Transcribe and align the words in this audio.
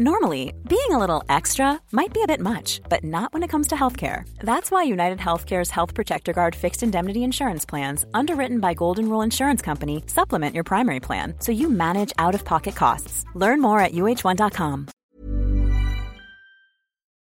Normally, 0.00 0.54
being 0.68 0.90
a 0.90 0.98
little 0.98 1.24
extra 1.28 1.80
might 1.90 2.14
be 2.14 2.22
a 2.22 2.26
bit 2.28 2.40
much, 2.40 2.80
but 2.88 3.02
not 3.02 3.32
when 3.32 3.42
it 3.42 3.50
comes 3.50 3.66
to 3.68 3.74
healthcare. 3.74 4.22
That's 4.44 4.70
why 4.70 4.84
United 4.84 5.18
Healthcare's 5.18 5.70
Health 5.70 5.92
Protector 5.92 6.32
Guard 6.32 6.54
fixed 6.54 6.84
indemnity 6.84 7.24
insurance 7.24 7.66
plans, 7.66 8.06
underwritten 8.14 8.60
by 8.60 8.74
Golden 8.74 9.08
Rule 9.08 9.24
Insurance 9.24 9.60
Company, 9.60 10.04
supplement 10.06 10.54
your 10.54 10.62
primary 10.62 11.00
plan 11.00 11.34
so 11.40 11.50
you 11.50 11.68
manage 11.68 12.12
out 12.16 12.34
of 12.34 12.44
pocket 12.44 12.76
costs. 12.76 13.24
Learn 13.34 13.60
more 13.60 13.80
at 13.80 13.92
uh1.com. 13.92 14.86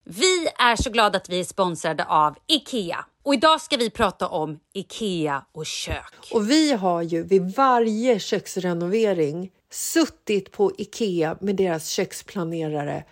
Vi 0.06 0.48
är 0.60 0.76
så 0.76 0.90
glada 0.90 1.18
att 1.18 1.30
vi 1.30 1.40
är 1.40 1.44
sponsrade 1.44 2.06
av 2.06 2.36
IKEA. 2.48 3.06
Och 3.24 3.34
idag 3.34 3.62
ska 3.62 3.78
vi 3.78 3.90
prata 3.90 4.28
om 4.28 4.60
IKEA 4.74 5.46
och 5.52 5.66
kök. 5.66 6.30
Och 6.32 6.50
vi 6.50 6.72
har 6.72 7.02
ju 7.02 7.24
vid 7.24 7.56
varje 7.56 8.20
köksrenovering 8.20 9.52
suttit 9.74 10.52
på 10.52 10.72
Ikea 10.78 11.38
med 11.42 11.56
deras 11.56 11.88
köksplanerare 11.88 13.04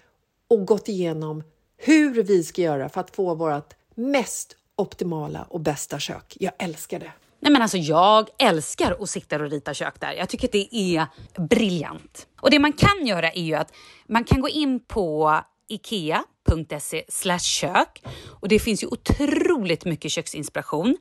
och 0.48 0.66
gått 0.66 0.90
igenom 0.90 1.44
hur 1.78 2.24
vi 2.24 2.44
ska 2.44 2.62
göra 2.62 2.90
för 2.90 3.02
att 3.02 3.16
få 3.16 3.36
vårt 3.36 3.74
mest 3.96 4.56
optimala 4.76 5.44
och 5.50 5.60
bästa 5.60 6.00
kök. 6.00 6.38
Jag 6.40 6.54
älskar 6.60 7.00
det. 7.00 7.12
Nej 7.40 7.52
men 7.52 7.62
alltså 7.62 7.78
jag 7.78 8.30
älskar 8.38 8.98
att 9.00 9.10
sitta 9.10 9.36
och 9.36 9.50
rita 9.50 9.74
kök 9.74 10.00
där. 10.00 10.14
Jag 10.14 10.30
tycker 10.30 10.48
att 10.48 10.52
det 10.52 10.76
är 10.76 11.06
briljant. 11.38 12.28
Och 12.42 12.52
det 12.52 12.60
man 12.60 12.74
kan 12.74 13.06
göra 13.06 13.32
är 13.32 13.44
ju 13.44 13.54
att 13.54 13.74
man 14.08 14.24
kan 14.24 14.42
gå 14.42 14.50
in 14.50 14.80
på 14.80 15.40
ikea.se 15.68 17.04
kök 17.40 18.04
och 18.28 18.48
det 18.48 18.60
finns 18.60 18.84
ju 18.84 18.88
otroligt 18.88 19.86
mycket 19.86 20.12
köksinspiration 20.12 20.98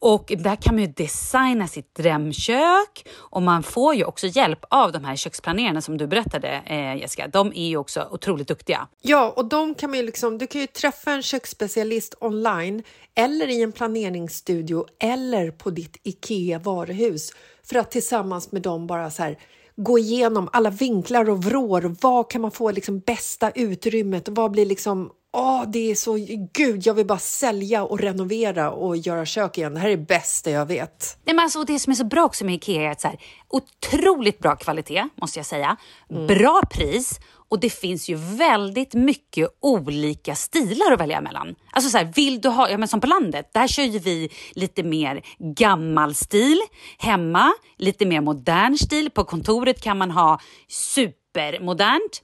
och 0.00 0.32
där 0.38 0.56
kan 0.56 0.74
man 0.74 0.84
ju 0.84 0.92
designa 0.92 1.68
sitt 1.68 1.94
drömkök 1.94 3.08
och 3.16 3.42
man 3.42 3.62
får 3.62 3.94
ju 3.94 4.04
också 4.04 4.26
hjälp 4.26 4.64
av 4.70 4.92
de 4.92 5.04
här 5.04 5.16
köksplanerarna 5.16 5.80
som 5.80 5.98
du 5.98 6.06
berättade 6.06 6.62
eh, 6.66 6.96
Jessica. 6.96 7.28
De 7.28 7.52
är 7.54 7.68
ju 7.68 7.76
också 7.76 8.08
otroligt 8.10 8.48
duktiga. 8.48 8.88
Ja, 9.02 9.32
och 9.36 9.44
de 9.44 9.74
kan 9.74 9.90
man 9.90 9.98
ju 9.98 10.04
liksom, 10.04 10.38
du 10.38 10.46
kan 10.46 10.60
ju 10.60 10.66
träffa 10.66 11.12
en 11.12 11.22
köksspecialist 11.22 12.14
online 12.20 12.82
eller 13.14 13.48
i 13.48 13.62
en 13.62 13.72
planeringsstudio 13.72 14.86
eller 14.98 15.50
på 15.50 15.70
ditt 15.70 15.96
IKEA 16.02 16.58
varuhus 16.58 17.32
för 17.62 17.78
att 17.78 17.90
tillsammans 17.90 18.52
med 18.52 18.62
dem 18.62 18.86
bara 18.86 19.10
så 19.10 19.22
här 19.22 19.38
gå 19.76 19.98
igenom 19.98 20.48
alla 20.52 20.70
vinklar 20.70 21.30
och 21.30 21.44
vrår. 21.44 21.96
Vad 22.00 22.30
kan 22.30 22.40
man 22.40 22.50
få 22.50 22.70
liksom 22.70 22.98
bästa 23.00 23.50
utrymmet? 23.50 24.28
Vad 24.28 24.50
blir 24.50 24.66
liksom 24.66 25.10
Åh, 25.32 25.64
det 25.68 25.90
är 25.90 25.94
så... 25.94 26.18
Gud, 26.52 26.86
jag 26.86 26.94
vill 26.94 27.06
bara 27.06 27.18
sälja 27.18 27.84
och 27.84 28.00
renovera 28.00 28.70
och 28.70 28.96
göra 28.96 29.26
kök 29.26 29.58
igen. 29.58 29.74
Det 29.74 29.80
här 29.80 29.88
är 29.88 29.96
det 29.96 30.06
bästa 30.06 30.50
jag 30.50 30.66
vet. 30.66 31.18
Nej, 31.24 31.36
men 31.36 31.42
alltså, 31.42 31.64
det 31.64 31.78
som 31.78 31.90
är 31.90 31.94
så 31.94 32.04
bra 32.04 32.24
också 32.24 32.44
med 32.44 32.54
Ikea 32.54 32.82
är 32.82 32.90
att 32.90 33.00
så 33.00 33.08
här, 33.08 33.20
otroligt 33.48 34.38
bra 34.38 34.56
kvalitet, 34.56 35.08
måste 35.14 35.38
jag 35.38 35.46
säga. 35.46 35.76
Mm. 36.10 36.26
Bra 36.26 36.62
pris 36.70 37.20
och 37.50 37.60
det 37.60 37.70
finns 37.70 38.08
ju 38.08 38.14
väldigt 38.16 38.94
mycket 38.94 39.48
olika 39.60 40.34
stilar 40.34 40.92
att 40.92 41.00
välja 41.00 41.20
mellan. 41.20 41.54
Alltså 41.70 41.90
så 41.90 41.98
här, 41.98 42.12
vill 42.14 42.40
du 42.40 42.48
ha, 42.48 42.70
ja 42.70 42.78
men 42.78 42.88
som 42.88 43.00
på 43.00 43.06
landet, 43.06 43.50
där 43.52 43.66
kör 43.66 43.82
ju 43.82 43.98
vi 43.98 44.30
lite 44.52 44.82
mer 44.82 45.22
gammal 45.38 46.14
stil. 46.14 46.60
Hemma, 46.98 47.52
lite 47.78 48.06
mer 48.06 48.20
modern 48.20 48.76
stil. 48.76 49.10
På 49.10 49.24
kontoret 49.24 49.82
kan 49.82 49.98
man 49.98 50.10
ha 50.10 50.40
supermodernt. 50.68 52.22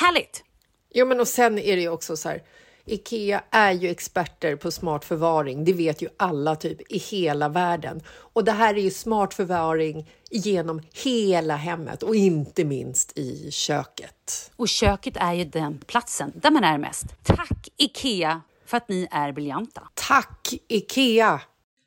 Härligt! 0.00 0.44
Jo, 0.90 1.06
men 1.06 1.20
och 1.20 1.28
sen 1.28 1.58
är 1.58 1.76
det 1.76 1.82
ju 1.82 1.88
också 1.88 2.16
så 2.16 2.28
här. 2.28 2.42
Ikea 2.84 3.42
är 3.50 3.72
ju 3.72 3.88
experter 3.88 4.56
på 4.56 4.70
smart 4.70 5.04
förvaring. 5.04 5.64
Det 5.64 5.72
vet 5.72 6.02
ju 6.02 6.08
alla 6.16 6.56
typ 6.56 6.92
i 6.92 6.98
hela 6.98 7.48
världen. 7.48 8.02
Och 8.08 8.44
det 8.44 8.52
här 8.52 8.74
är 8.74 8.80
ju 8.80 8.90
smart 8.90 9.34
förvaring 9.34 10.10
genom 10.30 10.82
hela 11.04 11.56
hemmet 11.56 12.02
och 12.02 12.16
inte 12.16 12.64
minst 12.64 13.18
i 13.18 13.50
köket. 13.50 14.50
Och 14.56 14.68
köket 14.68 15.16
är 15.16 15.32
ju 15.32 15.44
den 15.44 15.78
platsen 15.86 16.32
där 16.34 16.50
man 16.50 16.64
är 16.64 16.78
mest. 16.78 17.06
Tack 17.22 17.68
Ikea 17.76 18.40
för 18.66 18.76
att 18.76 18.88
ni 18.88 19.08
är 19.10 19.32
briljanta. 19.32 19.82
Tack 19.94 20.54
Ikea! 20.68 21.40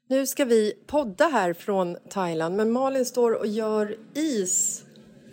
Nu 0.09 0.27
ska 0.27 0.45
vi 0.45 0.73
podda 0.87 1.27
här 1.27 1.53
från 1.53 1.97
Thailand, 2.09 2.55
men 2.55 2.71
Malin 2.71 3.05
står 3.05 3.31
och 3.39 3.47
gör 3.47 3.97
is. 4.13 4.83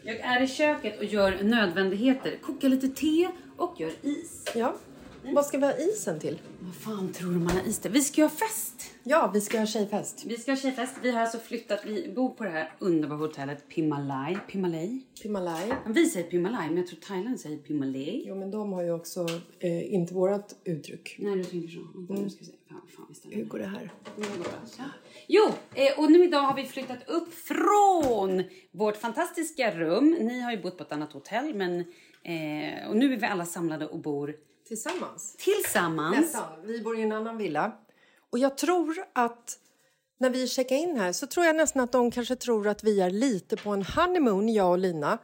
Jag 0.05 0.17
är 0.17 0.43
i 0.43 0.49
köket 0.49 0.99
och 0.99 1.05
gör 1.05 1.39
nödvändigheter. 1.43 2.39
Kokar 2.43 2.69
lite 2.69 2.89
te 2.89 3.29
och 3.61 3.81
gör 3.81 3.93
is. 4.03 4.45
Ja. 4.55 4.75
Mm. 5.23 5.35
Vad 5.35 5.47
ska 5.47 5.59
vi 5.59 5.67
ha 5.67 5.77
isen 5.77 6.21
till? 6.21 6.39
Vad 6.61 6.75
fan 6.75 7.13
tror 7.13 7.33
du 7.33 7.39
man 7.39 7.57
har 7.57 7.63
is 7.63 7.79
till? 7.79 7.91
Vi 7.91 8.01
ska 8.01 8.23
ha 8.23 8.29
fest! 8.29 8.91
Ja, 9.03 9.31
vi 9.35 9.41
ska 9.41 9.59
ha 9.59 9.67
tjejfest. 9.67 10.25
Vi 10.27 10.37
ska 10.37 10.53
ha 10.53 10.57
tjejfest. 10.57 10.95
Vi 11.03 11.11
har 11.11 11.21
alltså 11.21 11.39
flyttat, 11.39 11.81
vi 11.87 12.13
bor 12.17 12.29
på 12.29 12.45
det 12.45 12.51
här 12.51 12.73
underbara 12.79 13.19
hotellet 13.19 13.69
Pimalai. 13.69 14.39
Pimalay? 14.49 15.01
Pimalay. 15.23 15.73
Vi 15.87 16.07
säger 16.07 16.31
Pimalay, 16.31 16.69
men 16.69 16.77
jag 16.77 16.87
tror 16.87 17.01
Thailand 17.01 17.41
säger 17.41 17.59
Pimalay. 17.59 18.23
Jo, 18.27 18.35
men 18.35 18.51
de 18.51 18.73
har 18.73 18.83
ju 18.83 18.93
också 18.93 19.27
eh, 19.59 19.95
inte 19.95 20.15
vårat 20.15 20.57
uttryck. 20.65 21.17
Nej, 21.19 21.37
du 21.37 21.45
tänker 21.45 21.69
så. 21.69 21.81
Vänta, 21.95 22.15
mm. 22.15 22.31
ska 22.31 22.45
se. 22.45 22.53
Fan, 22.69 22.81
fan, 22.97 23.31
Hur 23.31 23.45
går 23.45 23.59
det 23.59 23.67
här? 23.67 23.93
Jo, 25.29 25.49
eh, 25.75 25.99
och 25.99 26.11
nu 26.11 26.25
idag 26.25 26.41
har 26.41 26.57
vi 26.57 26.65
flyttat 26.65 27.09
upp 27.09 27.35
från 27.35 28.43
vårt 28.71 28.97
fantastiska 28.97 29.79
rum. 29.79 30.17
Ni 30.21 30.41
har 30.41 30.53
ju 30.53 30.63
bott 30.63 30.77
på 30.77 30.83
ett 30.83 30.93
annat 30.93 31.13
hotell, 31.13 31.55
men 31.55 31.85
Eh, 32.25 32.89
och 32.89 32.97
nu 32.97 33.13
är 33.13 33.17
vi 33.17 33.27
alla 33.27 33.47
samlade 33.47 33.87
och 33.87 33.99
bor 33.99 34.37
tillsammans. 34.69 35.37
Tillsammans. 35.39 36.17
Nästan. 36.17 36.63
Vi 36.65 36.81
bor 36.81 36.99
i 36.99 37.03
en 37.03 37.13
annan 37.13 37.37
villa. 37.37 37.73
Och 38.31 38.39
jag 38.39 38.57
tror 38.57 39.05
att 39.13 39.59
när 40.19 40.31
vi 40.31 40.49
checkar 40.49 40.77
in 40.77 40.97
här 40.97 41.13
så 41.13 41.27
tror 41.27 41.47
jag 41.47 41.57
nästan 41.57 41.83
att 41.83 41.93
de 41.93 42.11
kanske 42.11 42.37
tror 42.37 42.69
att 42.69 42.85
vi 42.85 43.01
är 43.01 43.11
lite 43.11 43.57
på 43.57 43.71
en 43.71 43.83
honeymoon, 43.83 44.49
jag 44.49 44.71
och 44.71 44.79
Lina. 44.79 45.19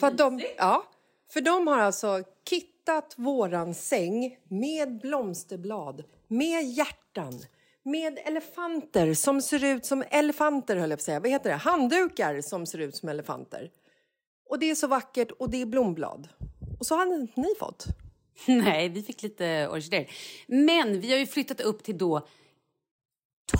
För 0.00 0.06
att 0.06 0.18
de, 0.18 0.42
ja, 0.56 0.84
för 1.32 1.40
de 1.40 1.66
har 1.66 1.78
alltså 1.78 2.22
kittat 2.50 3.14
våran 3.16 3.74
säng 3.74 4.38
med 4.48 5.00
blomsterblad, 5.00 6.04
med 6.28 6.64
hjärtan, 6.64 7.40
med 7.82 8.18
elefanter 8.24 9.14
som 9.14 9.42
ser 9.42 9.64
ut 9.64 9.86
som 9.86 10.04
elefanter, 10.10 10.76
höll 10.76 10.90
jag 10.90 10.98
på 10.98 11.00
att 11.00 11.04
säga. 11.04 11.20
Vad 11.20 11.30
heter 11.30 11.50
det? 11.50 11.56
Handdukar 11.56 12.40
som 12.40 12.66
ser 12.66 12.78
ut 12.78 12.96
som 12.96 13.08
elefanter. 13.08 13.70
Och 14.52 14.58
det 14.58 14.70
är 14.70 14.74
så 14.74 14.86
vackert 14.86 15.30
och 15.30 15.50
det 15.50 15.62
är 15.62 15.66
blomblad. 15.66 16.28
Och 16.78 16.86
så 16.86 16.94
har 16.94 17.20
inte 17.20 17.40
ni 17.40 17.54
fått. 17.58 17.86
Nej, 18.46 18.88
vi 18.88 19.02
fick 19.02 19.22
lite 19.22 19.68
orkidéer. 19.68 20.10
Men 20.46 21.00
vi 21.00 21.10
har 21.10 21.18
ju 21.18 21.26
flyttat 21.26 21.60
upp 21.60 21.82
till 21.82 21.98
då 21.98 22.26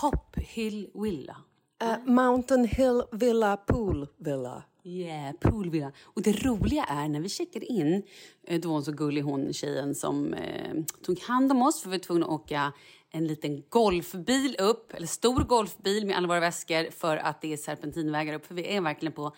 Top 0.01 0.37
Hill 0.37 0.91
Villa. 0.95 1.37
Uh, 1.85 2.13
Mountain 2.13 2.65
Hill 2.65 3.03
Villa 3.13 3.57
Pool 3.57 4.07
Villa. 4.17 4.63
Yeah, 4.85 5.33
pool 5.33 5.71
villa. 5.71 5.93
Och 6.03 6.23
det 6.23 6.45
roliga 6.45 6.85
är 6.85 7.09
när 7.09 7.21
vi 7.21 7.29
checkade 7.29 7.67
in, 7.67 8.03
eh, 8.47 8.61
då 8.61 8.69
var 8.69 8.75
hon 8.75 8.85
så 8.85 8.93
gullig 8.93 9.23
hon 9.23 9.53
tjejen 9.53 9.95
som 9.95 10.35
eh, 10.35 10.75
tog 11.03 11.21
hand 11.21 11.53
om 11.53 11.63
oss 11.63 11.83
för 11.83 11.91
vi 11.91 11.97
var 11.97 12.03
tvungna 12.03 12.27
att 12.27 12.33
åka 12.33 12.73
en 13.11 13.27
liten 13.27 13.63
golfbil 13.69 14.57
upp, 14.59 14.95
eller 14.95 15.07
stor 15.07 15.45
golfbil 15.45 16.07
med 16.07 16.17
alla 16.17 16.29
våra 16.29 16.41
väskor 16.41 16.91
för 16.91 17.17
att 17.17 17.41
det 17.41 17.53
är 17.53 17.57
serpentinvägar 17.57 18.35
upp. 18.35 18.47
För 18.47 18.55
vi 18.55 18.77
är 18.77 18.81
verkligen 18.81 19.13
på 19.13 19.33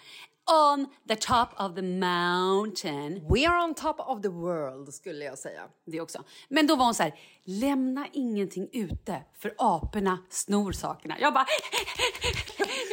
on 0.46 0.86
the 1.08 1.16
top 1.16 1.48
of 1.56 1.74
the 1.74 1.82
mountain. 1.82 3.26
We 3.34 3.46
are 3.46 3.64
on 3.64 3.74
top 3.74 4.00
of 4.00 4.22
the 4.22 4.28
world, 4.28 4.94
skulle 4.94 5.24
jag 5.24 5.38
säga. 5.38 5.62
Det 5.86 6.00
också. 6.00 6.24
Men 6.48 6.66
då 6.66 6.76
var 6.76 6.84
hon 6.84 6.94
så 6.94 7.02
här, 7.02 7.14
lämna 7.44 8.06
ingenting 8.12 8.68
ute 8.72 9.22
för 9.38 9.54
aporna 9.58 10.18
snor 10.28 10.72
sakerna. 10.72 11.16
Jag 11.20 11.34
bara... 11.34 11.46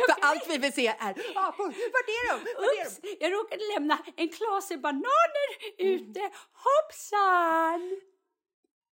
för 0.09 0.25
allt 0.27 0.45
vi 0.49 0.57
vill 0.57 0.73
se 0.73 0.87
är 0.87 1.11
apor. 1.35 1.65
Var 1.67 2.03
är 2.07 2.31
de? 2.31 2.43
Var 2.55 2.63
är 2.63 3.01
de? 3.01 3.17
jag 3.19 3.33
råkade 3.33 3.61
lämna 3.73 3.97
en 4.15 4.29
klase 4.29 4.77
bananer 4.77 5.47
ute. 5.77 6.19
Hoppsan! 6.53 8.01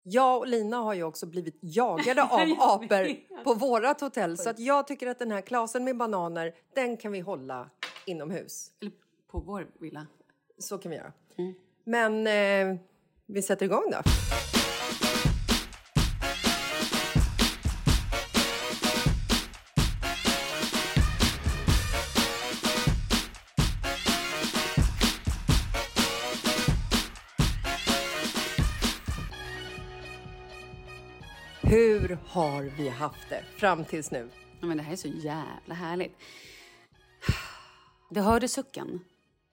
Jag 0.02 0.38
och 0.38 0.46
Lina 0.46 0.76
har 0.76 0.94
ju 0.94 1.02
också 1.02 1.26
blivit 1.26 1.58
jagade 1.60 2.22
av 2.30 2.40
apor 2.58 3.16
på 3.44 3.54
vårat 3.54 4.00
hotell 4.00 4.38
så 4.38 4.50
att 4.50 4.58
jag 4.58 4.86
tycker 4.86 5.06
att 5.06 5.18
den 5.18 5.30
här 5.30 5.40
klasen 5.40 5.84
med 5.84 5.96
bananer, 5.96 6.54
den 6.74 6.96
kan 6.96 7.12
vi 7.12 7.20
hålla 7.20 7.70
inomhus. 8.08 8.70
Eller 8.80 8.92
på 9.30 9.40
vår 9.40 9.66
villa. 9.78 10.06
Så 10.58 10.78
kan 10.78 10.90
vi 10.90 10.96
göra. 10.96 11.12
Mm. 11.36 11.54
Men 11.84 12.26
eh, 12.26 12.80
vi 13.26 13.42
sätter 13.42 13.66
igång 13.66 13.90
då. 13.90 14.02
Hur 31.62 32.18
har 32.26 32.62
vi 32.62 32.88
haft 32.88 33.28
det 33.28 33.42
fram 33.56 33.84
tills 33.84 34.10
nu? 34.10 34.28
Ja, 34.60 34.66
men 34.66 34.76
det 34.76 34.82
här 34.82 34.92
är 34.92 34.96
så 34.96 35.08
jävla 35.08 35.74
härligt. 35.74 36.16
Det 38.10 38.20
hörde 38.20 38.48
sucken. 38.48 39.00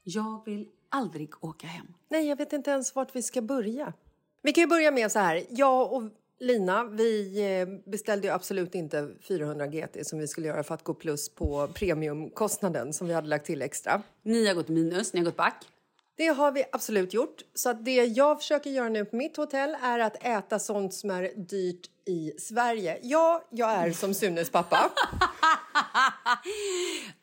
Jag 0.03 0.41
vill 0.45 0.67
aldrig 0.89 1.43
åka 1.43 1.67
hem. 1.67 1.87
Nej, 2.09 2.27
jag 2.27 2.35
vet 2.35 2.53
inte 2.53 2.71
ens 2.71 2.95
vart 2.95 3.15
vi 3.15 3.21
ska 3.21 3.41
börja. 3.41 3.93
Vi 4.41 4.53
kan 4.53 4.61
ju 4.61 4.67
börja 4.67 4.91
med 4.91 5.11
så 5.11 5.19
här. 5.19 5.43
Jag 5.49 5.93
och 5.93 6.03
Lina, 6.39 6.83
vi 6.83 7.41
eh, 7.61 7.91
beställde 7.91 8.27
ju 8.27 8.33
absolut 8.33 8.75
inte 8.75 9.09
400 9.21 9.67
GT 9.67 10.07
som 10.07 10.19
vi 10.19 10.27
skulle 10.27 10.47
göra 10.47 10.63
för 10.63 10.75
att 10.75 10.83
gå 10.83 10.93
plus 10.93 11.29
på 11.29 11.67
premiumkostnaden 11.73 12.93
som 12.93 13.07
vi 13.07 13.13
hade 13.13 13.27
lagt 13.27 13.45
till 13.45 13.61
extra. 13.61 14.01
Ni 14.23 14.47
har 14.47 14.55
gått 14.55 14.67
minus, 14.67 15.13
ni 15.13 15.19
har 15.19 15.25
gått 15.25 15.37
back. 15.37 15.65
Det 16.17 16.27
har 16.27 16.51
vi 16.51 16.63
absolut 16.71 17.13
gjort. 17.13 17.41
Så 17.53 17.69
att 17.69 17.85
det 17.85 18.05
jag 18.05 18.37
försöker 18.37 18.69
göra 18.69 18.89
nu 18.89 19.05
på 19.05 19.15
mitt 19.15 19.37
hotell 19.37 19.77
är 19.81 19.99
att 19.99 20.23
äta 20.25 20.59
sånt 20.59 20.93
som 20.93 21.09
är 21.09 21.31
dyrt 21.35 21.89
i 22.05 22.31
Sverige. 22.39 22.99
Ja, 23.03 23.47
jag 23.51 23.71
är 23.71 23.91
som 23.91 24.13
Sunes 24.13 24.49
pappa. 24.49 24.77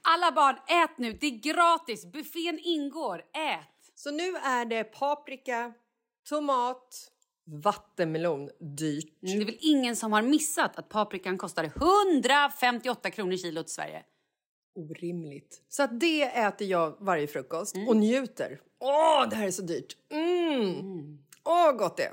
Alla 0.02 0.32
barn, 0.32 0.56
ät 0.84 0.98
nu! 0.98 1.12
Det 1.12 1.26
är 1.26 1.52
gratis! 1.52 2.12
Buffén 2.12 2.58
ingår. 2.62 3.18
Ät! 3.18 3.68
Så 3.94 4.10
nu 4.10 4.36
är 4.36 4.64
det 4.64 4.84
paprika, 4.84 5.72
tomat, 6.28 7.10
vattenmelon 7.64 8.50
dyrt. 8.76 9.18
Det 9.20 9.32
är 9.32 9.44
väl 9.44 9.58
ingen 9.60 9.96
som 9.96 10.12
har 10.12 10.22
missat 10.22 10.78
att 10.78 10.88
paprikan 10.88 11.38
kostar 11.38 11.64
158 11.64 13.10
kronor 13.10 13.36
kilot 13.36 13.66
i 13.66 13.70
Sverige? 13.70 14.02
Orimligt. 14.74 15.62
Så 15.68 15.82
att 15.82 16.00
det 16.00 16.22
äter 16.22 16.68
jag 16.68 16.96
varje 16.98 17.26
frukost 17.26 17.76
och 17.88 17.96
njuter. 17.96 18.60
Åh, 18.78 19.28
det 19.30 19.36
här 19.36 19.46
är 19.46 19.50
så 19.50 19.62
dyrt! 19.62 19.96
Mm. 20.10 21.18
Åh, 21.44 21.72
gott 21.72 21.96
det. 21.96 22.10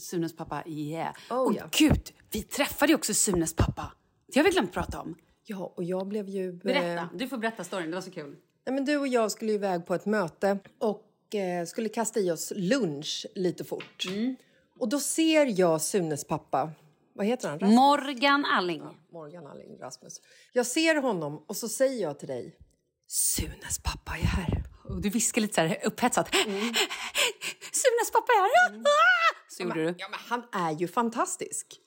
Sunes 0.00 0.36
pappa, 0.36 0.62
yeah. 0.66 1.14
Oh, 1.30 1.38
och 1.38 1.54
ja. 1.54 1.68
gud, 1.78 2.12
vi 2.30 2.42
träffade 2.42 2.92
ju 2.92 2.96
också 2.96 3.14
Sunes 3.14 3.54
pappa. 3.54 3.92
Det 4.26 4.38
har 4.38 4.44
vi 4.44 4.50
glömt 4.50 4.72
prata 4.72 5.00
om. 5.00 5.14
Ja, 5.44 5.72
och 5.76 5.84
jag 5.84 6.06
blev 6.06 6.28
ju... 6.28 6.52
Berätta, 6.52 7.02
eh, 7.02 7.08
du 7.14 7.28
får 7.28 7.38
berätta 7.38 7.64
storyn, 7.64 7.90
det 7.90 7.96
var 7.96 8.02
så 8.02 8.10
kul. 8.10 8.36
Nej, 8.66 8.74
men 8.74 8.84
du 8.84 8.96
och 8.96 9.08
jag 9.08 9.32
skulle 9.32 9.50
ju 9.50 9.54
iväg 9.54 9.86
på 9.86 9.94
ett 9.94 10.06
möte 10.06 10.58
och 10.78 11.34
eh, 11.34 11.66
skulle 11.66 11.88
kasta 11.88 12.20
i 12.20 12.30
oss 12.30 12.52
lunch 12.56 13.26
lite 13.34 13.64
fort. 13.64 14.06
Och 14.78 14.88
då 14.88 15.00
ser 15.00 15.60
jag 15.60 15.82
Sunes 15.82 16.24
pappa. 16.24 16.70
Vad 17.16 17.26
heter 17.26 17.48
han? 17.48 17.58
Rasmus? 17.58 17.76
Morgan 17.76 18.44
Alling. 18.44 18.82
Morgan 19.12 19.46
Alling 19.46 19.78
Rasmus. 19.78 20.20
Jag 20.52 20.66
ser 20.66 20.94
honom 20.94 21.44
och 21.48 21.56
så 21.56 21.68
säger 21.68 22.02
jag 22.02 22.18
till 22.18 22.28
dig 22.28 22.56
Sunes 23.08 23.78
pappa 23.78 24.12
är 24.12 24.26
här. 24.26 24.64
Och 24.88 25.02
du 25.02 25.10
viskar 25.10 25.40
lite 25.40 25.54
så 25.54 25.60
här 25.60 25.78
upphetsat. 25.84 26.34
Sunes 27.72 28.10
pappa 28.12 28.32
är 28.32 28.70
här! 28.70 28.80
Ah! 28.80 29.46
Så 29.48 29.62
gjorde 29.62 29.84
du. 29.84 29.94
Ja, 29.98 30.08
men 30.10 30.18
han 30.28 30.42
är 30.52 30.80
ju 30.80 30.88
fantastisk. 30.88 31.80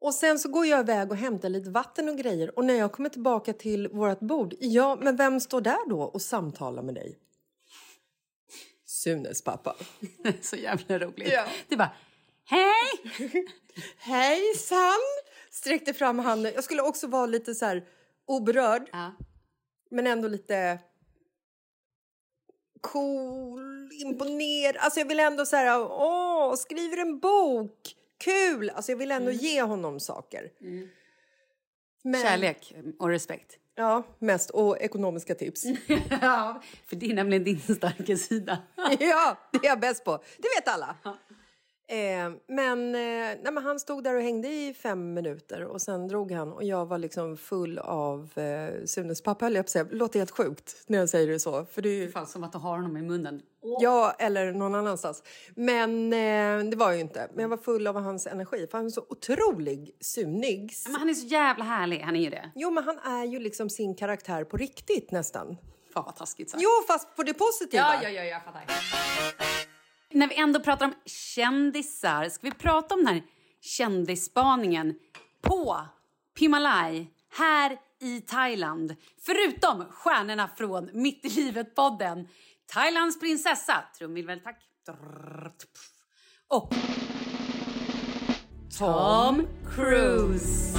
Och 0.00 0.14
sen 0.14 0.38
så 0.38 0.48
går 0.48 0.66
jag 0.66 0.80
iväg 0.80 1.10
och 1.10 1.16
hämtar 1.16 1.48
lite 1.48 1.70
vatten 1.70 2.08
och 2.08 2.18
grejer. 2.18 2.58
Och 2.58 2.64
när 2.64 2.74
jag 2.74 2.92
kommer 2.92 3.08
tillbaka 3.08 3.52
till 3.52 3.88
vårt 3.88 4.20
bord, 4.20 4.54
ja, 4.60 4.98
men 5.00 5.16
vem 5.16 5.40
står 5.40 5.60
där 5.60 5.88
då 5.88 6.02
och 6.02 6.22
samtalar 6.22 6.82
med 6.82 6.94
dig? 6.94 7.18
Sunes 8.86 9.44
pappa. 9.44 9.76
så 10.40 10.56
jävla 10.56 10.98
roligt. 10.98 11.32
Ja. 11.32 11.44
Du 11.68 11.76
bara, 11.76 11.94
hej! 12.50 13.22
Hejsan! 13.98 14.98
Sträckte 15.50 15.94
fram 15.94 16.18
handen. 16.18 16.52
Jag 16.54 16.64
skulle 16.64 16.82
också 16.82 17.06
vara 17.06 17.26
lite 17.26 17.54
så 17.54 17.64
här 17.66 17.84
oberörd, 18.26 18.88
Ja. 18.92 19.12
men 19.90 20.06
ändå 20.06 20.28
lite 20.28 20.78
cool, 22.80 23.90
imponerad. 23.92 24.76
Alltså 24.76 25.00
jag 25.00 25.06
vill 25.08 25.20
ändå 25.20 25.46
så 25.46 25.56
här, 25.56 25.80
åh, 25.80 26.54
skriver 26.54 26.96
en 26.96 27.18
bok, 27.18 27.94
kul! 28.18 28.70
Alltså 28.70 28.92
jag 28.92 28.96
vill 28.96 29.10
ändå 29.10 29.30
ge 29.30 29.62
honom 29.62 30.00
saker. 30.00 30.50
Men, 32.02 32.22
Kärlek 32.22 32.74
och 32.98 33.08
respekt. 33.08 33.56
Ja, 33.74 34.02
mest. 34.18 34.50
Och 34.50 34.78
ekonomiska 34.80 35.34
tips. 35.34 35.64
ja, 36.22 36.62
för 36.86 36.96
det 36.96 37.10
är 37.10 37.14
nämligen 37.14 37.44
din 37.44 37.60
starka 37.60 38.16
sida. 38.16 38.58
ja, 39.00 39.36
det 39.52 39.58
är 39.58 39.64
jag 39.68 39.80
bäst 39.80 40.04
på. 40.04 40.24
Det 40.38 40.48
vet 40.56 40.68
alla. 40.68 40.96
Eh, 41.90 42.30
men, 42.46 42.94
eh, 42.94 43.00
nej, 43.42 43.52
men 43.52 43.58
han 43.64 43.80
stod 43.80 44.04
där 44.04 44.14
och 44.14 44.22
hängde 44.22 44.48
i 44.48 44.74
fem 44.74 45.14
minuter 45.14 45.64
och 45.64 45.82
sen 45.82 46.08
drog 46.08 46.32
han 46.32 46.52
och 46.52 46.64
jag 46.64 46.86
var 46.86 46.98
liksom 46.98 47.36
full 47.36 47.78
av 47.78 48.38
eh, 48.38 48.84
Sunes 48.84 49.22
pappa 49.22 49.44
höll 49.44 49.54
jag 49.54 49.64
på 49.64 49.66
att 49.66 49.70
säga. 49.70 49.86
Låter 49.90 50.18
helt 50.18 50.30
sjukt 50.30 50.76
när 50.86 50.98
jag 50.98 51.08
säger 51.08 51.28
det 51.28 51.38
så. 51.40 51.64
För 51.64 51.82
det 51.82 51.88
är 51.88 51.92
ju, 51.94 52.12
som 52.26 52.44
att 52.44 52.52
du 52.52 52.58
har 52.58 52.76
honom 52.76 52.96
i 52.96 53.02
munnen. 53.02 53.42
ja, 53.80 54.14
eller 54.18 54.52
någon 54.52 54.74
annanstans. 54.74 55.22
Men 55.54 56.12
eh, 56.12 56.70
det 56.70 56.76
var 56.76 56.92
ju 56.92 57.00
inte. 57.00 57.28
Men 57.34 57.42
jag 57.42 57.48
var 57.48 57.56
full 57.56 57.86
av 57.86 57.94
hans 58.00 58.26
energi. 58.26 58.66
För 58.70 58.78
han 58.78 58.86
är 58.86 58.90
så 58.90 59.06
otrolig 59.08 59.96
sunig. 60.00 60.72
Men 60.86 60.94
han 60.94 61.08
är 61.08 61.14
så 61.14 61.26
jävla 61.26 61.64
härlig, 61.64 62.00
han 62.00 62.16
är 62.16 62.20
ju 62.20 62.30
det. 62.30 62.50
Jo, 62.54 62.70
men 62.70 62.84
han 62.84 62.98
är 62.98 63.24
ju 63.24 63.38
liksom 63.38 63.70
sin 63.70 63.94
karaktär 63.94 64.44
på 64.44 64.56
riktigt 64.56 65.10
nästan. 65.10 65.56
Fan 65.94 66.04
vad 66.04 66.16
taskigt 66.16 66.50
sagt. 66.50 66.62
Jo, 66.62 66.70
fast 66.86 67.16
på 67.16 67.22
det 67.22 67.34
positiva. 67.34 67.82
Ja, 67.82 67.98
ja, 68.02 68.08
ja, 68.08 68.24
jag 68.24 68.44
fattar. 68.44 68.64
När 70.20 70.28
vi 70.28 70.34
ändå 70.34 70.60
pratar 70.60 70.86
om 70.86 70.94
kändisar, 71.06 72.28
ska 72.28 72.46
vi 72.46 72.50
prata 72.50 72.94
om 72.94 73.04
den 73.04 73.14
här 73.14 73.22
kändisspaningen 73.60 74.94
på 75.42 75.76
Pimalai 76.38 77.06
här 77.38 77.78
i 78.00 78.20
Thailand? 78.20 78.96
Förutom 79.26 79.84
stjärnorna 79.90 80.48
från 80.56 80.90
Mitt 80.92 81.24
i 81.24 81.28
livet-podden. 81.28 82.28
Thailands 82.66 83.20
prinsessa, 83.20 83.84
trumvirvel 83.98 84.40
tack. 84.40 84.62
Och 86.48 86.74
Tom 88.78 89.46
Cruise. 89.74 90.78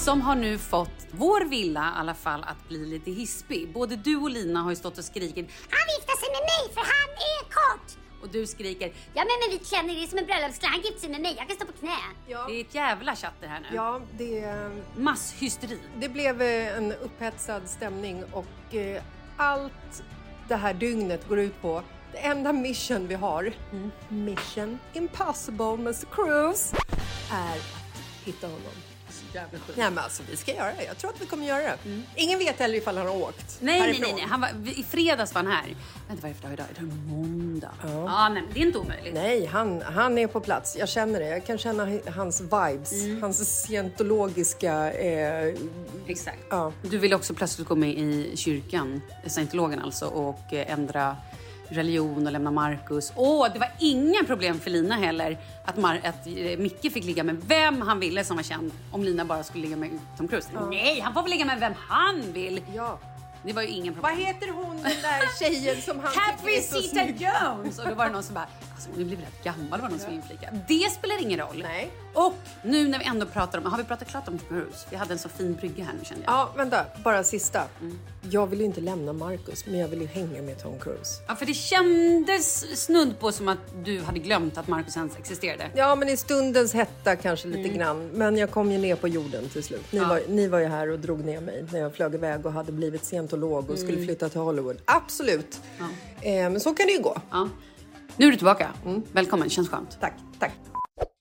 Som 0.00 0.20
har 0.20 0.34
nu 0.34 0.58
fått 0.58 1.06
vår 1.10 1.44
villa 1.44 1.80
i 1.80 1.98
alla 1.98 2.14
fall 2.14 2.44
att 2.44 2.68
bli 2.68 2.86
lite 2.86 3.10
hispig. 3.10 3.72
Både 3.72 3.96
du 3.96 4.16
och 4.16 4.30
Lina 4.30 4.60
har 4.60 4.70
ju 4.70 4.76
stått 4.76 4.98
och 4.98 5.04
skrikit 5.04 5.50
Han 5.70 5.86
gifter 5.96 6.16
sig 6.20 6.28
med 6.32 6.40
mig 6.40 6.74
för 6.74 6.80
han 6.80 7.10
är 7.10 7.42
kort! 7.44 7.96
och 8.22 8.28
du 8.28 8.46
skriker 8.46 8.92
Ja 9.14 9.24
men 9.24 9.50
med 9.50 9.58
vit 9.58 9.68
klänning, 9.68 9.96
det 9.96 10.02
är 10.02 10.06
som 10.06 10.18
en 10.18 10.26
bröllopsklänning. 10.26 10.80
Han 10.80 10.84
gifter 10.84 11.00
sig 11.00 11.10
med 11.10 11.20
mig, 11.20 11.34
jag 11.38 11.48
kan 11.48 11.56
stå 11.56 11.66
på 11.66 11.72
knä. 11.72 11.96
Ja. 12.26 12.46
det 12.48 12.52
är 12.52 12.60
ett 12.60 12.74
jävla 12.74 13.16
chatter 13.16 13.48
här 13.48 13.60
nu. 13.60 13.66
Ja, 13.72 14.00
det, 14.18 14.70
Masshysteri. 14.96 15.78
det 15.96 16.08
blev 16.08 16.42
eh, 16.42 16.76
en 16.76 16.92
upphetsad 16.92 17.68
stämning 17.68 18.24
och 18.32 18.74
eh, 18.74 19.02
allt 19.36 20.02
det 20.48 20.56
här 20.56 20.74
dygnet 20.74 21.28
går 21.28 21.38
ut 21.38 21.62
på 21.62 21.82
det 22.12 22.18
enda 22.18 22.52
mission 22.52 23.08
vi 23.08 23.14
har, 23.14 23.52
mission 24.08 24.78
impossible 24.92 25.74
Mr 25.74 26.14
Cruise, 26.14 26.76
är 27.32 27.56
att 27.56 28.24
hitta 28.24 28.46
honom. 28.46 28.89
Jävla. 29.34 29.58
Nej 29.76 29.90
men 29.90 29.98
alltså 29.98 30.22
vi 30.30 30.36
ska 30.36 30.54
göra 30.54 30.72
det, 30.78 30.84
jag 30.84 30.98
tror 30.98 31.10
att 31.10 31.20
vi 31.20 31.26
kommer 31.26 31.46
göra 31.46 31.62
det. 31.62 32.02
Ingen 32.14 32.38
vet 32.38 32.58
heller 32.58 32.74
ifall 32.74 32.96
han 32.96 33.06
har 33.06 33.16
åkt 33.16 33.58
Nej, 33.60 33.80
nej, 33.80 33.98
nej, 34.00 34.12
nej. 34.12 34.26
Han 34.28 34.40
var, 34.40 34.48
I 34.66 34.84
fredags 34.90 35.34
var 35.34 35.42
han 35.42 35.52
här. 35.52 35.74
Vänta, 36.08 36.22
vad 36.22 36.30
är 36.30 36.34
det 36.34 36.40
för 36.40 36.48
dag 36.48 36.52
idag? 36.52 36.66
Är 36.70 36.80
det 36.80 37.12
måndag? 37.12 37.70
Ja. 37.82 38.28
nej, 38.28 38.42
men 38.42 38.54
det 38.54 38.60
är 38.60 38.66
inte 38.66 38.78
omöjligt. 38.78 39.14
Nej, 39.14 39.46
han, 39.46 39.82
han 39.82 40.18
är 40.18 40.26
på 40.26 40.40
plats. 40.40 40.76
Jag 40.76 40.88
känner 40.88 41.20
det. 41.20 41.28
Jag 41.28 41.46
kan 41.46 41.58
känna 41.58 41.88
hans 42.14 42.40
vibes, 42.40 43.20
hans 43.20 43.62
scientologiska... 43.62 44.92
Eh, 44.92 45.54
Exakt. 46.06 46.38
Ja. 46.50 46.72
Du 46.82 46.98
vill 46.98 47.14
också 47.14 47.34
plötsligt 47.34 47.68
gå 47.68 47.74
med 47.76 47.90
i 47.90 48.36
kyrkan, 48.36 49.02
scientologen 49.26 49.80
alltså, 49.80 50.06
och 50.06 50.52
eh, 50.52 50.72
ändra 50.72 51.16
religion 51.70 52.26
och 52.26 52.32
lämna 52.32 52.50
Marcus. 52.50 53.12
Åh, 53.16 53.46
det 53.52 53.58
var 53.58 53.68
inga 53.78 54.24
problem 54.26 54.60
för 54.60 54.70
Lina 54.70 54.96
heller 54.96 55.38
att, 55.64 55.76
Mar- 55.76 56.08
att 56.08 56.26
eh, 56.26 56.58
Micke 56.58 56.92
fick 56.92 57.04
ligga 57.04 57.24
med 57.24 57.36
vem 57.46 57.80
han 57.82 58.00
ville 58.00 58.24
som 58.24 58.36
var 58.36 58.42
känd 58.42 58.72
om 58.92 59.04
Lina 59.04 59.24
bara 59.24 59.42
skulle 59.42 59.62
ligga 59.62 59.76
med 59.76 59.90
Tom 60.16 60.28
Cruise. 60.28 60.48
Nej, 60.70 61.00
han 61.00 61.14
får 61.14 61.22
väl 61.22 61.30
ligga 61.30 61.44
med 61.44 61.60
vem 61.60 61.72
han 61.88 62.22
vill. 62.32 62.60
ja. 62.74 62.98
Det 63.42 63.52
var 63.52 63.62
ju 63.62 63.68
ingen 63.68 63.94
Vad 63.94 64.10
problem. 64.10 64.26
heter 64.26 64.48
hon 64.52 64.76
den 64.76 64.82
där 65.02 65.38
tjejen 65.38 65.82
som 65.82 66.00
han 66.00 66.12
tycker 66.42 66.58
är 66.58 66.62
så 66.62 66.82
snygg? 66.88 67.20
Jones! 67.20 67.78
Och 67.78 67.88
då 67.88 67.94
var 67.94 68.04
det 68.06 68.12
någon 68.12 68.22
som 68.22 68.34
bara, 68.34 68.46
alltså 68.80 68.90
hon 69.00 69.06
blivit 69.06 69.24
rätt 69.24 69.44
gammal 69.44 69.80
var 69.80 69.88
någon 69.88 69.98
som 69.98 70.12
inflikade. 70.12 70.58
Det 70.68 70.90
spelar 70.92 71.22
ingen 71.22 71.38
roll. 71.38 71.60
Nej. 71.62 71.90
Och 72.14 72.34
nu 72.64 72.88
när 72.88 72.98
vi 72.98 73.04
ändå 73.04 73.26
pratar 73.26 73.58
om, 73.58 73.64
har 73.66 73.78
vi 73.78 73.84
pratat 73.84 74.08
klart 74.08 74.28
om 74.28 74.38
Cruise? 74.48 74.86
Vi 74.90 74.96
hade 74.96 75.12
en 75.12 75.18
så 75.18 75.28
fin 75.28 75.54
brygga 75.54 75.84
här 75.84 75.92
nu 75.98 76.04
kände 76.04 76.24
jag. 76.24 76.32
Ja, 76.34 76.52
vänta. 76.56 76.84
Bara 77.04 77.24
sista. 77.24 77.62
Jag 78.30 78.46
vill 78.46 78.58
ju 78.60 78.64
inte 78.64 78.80
lämna 78.80 79.12
Marcus, 79.12 79.66
men 79.66 79.78
jag 79.78 79.88
vill 79.88 80.00
ju 80.00 80.06
hänga 80.06 80.42
med 80.42 80.62
Tom 80.62 80.78
Cruise. 80.80 81.22
Ja, 81.28 81.36
för 81.36 81.46
det 81.46 81.54
kändes 81.54 82.80
snudd 82.84 83.18
på 83.18 83.32
som 83.32 83.48
att 83.48 83.58
du 83.84 84.00
hade 84.00 84.18
glömt 84.18 84.58
att 84.58 84.68
Marcus 84.68 84.96
ens 84.96 85.16
existerade. 85.16 85.70
Ja, 85.74 85.94
men 85.94 86.08
i 86.08 86.16
stundens 86.16 86.74
hetta 86.74 87.16
kanske 87.16 87.48
lite 87.48 87.68
grann. 87.68 88.08
Men 88.08 88.36
jag 88.36 88.50
kom 88.50 88.72
ju 88.72 88.78
ner 88.78 88.96
på 88.96 89.08
jorden 89.08 89.48
till 89.48 89.62
slut. 89.64 89.92
Ni, 89.92 89.98
Ja. 89.98 90.08
var, 90.08 90.20
ni 90.28 90.48
var 90.48 90.58
ju 90.58 90.66
här 90.66 90.88
och 90.90 90.98
drog 90.98 91.24
ner 91.24 91.40
mig 91.40 91.64
när 91.72 91.80
jag 91.80 91.94
flög 91.94 92.14
iväg 92.14 92.46
och 92.46 92.52
hade 92.52 92.72
blivit 92.72 93.04
scientolog 93.04 93.70
och 93.70 93.78
skulle 93.78 94.04
flytta 94.04 94.28
till 94.28 94.40
Hollywood. 94.40 94.76
Absolut. 94.84 95.60
Eh, 96.22 96.32
men 96.32 96.60
så 96.60 96.74
kan 96.74 96.86
det 96.86 96.92
ju 96.92 97.02
gå. 97.02 97.16
Ja. 97.30 97.48
Nu 98.20 98.26
är 98.26 98.30
du 98.30 98.36
tillbaka. 98.36 98.74
Välkommen, 99.12 99.50
känns 99.50 99.68
skönt. 99.68 100.00
Tack, 100.00 100.14
tack. 100.38 100.52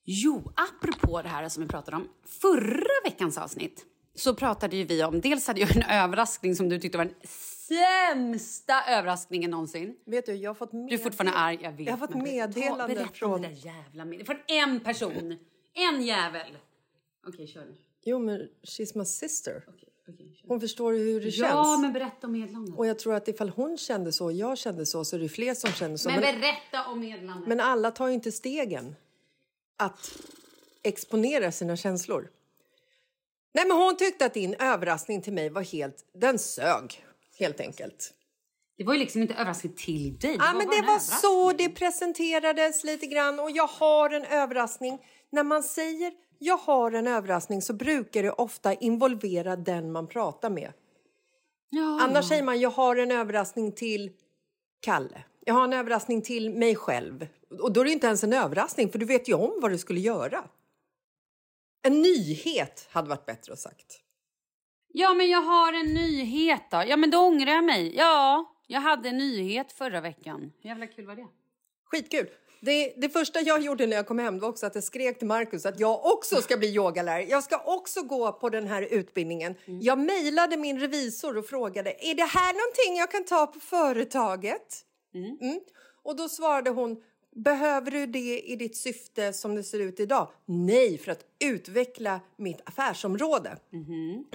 Jo, 0.06 0.52
apropå 0.56 1.22
det 1.22 1.28
här 1.30 1.50
som 1.50 1.64
vi 1.64 1.70
pratade 1.70 1.98
om. 1.98 2.08
Förra 2.26 2.88
veckans 3.04 3.38
avsnitt 3.38 3.86
så 4.16 4.36
pratade 4.36 4.78
ju 4.78 4.84
vi 4.84 5.04
om, 5.04 5.22
dels 5.22 5.48
hade 5.48 5.60
jag 5.60 5.76
en 5.76 5.84
överraskning 5.84 6.56
som 6.56 6.70
du 6.70 6.80
tyckte 6.80 6.98
var 6.98 7.06
den 7.06 7.14
sämsta 7.24 8.84
överraskningen 8.88 9.52
någonsin. 9.52 9.96
Vet 10.06 10.26
du, 10.26 10.34
jag 10.34 10.50
har 10.50 10.56
fått 10.56 10.72
Du 10.72 10.94
är 10.94 10.98
fortfarande 10.98 11.38
arg, 11.38 11.60
jag 11.62 11.72
vet. 11.72 11.86
Jag 11.88 11.94
har 11.94 11.98
fått 11.98 12.10
men 12.16 12.24
berätta- 12.24 12.88
berätta 12.88 13.02
om 13.04 13.08
från- 13.14 13.42
det 13.42 13.48
där 13.48 13.56
jävla 13.66 14.06
med... 14.06 14.26
Från 14.26 14.38
en 14.48 14.80
person. 14.80 15.38
En 15.74 16.02
jävel. 16.02 16.58
Okej, 17.28 17.48
kör 17.48 17.66
nu. 17.66 17.76
Jo, 18.04 18.20
men 18.20 18.42
she's 18.64 18.98
my 18.98 19.06
sister. 19.06 19.64
Okej, 19.68 19.89
Hon 20.50 20.60
förstår 20.62 20.94
hur 20.94 21.22
det 21.22 21.28
Ja, 21.30 21.48
känns. 21.66 21.82
men 21.82 21.94
berätta 21.94 22.28
om 22.28 22.34
medlandet. 22.34 22.78
Och 22.78 22.88
jag 22.88 23.00
tror 23.00 23.14
att 23.14 23.28
ifall 23.28 23.50
hon 23.50 23.78
kände 23.78 24.12
så 24.12 24.26
och 24.26 24.34
jag 24.34 24.58
kände 24.58 24.86
så 24.86 25.06
så 25.06 25.16
är 25.16 25.20
det 25.20 25.30
fler 25.30 25.54
som 25.54 25.72
känner 25.72 25.98
så. 25.98 26.10
Men 26.10 26.20
Men, 26.22 26.40
berätta 26.42 26.86
om 26.88 27.00
medlandet. 27.00 27.48
men 27.48 27.60
alla 27.60 27.92
tar 27.92 28.08
ju 28.08 28.14
inte 28.14 28.32
stegen 28.32 28.96
att 29.78 30.12
exponera 30.84 31.52
sina 31.52 31.76
känslor. 31.78 32.30
Nej, 33.54 33.66
men 33.68 33.78
hon 33.78 33.98
tyckte 33.98 34.26
att 34.26 34.34
din 34.34 34.54
överraskning 34.60 35.22
till 35.22 35.34
mig 35.34 35.50
var 35.50 35.62
helt... 35.62 36.06
Den 36.14 36.40
sög, 36.40 37.06
helt 37.40 37.60
enkelt. 37.60 38.14
Det 38.78 38.84
var 38.84 38.94
ju 38.94 39.00
liksom 39.00 39.22
inte 39.22 39.34
överraskning 39.34 39.74
till 39.74 40.18
dig. 40.20 40.36
Ja, 40.40 40.54
men 40.54 40.68
det 40.68 40.82
var 40.88 41.00
så 41.00 41.52
det 41.52 41.70
presenterades 41.70 42.84
lite 42.84 43.06
grann 43.06 43.40
och 43.40 43.52
jag 43.52 43.68
har 43.68 44.10
en 44.10 44.26
överraskning. 44.26 45.00
När 45.30 45.44
man 45.44 45.64
säger 45.64 46.14
jag 46.40 46.58
har 46.58 46.92
en 46.92 47.08
överraskning 47.08 47.62
så 47.62 47.74
brukar 47.74 48.24
det 48.24 48.32
ofta 48.32 48.74
involvera 48.74 49.56
den 49.56 49.92
man 49.92 50.08
pratar 50.08 50.50
med. 50.50 50.74
Ja. 51.70 52.02
Annars 52.02 52.28
säger 52.28 52.44
man 52.44 52.60
jag 52.60 52.70
har 52.70 52.96
en 52.96 53.12
överraskning 53.12 53.72
till 53.72 54.12
Kalle. 54.80 55.24
Jag 55.46 55.54
har 55.54 55.64
en 55.64 55.74
överraskning 55.74 56.22
till 56.22 56.50
mig 56.50 56.76
själv. 56.76 57.28
Och 57.62 57.74
då 57.74 57.82
är 57.82 57.86
det 57.86 57.92
inte 57.92 58.08
ens 58.08 58.24
en 58.24 58.34
överraskning 58.34 58.92
för 58.92 59.00
du 59.00 59.06
vet 59.06 59.30
ju 59.30 59.34
om 59.34 59.60
vad 59.62 59.72
du 59.72 59.78
skulle 59.78 60.00
göra. 60.00 60.44
En 61.82 62.02
nyhet 62.02 62.88
hade 62.92 63.10
varit 63.10 63.26
bättre 63.26 63.54
att 63.54 63.60
sagt. 63.60 64.00
Ja, 64.88 65.14
men 65.14 65.30
jag 65.30 65.42
har 65.42 65.74
en 65.74 65.94
nyhet 65.94 66.64
då. 66.72 66.84
Ja, 66.88 66.98
men 66.98 67.12
då 67.12 67.18
ångrar 67.18 67.52
jag 67.52 67.64
mig. 67.64 67.96
Ja, 67.96 68.54
jag 68.68 68.82
hade 68.82 69.10
en 69.10 69.18
nyhet 69.18 69.72
förra 69.72 70.02
veckan. 70.02 70.52
Hur 70.62 70.70
jävla 70.70 70.88
kul 70.88 71.06
var 71.06 71.16
det? 71.16 71.28
Skitkul! 71.86 72.30
Det, 72.62 72.94
det 72.98 73.10
första 73.10 73.42
jag 73.42 73.62
gjorde 73.62 73.88
när 73.88 73.96
jag 73.96 74.08
kom 74.08 74.20
hem 74.20 74.40
var 74.40 74.50
också 74.50 74.66
att 74.66 74.76
jag 74.76 74.84
skrek 74.84 75.20
till 75.20 75.28
Markus 75.28 75.66
att 75.66 75.80
jag 75.80 76.06
också 76.06 76.42
ska 76.42 76.58
bli 76.58 76.76
yogalärare. 76.76 77.24
Jag 77.24 77.44
ska 77.44 77.58
också 77.66 78.02
gå 78.02 78.32
på 78.32 78.50
den 78.50 78.68
här 78.68 78.82
utbildningen. 78.82 79.56
Jag 79.66 80.00
mejlade 80.00 80.58
min 80.58 80.80
revisor 80.80 81.38
och 81.38 81.46
frågade 81.46 81.90
är 82.00 82.16
det 82.16 82.24
här 82.24 82.54
någonting 82.54 82.98
jag 82.98 83.12
kan 83.12 83.24
ta 83.24 83.48
på 83.48 83.60
företaget? 83.60 84.86
Mm. 85.14 85.60
Och 86.04 86.16
då 86.16 86.30
svarade 86.30 86.70
hon 86.70 86.98
Behöver 87.36 87.92
du 87.92 88.06
det 88.06 88.40
i 88.40 88.56
ditt 88.56 88.78
syfte 88.78 89.34
som 89.34 89.56
det 89.56 89.64
ser 89.64 89.80
ut 89.80 90.00
idag? 90.00 90.28
Nej, 90.46 90.98
för 90.98 91.12
att 91.12 91.26
utveckla 91.40 92.20
mitt 92.36 92.62
affärsområde. 92.64 93.58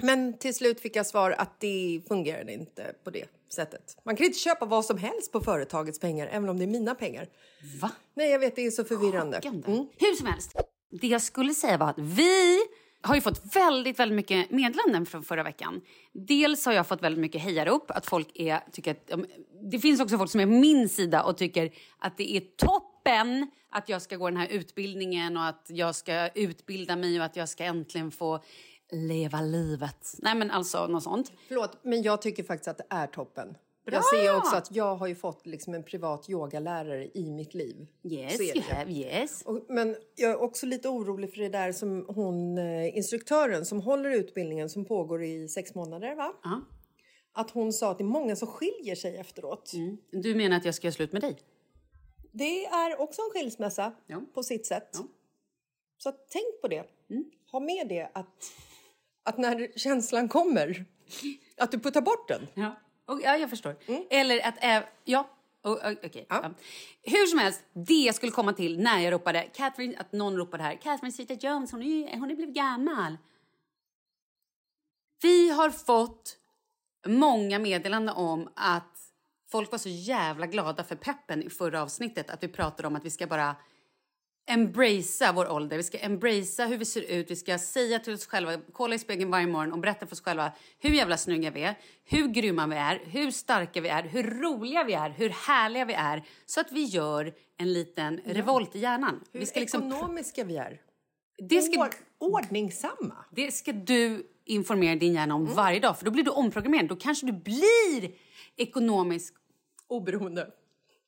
Men 0.01 0.37
till 0.37 0.55
slut 0.55 0.79
fick 0.79 0.95
jag 0.95 1.05
svar 1.05 1.31
att 1.31 1.59
det 1.59 2.01
fungerade 2.07 2.53
inte 2.53 2.95
på 3.03 3.09
det 3.09 3.25
sättet. 3.55 3.97
Man 4.03 4.15
kan 4.15 4.25
inte 4.25 4.39
köpa 4.39 4.65
vad 4.65 4.85
som 4.85 4.97
helst 4.97 5.31
på 5.31 5.41
företagets 5.41 5.99
pengar, 5.99 6.27
även 6.31 6.49
om 6.49 6.57
det 6.57 6.65
är 6.65 6.67
mina 6.67 6.95
pengar. 6.95 7.27
Va? 7.81 7.91
Nej, 8.13 8.31
jag 8.31 8.39
vet, 8.39 8.55
det 8.55 8.65
är 8.65 8.71
så 8.71 8.83
förvirrande. 8.83 9.37
Mm. 9.37 9.63
Hur 9.97 10.15
som 10.15 10.27
helst. 10.27 10.53
Det 11.01 11.07
jag 11.07 11.21
skulle 11.21 11.53
säga 11.53 11.77
var 11.77 11.89
att 11.89 11.99
vi 11.99 12.59
har 13.01 13.15
ju 13.15 13.21
fått 13.21 13.55
väldigt, 13.55 13.99
väldigt 13.99 14.15
mycket 14.15 14.51
meddelanden 14.51 15.05
från 15.05 15.23
förra 15.23 15.43
veckan. 15.43 15.81
Dels 16.13 16.65
har 16.65 16.73
jag 16.73 16.87
fått 16.87 17.03
väldigt 17.03 17.21
mycket 17.21 17.41
hejarop, 17.41 17.91
att 17.91 18.05
folk 18.05 18.27
är, 18.35 18.59
tycker 18.71 18.91
att... 18.91 19.11
Det 19.71 19.79
finns 19.79 20.01
också 20.01 20.17
folk 20.17 20.31
som 20.31 20.39
är 20.39 20.45
på 20.45 20.51
min 20.51 20.89
sida 20.89 21.23
och 21.23 21.37
tycker 21.37 21.71
att 21.99 22.17
det 22.17 22.37
är 22.37 22.39
toppen 22.39 23.47
att 23.69 23.89
jag 23.89 24.01
ska 24.01 24.15
gå 24.15 24.29
den 24.29 24.39
här 24.39 24.47
utbildningen 24.47 25.37
och 25.37 25.45
att 25.45 25.65
jag 25.67 25.95
ska 25.95 26.27
utbilda 26.27 26.95
mig 26.95 27.19
och 27.19 27.25
att 27.25 27.35
jag 27.35 27.49
ska 27.49 27.63
äntligen 27.63 28.11
få 28.11 28.43
leva 28.91 29.41
livet. 29.41 30.15
Nej 30.17 30.35
men 30.35 30.51
alltså 30.51 30.87
något 30.87 31.03
sånt. 31.03 31.31
Förlåt, 31.47 31.77
men 31.83 32.01
jag 32.01 32.21
tycker 32.21 32.43
faktiskt 32.43 32.67
att 32.67 32.77
det 32.77 32.85
är 32.89 33.07
toppen. 33.07 33.57
Jag 33.91 34.05
ser 34.05 34.37
också 34.37 34.55
att 34.55 34.75
jag 34.75 34.95
har 34.95 35.07
ju 35.07 35.15
fått 35.15 35.45
liksom 35.45 35.73
en 35.73 35.83
privat 35.83 36.29
yogalärare 36.29 37.07
i 37.13 37.31
mitt 37.31 37.53
liv. 37.53 37.87
Yes, 38.03 38.41
you 38.41 38.61
have, 38.69 38.91
yes. 38.91 39.41
Och, 39.45 39.65
men 39.69 39.95
jag 40.15 40.31
är 40.31 40.41
också 40.41 40.65
lite 40.65 40.89
orolig 40.89 41.33
för 41.33 41.41
det 41.41 41.49
där 41.49 41.71
som 41.71 42.05
hon, 42.07 42.57
eh, 42.57 42.97
instruktören 42.97 43.65
som 43.65 43.81
håller 43.81 44.09
utbildningen 44.09 44.69
som 44.69 44.85
pågår 44.85 45.23
i 45.23 45.47
sex 45.47 45.75
månader, 45.75 46.15
va? 46.15 46.33
Ja. 46.43 46.61
Att 47.33 47.51
hon 47.51 47.73
sa 47.73 47.91
att 47.91 47.97
det 47.97 48.03
är 48.03 48.05
många 48.05 48.35
som 48.35 48.47
skiljer 48.47 48.95
sig 48.95 49.17
efteråt. 49.17 49.73
Mm. 49.73 49.97
Du 50.11 50.35
menar 50.35 50.57
att 50.57 50.65
jag 50.65 50.75
ska 50.75 50.87
göra 50.87 50.95
slut 50.95 51.11
med 51.11 51.21
dig? 51.21 51.37
Det 52.31 52.65
är 52.65 53.01
också 53.01 53.21
en 53.21 53.29
skilsmässa 53.29 53.93
Ja. 54.07 54.21
på 54.33 54.43
sitt 54.43 54.65
sätt. 54.65 54.89
Ja. 54.93 55.07
Så 55.97 56.11
tänk 56.11 56.61
på 56.61 56.67
det. 56.67 56.83
Mm. 57.09 57.25
Ha 57.51 57.59
med 57.59 57.87
det 57.89 58.09
att, 58.13 58.45
att 59.25 59.37
när 59.37 59.77
känslan 59.79 60.29
kommer, 60.29 60.85
att 61.57 61.71
du 61.71 61.79
puttar 61.79 62.01
bort 62.01 62.27
den. 62.27 62.47
Ja, 62.53 62.75
och, 63.05 63.21
ja 63.23 63.37
jag 63.37 63.49
förstår. 63.49 63.75
Eller 64.09 64.47
att... 64.47 64.63
Äh, 64.63 64.83
ja, 65.03 65.29
o- 65.63 65.69
o- 65.69 65.95
okej. 66.03 66.25
Ja. 66.29 66.51
Hur 67.03 67.25
som 67.27 67.39
helst, 67.39 67.63
det 67.73 67.93
jag 67.93 68.15
skulle 68.15 68.31
komma 68.31 68.53
till 68.53 68.79
när 68.79 68.99
jag 68.99 69.13
ropade 69.13 69.41
Catherine, 69.53 69.97
att 69.97 70.11
någon 70.11 70.37
ropade 70.37 70.63
här, 70.63 70.75
Catherine 70.75 71.11
Zeta-Jones, 71.11 71.71
hon, 71.71 71.81
är 71.83 72.17
hon 72.17 72.31
är 72.31 72.35
blivit 72.35 72.55
gammal. 72.55 73.17
Vi 75.21 75.49
har 75.49 75.69
fått 75.69 76.37
många 77.07 77.59
meddelanden 77.59 78.15
om 78.15 78.49
att 78.55 78.97
folk 79.51 79.71
var 79.71 79.77
så 79.79 79.89
jävla 79.89 80.47
glada 80.47 80.83
för 80.83 80.95
peppen 80.95 81.43
i 81.43 81.49
förra 81.49 81.81
avsnittet. 81.81 82.29
Att 82.29 82.43
vi 82.43 82.47
pratade 82.47 82.87
om 82.87 82.95
att 82.95 83.05
vi 83.05 83.09
ska 83.09 83.27
bara 83.27 83.55
embracea 84.47 85.31
vår 85.31 85.51
ålder. 85.51 85.77
Vi 85.77 85.83
ska 85.83 85.97
embracea 85.97 86.65
hur 86.65 86.77
vi 86.77 86.85
ser 86.85 87.01
ut. 87.01 87.31
Vi 87.31 87.35
ska 87.35 87.57
säga 87.57 87.99
till 87.99 88.13
oss 88.13 88.25
själva, 88.27 88.57
kolla 88.73 88.95
i 88.95 88.99
spegeln 88.99 89.31
varje 89.31 89.47
morgon 89.47 89.73
och 89.73 89.79
berätta 89.79 90.05
för 90.07 90.15
oss 90.15 90.21
själva 90.21 90.51
hur 90.79 90.89
jävla 90.89 91.17
snygga 91.17 91.51
vi 91.51 91.63
är, 91.63 91.75
hur 92.03 92.27
grymma 92.27 92.67
vi 92.67 92.75
är, 92.75 93.01
hur 93.05 93.31
starka 93.31 93.81
vi 93.81 93.89
är, 93.89 94.03
hur 94.03 94.23
roliga 94.23 94.83
vi 94.83 94.93
är, 94.93 95.09
hur 95.09 95.29
härliga 95.29 95.85
vi 95.85 95.93
är. 95.93 96.23
Så 96.45 96.59
att 96.59 96.71
vi 96.71 96.83
gör 96.83 97.33
en 97.57 97.73
liten 97.73 98.21
revolt 98.25 98.75
i 98.75 98.79
hjärnan. 98.79 99.23
Hur 99.31 99.39
vi 99.39 99.45
ska 99.45 99.59
liksom, 99.59 99.87
ekonomiska 99.91 100.43
vi 100.43 100.57
är. 100.57 100.81
det, 101.37 101.61
ska, 101.61 101.79
Ord- 101.79 101.95
ordningsamma. 102.19 103.25
det 103.31 103.51
ska 103.51 103.71
du 103.71 104.27
informera 104.45 104.95
din 104.95 105.13
hjärna 105.13 105.35
om 105.35 105.45
varje 105.45 105.79
dag, 105.79 105.97
för 105.97 106.05
då 106.05 106.11
blir 106.11 106.23
du 106.23 106.31
omprogrammerad. 106.31 106.87
Då 106.87 106.95
kanske 106.95 107.25
du 107.25 107.31
blir 107.33 108.11
ekonomisk 108.55 109.33
Oberoende. 109.87 110.47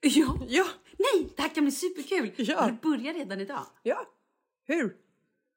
Ja. 0.02 0.38
Ja. 0.48 0.66
Nej, 0.98 1.30
det 1.36 1.42
här 1.42 1.50
kan 1.50 1.64
bli 1.64 1.72
superkul. 1.72 2.32
Ja. 2.38 2.66
Det 2.66 2.78
börjar 2.82 3.14
redan 3.14 3.42
idag. 3.42 3.66
Ja. 3.84 4.08
Hur? 4.66 4.98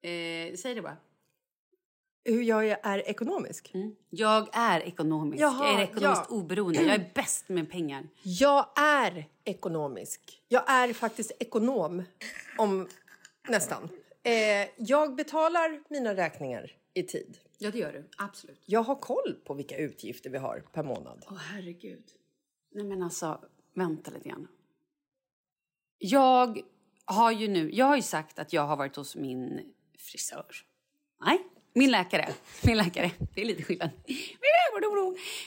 Eh, 0.02 0.56
säg 0.56 0.74
det 0.74 0.82
bara. 0.82 0.96
Hur 2.24 2.42
jag 2.42 2.64
är 2.68 2.98
ekonomisk? 2.98 3.72
Jag 4.10 4.48
är 4.52 4.80
ekonomisk. 4.80 5.42
Jaha, 5.42 5.66
jag 5.66 5.80
är 5.80 5.84
ekonomiskt 5.84 6.26
ja. 6.28 6.36
oberoende. 6.36 6.82
Jag 6.82 6.94
är 6.94 7.10
bäst 7.14 7.48
med 7.48 7.70
pengar. 7.70 8.08
Jag 8.22 8.66
är 8.76 9.28
ekonomisk. 9.44 10.42
Jag 10.48 10.70
är 10.70 10.92
faktiskt 10.92 11.32
ekonom, 11.38 12.02
om 12.58 12.88
nästan. 13.48 13.88
Eh, 14.22 14.68
jag 14.76 15.14
betalar 15.14 15.82
mina 15.88 16.14
räkningar 16.14 16.72
i 16.94 17.02
tid. 17.02 17.38
Ja, 17.58 17.70
det 17.70 17.78
gör 17.78 17.92
du. 17.92 18.04
Absolut. 18.16 18.62
Jag 18.66 18.82
har 18.82 18.94
koll 18.94 19.36
på 19.44 19.54
vilka 19.54 19.76
utgifter 19.76 20.30
vi 20.30 20.38
har 20.38 20.64
per 20.72 20.82
månad. 20.82 21.24
Åh, 21.30 21.36
herregud. 21.36 22.04
Nej, 22.70 22.84
men 22.84 23.02
alltså, 23.02 23.40
vänta 23.74 24.10
lite 24.10 24.28
grann. 24.28 24.48
Jag 26.02 26.60
har 27.04 27.32
ju 27.32 27.48
nu... 27.48 27.70
Jag 27.72 27.86
har 27.86 27.96
ju 27.96 28.02
sagt 28.02 28.38
att 28.38 28.52
jag 28.52 28.66
har 28.66 28.76
varit 28.76 28.96
hos 28.96 29.16
min 29.16 29.60
frisör. 29.98 30.46
Nej, 31.24 31.38
min 31.72 31.90
läkare. 31.90 32.28
Min 32.62 32.76
läkare. 32.76 33.10
Det 33.34 33.40
är 33.40 33.44
lite 33.44 33.62
skillnad. 33.62 33.90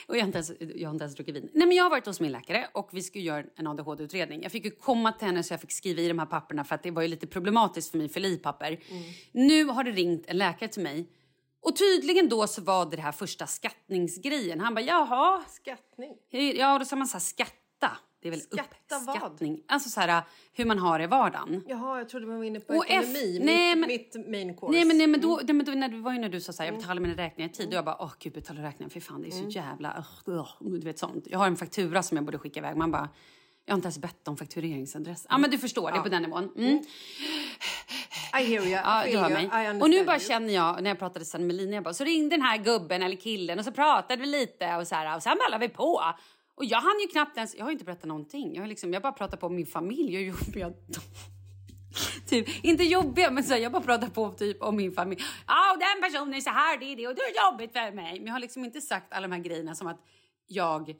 Och 0.06 0.16
jag 0.16 0.22
har, 0.22 0.26
inte 0.26 0.38
ens, 0.38 0.52
jag 0.76 0.88
har 0.88 0.94
inte 0.94 1.04
ens 1.04 1.14
druckit 1.14 1.34
vin. 1.36 1.50
Nej, 1.54 1.66
men 1.66 1.76
jag 1.76 1.84
har 1.84 1.90
varit 1.90 2.06
hos 2.06 2.20
min 2.20 2.32
läkare 2.32 2.68
och 2.72 2.88
vi 2.92 3.02
skulle 3.02 3.24
göra 3.24 3.44
en 3.56 3.66
ADHD-utredning. 3.66 4.42
Jag 4.42 4.52
fick 4.52 4.64
ju 4.64 4.70
komma 4.70 5.12
till 5.12 5.26
henne 5.26 5.42
så 5.42 5.52
jag 5.52 5.60
fick 5.60 5.72
skriva 5.72 6.00
i 6.00 6.08
de 6.08 6.18
här 6.18 6.26
papperna 6.26 6.64
för 6.64 6.74
att 6.74 6.82
det 6.82 6.90
var 6.90 7.02
ju 7.02 7.08
lite 7.08 7.26
problematiskt 7.26 7.90
för 7.90 7.98
mig 7.98 8.08
för 8.08 8.20
livpapper. 8.20 8.80
Nu 9.32 9.64
har 9.64 9.84
det 9.84 9.90
ringt 9.90 10.26
en 10.26 10.38
läkare 10.38 10.68
till 10.68 10.82
mig 10.82 11.08
och 11.60 11.76
tydligen 11.76 12.28
då 12.28 12.46
så 12.46 12.62
var 12.62 12.86
det 12.90 12.96
det 12.96 13.02
här 13.02 13.12
första 13.12 13.46
skattningsgrejen. 13.46 14.60
Han 14.60 14.74
bara, 14.74 14.84
jaha, 14.84 15.44
Skattning. 15.48 16.14
ja 16.56 16.78
då 16.78 16.84
ska 16.84 16.96
man 16.96 17.06
så 17.06 17.12
här 17.12 17.20
skatta. 17.20 17.90
Det 18.24 18.28
är 18.28 18.30
väl 18.30 18.40
Skatta 18.40 18.98
vad? 19.06 19.08
uppskattning. 19.16 19.60
Alltså 19.68 19.88
så 19.88 20.00
här 20.00 20.22
hur 20.52 20.64
man 20.64 20.78
har 20.78 20.98
det 20.98 21.04
i 21.04 21.06
vardagen. 21.06 21.62
Jaha, 21.68 21.98
jag 21.98 22.08
trodde 22.08 22.26
man 22.26 22.36
var 22.36 22.44
inne 22.44 22.60
på 22.60 22.74
Och 22.74 22.90
ekonomi. 22.90 23.36
F- 23.40 23.44
nej, 23.46 23.76
men- 23.76 23.88
mitt, 23.88 24.14
main 24.28 24.56
course. 24.56 24.72
Nej 24.76 24.84
men, 24.84 24.98
nej, 24.98 25.06
men, 25.06 25.20
då, 25.20 25.40
nej, 25.44 25.54
men 25.54 25.66
då, 25.66 25.72
när, 25.72 25.88
det 25.88 25.96
var 25.96 26.12
ju 26.12 26.18
när 26.18 26.28
du 26.28 26.40
sa 26.40 26.52
så 26.52 26.62
här, 26.62 26.70
jag 26.70 26.78
betalar 26.80 27.00
mina 27.00 27.14
räkningar 27.14 27.50
i 27.50 27.52
tid. 27.52 27.68
Och 27.68 27.74
jag 27.74 27.84
bara, 27.84 27.96
åh 28.02 28.12
gud 28.18 28.32
betala 28.32 28.62
räkningar, 28.62 28.90
för 28.90 29.00
fan 29.00 29.22
det 29.22 29.28
är 29.28 29.30
så 29.30 29.48
jävla, 29.48 30.04
ugh, 30.26 30.38
ugh, 30.38 30.80
du 30.80 30.86
vet 30.86 30.98
sånt. 30.98 31.24
Jag 31.30 31.38
har 31.38 31.46
en 31.46 31.56
faktura 31.56 32.02
som 32.02 32.16
jag 32.16 32.24
borde 32.24 32.38
skicka 32.38 32.60
iväg. 32.60 32.76
Man 32.76 32.90
bara, 32.90 33.08
jag 33.64 33.72
har 33.72 33.76
inte 33.78 33.86
ens 33.86 33.98
bett 33.98 34.28
om 34.28 34.36
faktureringsadress. 34.36 35.26
Ja 35.30 35.38
men 35.38 35.50
du 35.50 35.58
förstår, 35.58 35.90
det 35.92 35.98
är 35.98 36.02
på 36.02 36.08
den 36.08 36.22
nivån. 36.22 36.50
Mm. 36.56 36.82
I 38.40 38.44
hear 38.44 38.62
you. 38.62 38.68
Ja, 38.70 39.04
du 39.10 39.18
hör 39.18 39.30
mig. 39.30 39.82
Och 39.82 39.90
nu 39.90 40.04
bara 40.04 40.18
känner 40.18 40.54
jag, 40.54 40.82
när 40.82 40.90
jag 40.90 40.98
pratade 40.98 41.24
sen 41.24 41.46
med 41.46 41.56
Lina, 41.56 41.74
jag 41.74 41.84
bara, 41.84 41.94
så 41.94 42.04
ringde 42.04 42.36
den 42.36 42.42
här 42.42 42.58
gubben 42.58 43.02
eller 43.02 43.16
killen 43.16 43.58
och 43.58 43.64
så 43.64 43.72
pratade 43.72 44.20
vi 44.20 44.26
lite 44.26 44.74
och 44.76 44.86
så 44.88 44.94
här, 44.94 45.16
och 45.16 45.22
sen 45.22 45.38
ballade 45.38 45.66
vi 45.66 45.74
på. 45.74 46.02
Och 46.54 46.64
jag 46.64 46.80
hann 46.80 47.00
ju 47.00 47.06
knappt 47.06 47.36
ens, 47.36 47.54
jag 47.54 47.64
har 47.64 47.72
inte 47.72 47.84
berättat 47.84 48.04
någonting. 48.04 48.54
Jag 48.54 48.62
har 48.62 48.68
liksom, 48.68 48.92
jag 48.92 49.02
bara 49.02 49.12
pratar 49.12 49.36
på 49.36 49.46
om 49.46 49.54
min 49.54 49.66
familj 49.66 50.16
och 50.16 50.22
hur 50.22 50.44
jobbiga 50.44 50.72
Typ, 52.28 52.64
inte 52.64 52.84
jobbiga, 52.84 53.30
men 53.30 53.44
så 53.44 53.52
här, 53.52 53.60
jag 53.60 53.72
bara 53.72 53.82
pratar 53.82 54.08
på 54.08 54.30
typ 54.30 54.62
om 54.62 54.76
min 54.76 54.92
familj. 54.92 55.22
Ja, 55.46 55.72
och 55.72 55.78
den 55.78 56.10
personen 56.10 56.34
är 56.34 56.40
så 56.40 56.50
här, 56.50 56.78
det 56.78 56.84
är 56.84 56.96
det 56.96 57.08
och 57.08 57.14
det 57.14 57.22
är 57.22 57.50
jobbigt 57.50 57.72
för 57.72 57.92
mig. 57.92 58.18
Men 58.18 58.26
jag 58.26 58.32
har 58.32 58.40
liksom 58.40 58.64
inte 58.64 58.80
sagt 58.80 59.12
alla 59.12 59.28
de 59.28 59.34
här 59.34 59.42
grejerna 59.42 59.74
som 59.74 59.86
att 59.86 60.00
jag 60.46 60.90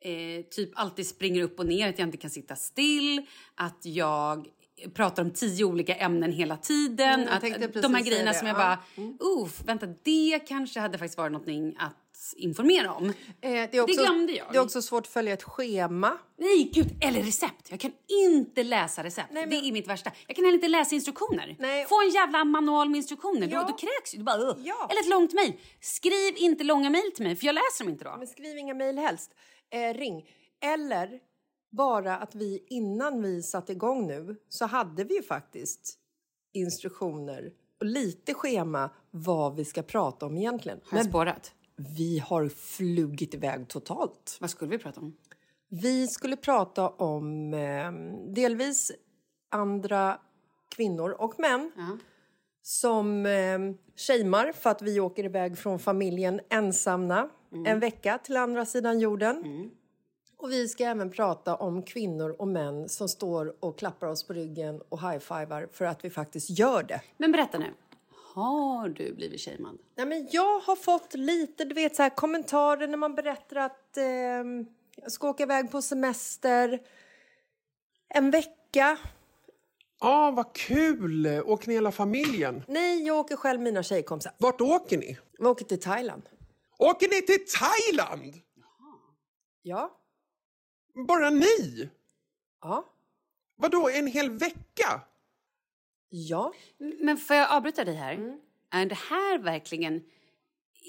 eh, 0.00 0.44
typ 0.50 0.70
alltid 0.74 1.06
springer 1.06 1.42
upp 1.42 1.58
och 1.58 1.66
ner, 1.66 1.88
att 1.88 1.98
jag 1.98 2.08
inte 2.08 2.16
kan 2.16 2.30
sitta 2.30 2.56
still, 2.56 3.26
att 3.54 3.80
jag 3.82 4.48
pratar 4.94 5.22
om 5.22 5.30
tio 5.30 5.64
olika 5.64 5.94
ämnen 5.94 6.32
hela 6.32 6.56
tiden. 6.56 7.20
Mm, 7.20 7.34
att, 7.34 7.72
de 7.82 7.94
här 7.94 8.04
grejerna 8.04 8.32
det, 8.32 8.38
som 8.38 8.48
jag 8.48 8.56
ja. 8.58 8.78
bara, 8.96 9.06
uff, 9.42 9.60
vänta, 9.64 9.86
det 9.86 10.38
kanske 10.48 10.80
hade 10.80 10.98
faktiskt 10.98 11.18
varit 11.18 11.32
någonting 11.32 11.76
att 11.78 12.07
informera 12.36 12.92
om. 12.94 13.04
Eh, 13.08 13.12
det, 13.40 13.74
är 13.74 13.80
också, 13.80 14.00
glömde 14.02 14.32
jag. 14.32 14.46
Det 14.52 14.58
är 14.58 14.62
också 14.62 14.82
svårt 14.82 15.06
att 15.06 15.12
följa 15.12 15.32
ett 15.34 15.42
schema. 15.42 16.18
Nej, 16.36 16.70
gud, 16.74 16.86
eller 17.04 17.22
recept. 17.22 17.70
Jag 17.70 17.80
kan 17.80 17.92
inte 18.26 18.62
läsa 18.62 19.04
recept. 19.04 19.28
Nej, 19.32 19.46
men- 19.46 19.50
Det 19.50 19.68
är 19.68 19.72
mitt 19.72 19.88
värsta. 19.88 20.12
Jag 20.26 20.36
kan 20.36 20.44
heller 20.44 20.54
inte 20.56 20.68
läsa 20.68 20.94
instruktioner. 20.94 21.56
Nej. 21.58 21.86
Få 21.88 22.02
en 22.02 22.10
jävla 22.10 22.44
manual 22.44 22.88
med 22.88 22.98
instruktioner. 22.98 23.48
Ja. 23.52 23.60
Då, 23.62 23.68
då 23.68 23.72
kräks 23.76 24.12
du. 24.12 24.22
Bara. 24.22 24.56
Ja. 24.64 24.88
Eller 24.90 25.00
ett 25.00 25.08
långt 25.08 25.32
mejl. 25.32 25.52
Skriv 25.80 26.34
inte 26.36 26.64
långa 26.64 26.90
mejl 26.90 27.12
till 27.14 27.24
mig, 27.24 27.36
för 27.36 27.46
jag 27.46 27.54
läser 27.54 27.84
dem 27.84 27.92
inte 27.92 28.04
då. 28.04 28.14
Men 28.18 28.26
skriv 28.26 28.58
inga 28.58 28.74
mejl 28.74 28.98
helst. 28.98 29.30
Eh, 29.70 29.94
ring. 29.98 30.28
Eller 30.64 31.20
bara 31.70 32.16
att 32.16 32.34
vi 32.34 32.66
innan 32.70 33.22
vi 33.22 33.42
satte 33.42 33.72
igång 33.72 34.06
nu 34.06 34.36
så 34.48 34.66
hade 34.66 35.04
vi 35.04 35.14
ju 35.16 35.22
faktiskt 35.22 35.98
instruktioner 36.54 37.50
och 37.80 37.86
lite 37.86 38.34
schema 38.34 38.90
vad 39.10 39.56
vi 39.56 39.64
ska 39.64 39.82
prata 39.82 40.26
om 40.26 40.36
egentligen. 40.36 40.80
Har 40.84 40.98
jag 40.98 41.06
spårat? 41.06 41.52
Vi 41.78 42.18
har 42.18 42.48
flugit 42.48 43.34
iväg 43.34 43.68
totalt. 43.68 44.36
Vad 44.40 44.50
skulle 44.50 44.70
vi 44.70 44.78
prata 44.78 45.00
om? 45.00 45.16
Vi 45.68 46.06
skulle 46.06 46.36
prata 46.36 46.88
om 46.88 47.54
eh, 47.54 47.92
delvis 48.34 48.92
andra 49.50 50.18
kvinnor 50.76 51.10
och 51.10 51.38
män 51.38 51.70
Ja. 51.76 51.98
som 52.62 53.26
eh, 53.26 53.58
shamear 53.96 54.52
för 54.52 54.70
att 54.70 54.82
vi 54.82 55.00
åker 55.00 55.24
iväg 55.24 55.58
från 55.58 55.78
familjen 55.78 56.40
ensamma 56.50 57.28
en 57.66 57.80
vecka 57.80 58.18
till 58.24 58.36
andra 58.36 58.66
sidan 58.66 58.98
jorden. 59.00 59.70
Och 60.36 60.50
vi 60.52 60.68
ska 60.68 60.84
även 60.84 61.10
prata 61.10 61.54
om 61.56 61.82
kvinnor 61.82 62.36
och 62.38 62.48
män 62.48 62.88
som 62.88 63.08
står 63.08 63.64
och 63.64 63.78
klappar 63.78 64.06
oss 64.06 64.26
på 64.26 64.32
ryggen 64.32 64.80
och 64.88 65.00
high-fivar 65.00 65.68
för 65.72 65.84
att 65.84 66.04
vi 66.04 66.10
faktiskt 66.10 66.50
gör 66.50 66.82
det. 66.82 67.00
Men 67.16 67.32
berätta 67.32 67.58
nu. 67.58 67.66
Har 68.38 68.88
du 68.88 69.14
blivit 69.14 69.40
shamead? 69.40 69.78
Nej, 69.94 70.06
men 70.06 70.28
jag 70.30 70.60
har 70.60 70.76
fått 70.76 71.14
lite 71.14 71.64
du 71.64 71.74
vet, 71.74 71.96
så 71.96 72.02
här, 72.02 72.10
kommentarer 72.10 72.88
när 72.88 72.96
man 72.96 73.14
berättar 73.14 73.56
att 73.56 73.96
eh, 73.96 74.04
jag 74.96 75.12
ska 75.12 75.28
åka 75.28 75.42
iväg 75.42 75.70
på 75.70 75.82
semester 75.82 76.80
en 78.08 78.30
vecka. 78.30 78.98
Ja, 80.00 80.30
vad 80.30 80.54
kul! 80.54 81.26
Åker 81.26 81.68
ni 81.68 81.74
hela 81.74 81.92
familjen? 81.92 82.62
Nej, 82.68 83.06
jag 83.06 83.16
åker 83.16 83.36
själv 83.36 83.60
mina 83.60 83.82
tjejkompisar. 83.82 84.32
Vart 84.38 84.60
åker 84.60 84.98
ni? 84.98 85.18
Vi 85.38 85.46
åker 85.46 85.64
till 85.64 85.80
Thailand. 85.80 86.22
Åker 86.78 87.08
ni 87.08 87.22
till 87.22 87.44
Thailand? 87.46 88.34
Ja. 89.62 90.00
Bara 91.08 91.30
ni? 91.30 91.88
Ja. 92.60 92.84
Vadå, 93.56 93.88
en 93.88 94.06
hel 94.06 94.30
vecka? 94.30 95.00
Ja. 96.10 96.52
Men 97.00 97.16
får 97.16 97.36
jag 97.36 97.50
avbryta 97.50 97.84
dig 97.84 97.94
här? 97.94 98.14
Mm. 98.14 98.40
Är 98.70 98.86
det 98.86 98.98
här 99.10 99.38
verkligen 99.38 100.02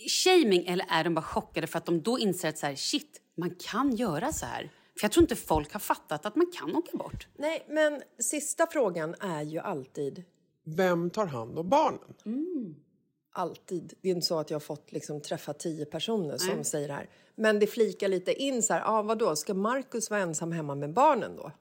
shaming 0.07 0.65
eller 0.67 0.85
är 0.89 1.03
de 1.03 1.13
bara 1.13 1.21
chockade 1.21 1.67
för 1.67 1.77
att 1.77 1.85
de 1.85 2.01
då 2.01 2.19
inser 2.19 2.49
att 2.49 2.57
så 2.57 2.65
här, 2.65 2.75
shit, 2.75 3.21
man 3.37 3.55
kan 3.59 3.95
göra 3.95 4.33
så 4.33 4.45
här? 4.45 4.71
För 4.99 5.05
jag 5.05 5.11
tror 5.11 5.23
inte 5.23 5.35
folk 5.35 5.73
har 5.73 5.79
fattat 5.79 6.25
att 6.25 6.35
man 6.35 6.51
kan 6.53 6.75
åka 6.75 6.97
bort. 6.97 7.27
Nej, 7.37 7.65
men 7.69 8.01
sista 8.19 8.67
frågan 8.67 9.15
är 9.19 9.41
ju 9.41 9.59
alltid... 9.59 10.23
Vem 10.63 11.09
tar 11.09 11.25
hand 11.25 11.59
om 11.59 11.69
barnen? 11.69 11.99
Alltid. 13.31 13.93
Det 14.01 14.09
är 14.09 14.15
inte 14.15 14.27
så 14.27 14.39
att 14.39 14.49
jag 14.49 14.55
har 14.55 14.59
fått 14.59 14.91
liksom, 14.91 15.21
träffa 15.21 15.53
tio 15.53 15.85
personer 15.85 16.37
som 16.37 16.63
säger 16.63 16.87
det 16.87 16.93
här. 16.93 17.09
Men 17.35 17.59
det 17.59 17.67
flikar 17.67 18.07
lite 18.07 18.33
in 18.33 18.63
så 18.63 18.73
här, 18.73 18.83
ah, 18.85 19.01
vadå, 19.01 19.35
ska 19.35 19.53
Markus 19.53 20.09
vara 20.09 20.21
ensam 20.21 20.51
hemma 20.51 20.75
med 20.75 20.93
barnen 20.93 21.35
då? 21.35 21.51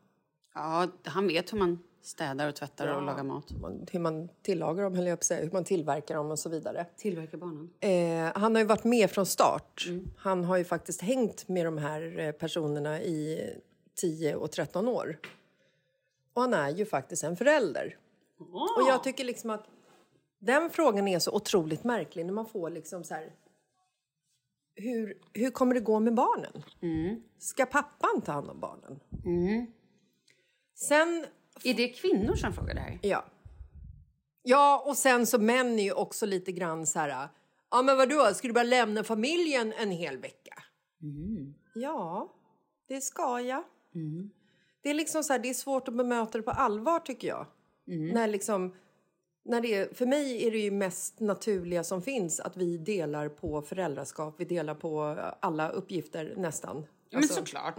Ja, 0.55 0.87
han 1.05 1.27
vet 1.27 1.53
hur 1.53 1.59
man 1.59 1.79
städar 2.03 2.49
och 2.49 2.55
tvättar 2.55 2.87
och 2.97 3.03
lagar 3.03 3.23
mat. 3.25 3.51
Man- 3.51 3.87
Hur 3.93 4.01
man 4.01 4.29
tillagar 4.43 4.83
dem, 4.83 4.95
höll 4.95 5.07
jag 5.07 5.19
på 5.19 5.21
att 5.21 5.25
säga, 5.25 5.45
hur 5.45 5.51
man 5.51 5.65
tillverkar 5.65 6.15
dem 6.15 6.31
och 6.31 6.39
så 6.39 6.49
vidare. 6.49 6.87
Tillverkar 6.97 7.39
barnen. 7.39 7.71
Eh, 7.81 8.41
han 8.41 8.55
har 8.55 8.63
ju 8.63 8.67
varit 8.69 8.85
med 8.85 9.11
från 9.11 9.27
start. 9.27 9.87
Han 10.19 10.45
har 10.45 10.57
ju 10.57 10.65
faktiskt 10.65 11.01
hängt 11.03 11.49
med 11.49 11.65
de 11.67 11.79
här 11.79 12.19
eh, 12.19 12.33
personerna 12.33 13.03
i 13.03 13.51
10 13.95 14.35
och 14.35 14.51
13 14.51 14.89
år. 14.89 15.19
Och 16.35 16.43
han 16.43 16.55
är 16.55 16.69
ju 16.71 16.87
faktiskt 16.87 17.25
en 17.25 17.37
förälder. 17.37 17.97
Och 18.77 18.89
jag 18.89 19.05
tycker 19.05 19.25
liksom 19.25 19.51
att 19.51 19.67
den 20.39 20.71
frågan 20.71 21.09
är 21.09 21.19
så 21.19 21.33
otroligt 21.33 21.85
märklig 21.85 22.27
när 22.27 22.33
man 22.33 22.47
får 22.47 22.71
liksom 22.71 23.05
så 23.05 23.15
här... 23.15 23.33
Hur, 24.75 25.19
hur 25.33 25.51
kommer 25.51 25.75
det 25.75 25.81
gå 25.81 26.01
med 26.01 26.15
barnen? 26.15 26.63
Ska 27.39 27.67
pappan 27.67 28.21
ta 28.25 28.33
hand 28.33 28.51
om 28.51 28.61
barnen? 28.61 29.01
Sen 30.75 31.27
Är 31.65 31.75
det 31.75 31.89
kvinnor 31.89 32.35
som 32.35 32.53
frågar 32.53 32.75
det 32.75 32.81
här? 32.81 32.99
Ja. 33.03 33.25
Ja, 34.43 34.83
och 34.87 34.97
sen 34.97 35.27
så 35.27 35.39
män 35.39 35.79
är 35.79 35.83
ju 35.83 35.93
också 35.93 36.27
lite 36.27 36.53
grann 36.53 36.87
så 36.87 36.99
här... 36.99 37.29
Ja, 37.71 37.83
men 37.83 37.97
vadå, 37.97 38.35
ska 38.35 38.49
du 38.49 38.55
bara 38.55 38.65
lämna 38.65 39.05
familjen 39.05 39.73
en 39.73 39.91
hel 39.91 40.19
vecka? 40.19 40.63
Ja, 41.75 42.33
det 42.89 43.01
ska 43.01 43.41
jag. 43.41 43.63
Det 44.83 44.91
är 44.91 44.95
liksom 44.95 45.25
så 45.25 45.33
här, 45.33 45.41
det 45.41 45.51
är 45.51 45.55
svårt 45.55 45.89
att 45.89 45.95
bemöta 45.95 46.39
det 46.39 46.43
på 46.43 46.51
allvar 46.51 46.99
tycker 47.01 47.29
jag. 47.29 47.47
När 47.87 48.29
liksom... 48.29 48.75
När 49.45 49.61
det 49.61 49.75
är, 49.75 49.95
för 49.95 50.07
mig 50.07 50.47
är 50.47 50.51
det 50.51 50.59
ju 50.59 50.71
mest 50.71 51.21
naturliga 51.21 51.85
som 51.85 52.03
finns 52.03 52.41
att 52.41 52.57
vi 52.57 52.79
delar 52.79 53.29
på 53.29 53.63
föräldraskap, 53.63 54.35
vi 54.39 54.45
delar 54.45 54.75
på 54.75 55.01
alla 55.41 55.69
uppgifter 55.69 56.35
nästan. 56.37 56.77
Ja, 56.77 56.85
men 57.11 57.19
Alltså- 57.19 57.35
såklart. 57.35 57.75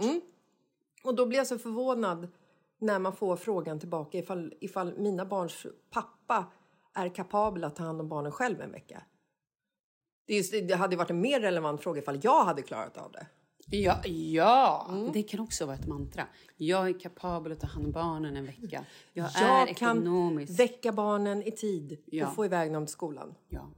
och 1.04 1.14
då 1.14 1.26
blir 1.26 1.38
jag 1.38 1.46
så 1.46 1.58
förvånad 1.58 2.28
när 2.80 2.98
man 2.98 3.12
får 3.16 3.36
frågan 3.36 3.78
tillbaka 3.80 4.18
ifall, 4.18 4.54
ifall 4.60 4.98
mina 4.98 5.24
barns 5.24 5.66
pappa 5.90 6.44
är 6.94 7.08
kapabel 7.08 7.64
att 7.64 7.76
ta 7.76 7.82
hand 7.82 8.00
om 8.00 8.08
barnen 8.08 8.32
själv 8.32 8.60
en 8.60 8.72
vecka. 8.72 9.02
Det, 10.26 10.32
är 10.34 10.36
just, 10.36 10.52
det 10.52 10.74
hade 10.74 10.96
varit 10.96 11.10
en 11.10 11.20
mer 11.20 11.40
relevant 11.40 11.82
fråga 11.82 12.00
ifall 12.02 12.20
jag 12.22 12.44
hade 12.44 12.62
klarat 12.62 12.96
av 12.96 13.12
det. 13.12 13.26
Ja, 13.72 14.00
ja. 14.06 14.90
det 15.12 15.22
kan 15.22 15.40
också 15.40 15.66
vara 15.66 15.76
ett 15.76 15.86
mantra. 15.86 16.26
Jag 16.56 16.88
är 16.88 17.00
kapabel 17.00 17.52
att 17.52 17.60
ta 17.60 17.66
hand 17.66 17.86
om 17.86 17.92
barnen 17.92 18.36
en 18.36 18.46
vecka. 18.46 18.84
Jag, 19.12 19.26
är 19.36 19.66
Jag 19.66 19.76
kan 19.76 19.98
ekonomisk. 19.98 20.60
väcka 20.60 20.92
barnen 20.92 21.42
i 21.42 21.50
tid 21.50 21.98
Ja. 22.06 22.28
och 22.28 22.34
få 22.34 22.44
iväg 22.44 22.72
dem 22.72 22.86
till 22.86 22.92
skolan. 22.92 23.34
ja. 23.48 23.70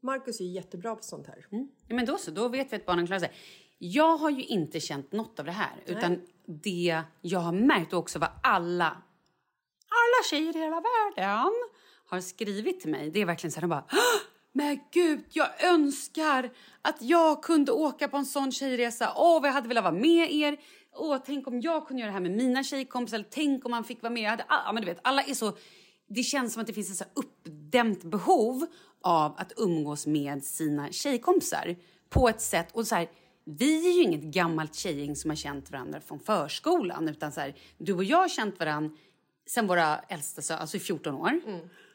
Marcus 0.00 0.40
är 0.40 0.44
jättebra 0.44 0.96
på 0.96 1.02
sånt 1.02 1.26
här. 1.26 1.46
Ja, 1.50 1.94
Men 1.94 2.06
då 2.06 2.16
så, 2.16 2.30
då 2.30 2.48
vet 2.48 2.72
vi 2.72 2.76
att 2.76 2.86
barnen 2.86 3.06
klarar 3.06 3.20
sig. 3.20 3.32
Jag 3.78 4.16
har 4.16 4.30
ju 4.30 4.44
inte 4.44 4.80
känt 4.80 5.12
något 5.12 5.38
av 5.38 5.44
det 5.46 5.52
här. 5.52 5.82
Utan 5.86 6.20
det 6.48 7.02
jag 7.20 7.40
har 7.40 7.52
märkt 7.52 7.92
och 7.92 7.98
också 7.98 8.18
vad 8.18 8.30
alla, 8.42 8.86
alla 9.88 10.24
tjejer 10.30 10.56
i 10.56 10.60
hela 10.60 10.82
världen 11.16 11.52
har 12.06 12.20
skrivit 12.20 12.80
till 12.80 12.90
mig. 12.90 13.10
Det 13.10 13.20
är 13.20 13.26
verkligen 13.26 13.52
så 13.52 13.56
här, 13.60 13.62
de 13.62 13.68
bara 13.68 13.84
men 14.52 14.78
gud, 14.92 15.24
jag 15.30 15.64
önskar 15.64 16.50
att 16.82 17.02
jag 17.02 17.42
kunde 17.42 17.72
åka 17.72 18.08
på 18.08 18.16
en 18.16 18.26
sån 18.26 18.52
tjejresa. 18.52 19.12
Åh, 19.16 19.40
vad 19.40 19.48
jag 19.48 19.54
hade 19.54 19.68
velat 19.68 19.84
vara 19.84 19.94
med 19.94 20.32
er. 20.32 20.56
Åh, 20.94 21.18
tänk 21.26 21.46
om 21.46 21.60
jag 21.60 21.86
kunde 21.86 22.00
göra 22.00 22.10
det 22.10 22.12
här 22.12 22.20
med 22.20 22.36
mina 22.36 22.64
tjejkompisar. 22.64 23.16
Eller 23.16 23.28
tänk 23.30 23.64
om 23.64 23.70
man 23.70 23.84
fick 23.84 24.02
vara 24.02 24.12
med. 24.12 24.22
Jag 24.22 24.30
hade, 24.30 24.44
ja, 24.48 24.72
men 24.72 24.82
du 24.82 24.86
vet, 24.86 25.00
alla 25.04 25.22
är 25.22 25.34
så... 25.34 25.52
Det 26.08 26.22
känns 26.22 26.52
som 26.52 26.60
att 26.60 26.66
det 26.66 26.72
finns 26.72 26.90
ett 26.90 26.96
så 26.96 27.20
uppdämt 27.20 28.04
behov 28.04 28.66
av 29.02 29.34
att 29.38 29.52
umgås 29.56 30.06
med 30.06 30.44
sina 30.44 30.92
tjejkompisar 30.92 31.76
på 32.08 32.28
ett 32.28 32.40
sätt. 32.40 32.68
Och 32.72 32.86
så 32.86 32.94
här, 32.94 33.08
vi 33.50 33.88
är 33.90 33.92
ju 33.92 34.02
inget 34.02 34.22
gammalt 34.22 34.74
tjejgäng 34.74 35.16
som 35.16 35.30
har 35.30 35.36
känt 35.36 35.70
varandra 35.70 36.00
från 36.00 36.20
förskolan. 36.20 37.08
Utan 37.08 37.32
så 37.32 37.40
här, 37.40 37.54
du 37.78 37.92
och 37.92 38.04
jag 38.04 38.16
har 38.18 38.28
känt 38.28 38.58
varandra 38.60 38.96
sen 39.46 39.66
våra 39.66 39.98
äldsta, 39.98 40.42
så- 40.42 40.54
alltså 40.54 40.76
i 40.76 40.80
14 40.80 41.14
år. 41.14 41.40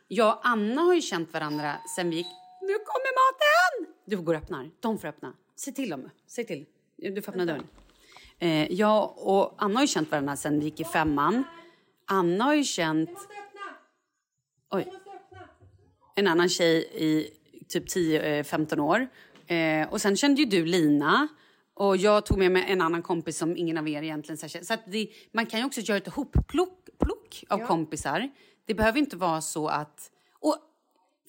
Jag 0.08 0.34
och 0.38 0.48
Anna 0.48 0.82
har 0.82 0.94
ju 0.94 1.02
känt 1.02 1.34
varandra 1.34 1.76
sen 1.96 2.10
vi 2.10 2.16
gick... 2.16 2.28
Nu 2.62 2.74
kommer 2.74 3.14
maten! 3.24 3.94
Du 4.06 4.18
går 4.22 4.34
och 4.34 4.42
öppnar. 4.42 4.70
De 4.80 4.98
får 4.98 5.08
öppna. 5.08 5.34
Se 5.56 5.72
till 5.72 5.90
dem. 5.90 6.10
Se 6.28 6.44
till. 6.44 6.66
Du 6.98 7.22
får 7.22 7.32
öppna 7.32 7.46
dörren. 7.46 7.68
Eh, 8.40 8.72
jag 8.72 9.14
och 9.18 9.54
Anna 9.58 9.74
har 9.76 9.82
ju 9.84 9.88
känt 9.88 10.12
varandra 10.12 10.36
sen 10.36 10.60
vi 10.60 10.66
gick 10.66 10.80
i 10.80 10.84
femman. 10.84 11.44
Anna 12.08 12.44
har 12.44 12.54
ju 12.56 12.64
känt... 12.64 13.10
Oj. 14.72 14.94
En 16.16 16.28
annan 16.28 16.50
tjej 16.50 16.78
i 16.94 17.30
typ 17.68 17.86
10-15 17.86 18.80
år. 18.80 19.08
Eh, 19.48 19.90
och 19.94 20.02
sen 20.02 20.16
kände 20.18 20.42
ju 20.42 20.48
du 20.48 20.66
Lina. 20.66 21.28
Och 21.76 21.98
jag 21.98 22.26
tog 22.26 22.38
med 22.38 22.52
mig 22.52 22.66
en 22.68 22.82
annan 22.82 23.02
kompis 23.02 23.38
som 23.38 23.58
ingen 23.58 23.78
av 23.78 23.88
er 23.88 24.04
egentligen 24.04 24.50
känner. 24.50 24.66
så 24.66 24.76
det, 24.88 25.08
Man 25.32 25.46
kan 25.46 25.60
ju 25.60 25.66
också 25.66 25.82
göra 25.82 25.98
ett 25.98 26.08
hopplock 26.08 26.86
plock 27.00 27.44
av 27.50 27.58
kompisar. 27.68 28.30
Det 28.66 28.74
behöver 28.74 29.00
inte 29.00 29.18
vara 29.18 29.42
så 29.42 29.68
att... 29.68 30.12
Och 30.40 30.58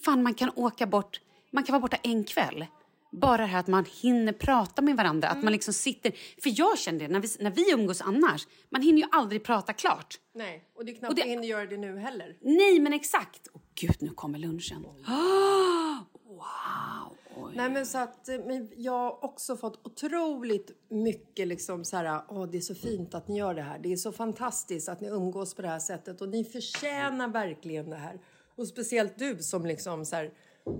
fan, 0.05 0.23
man 0.23 0.35
kan 0.35 0.51
åka 0.57 0.87
bort... 0.87 1.21
Man 1.51 1.65
kan 1.65 1.73
vara 1.73 1.81
borta 1.81 1.97
en 2.03 2.25
kväll. 2.25 2.67
Bara 3.13 3.37
det 3.37 3.47
här 3.47 3.61
att 3.61 3.67
man 3.67 3.85
hinner 4.03 4.33
prata 4.33 4.83
med 4.83 4.97
varandra. 4.97 5.29
Att 5.29 5.43
man 5.43 5.53
liksom 5.53 5.75
sitter... 5.75 6.13
För 6.43 6.53
jag 6.59 6.79
känner 6.79 6.99
det, 6.99 7.09
när 7.09 7.21
vi, 7.21 7.29
när 7.41 7.51
vi 7.51 7.73
umgås 7.73 8.01
annars, 8.01 8.47
man 8.71 8.83
hinner 8.83 8.99
ju 8.99 9.09
aldrig 9.13 9.45
prata 9.45 9.73
klart. 9.73 10.19
Nej, 10.35 10.65
och 10.75 10.85
det 10.85 10.93
är 10.93 10.97
knappt 10.97 11.11
Och 11.11 11.15
det- 11.15 11.21
jag 11.21 11.29
hinner 11.29 11.49
göra 11.49 11.67
det 11.67 11.77
nu 11.77 11.99
heller. 11.99 12.37
Nej, 12.41 12.81
men 12.81 12.93
exakt. 12.93 13.49
Åh 13.53 13.61
gud, 13.81 13.97
nu 14.01 14.11
kommer 14.11 14.39
lunchen. 14.39 14.85
Ah, 15.07 15.97
wow! 16.35 17.17
Nej, 17.55 17.71
men 17.71 17.87
så 17.87 17.99
att, 17.99 18.29
eh, 18.29 18.39
men 18.47 18.71
jag 18.77 18.93
har 18.93 19.25
också 19.25 19.57
fått 19.57 19.87
otroligt 19.87 20.71
mycket 20.89 21.49
liksom 21.49 21.85
så 21.85 21.97
här, 21.97 22.21
åh 22.29 22.47
det 22.47 22.57
är 22.59 22.61
så 22.61 22.75
fint 22.75 23.15
att 23.15 23.29
ni 23.29 23.39
gör 23.39 23.55
det 23.55 23.63
här. 23.63 23.79
Det 23.79 23.93
är 23.93 23.97
så 23.97 24.13
fantastiskt 24.13 24.89
att 24.89 25.01
ni 25.01 25.09
umgås 25.09 25.55
på 25.55 25.63
det 25.63 25.69
här 25.69 25.79
sättet 25.79 26.21
och 26.21 26.29
ni 26.29 26.45
förtjänar 26.45 27.29
verkligen 27.29 27.91
det 27.91 27.97
här. 27.97 28.19
Och 28.57 28.69
speciellt 28.69 29.19
du 29.19 29.39
som 29.39 29.67
liksom 29.67 30.05
så 30.05 30.17
här, 30.17 30.31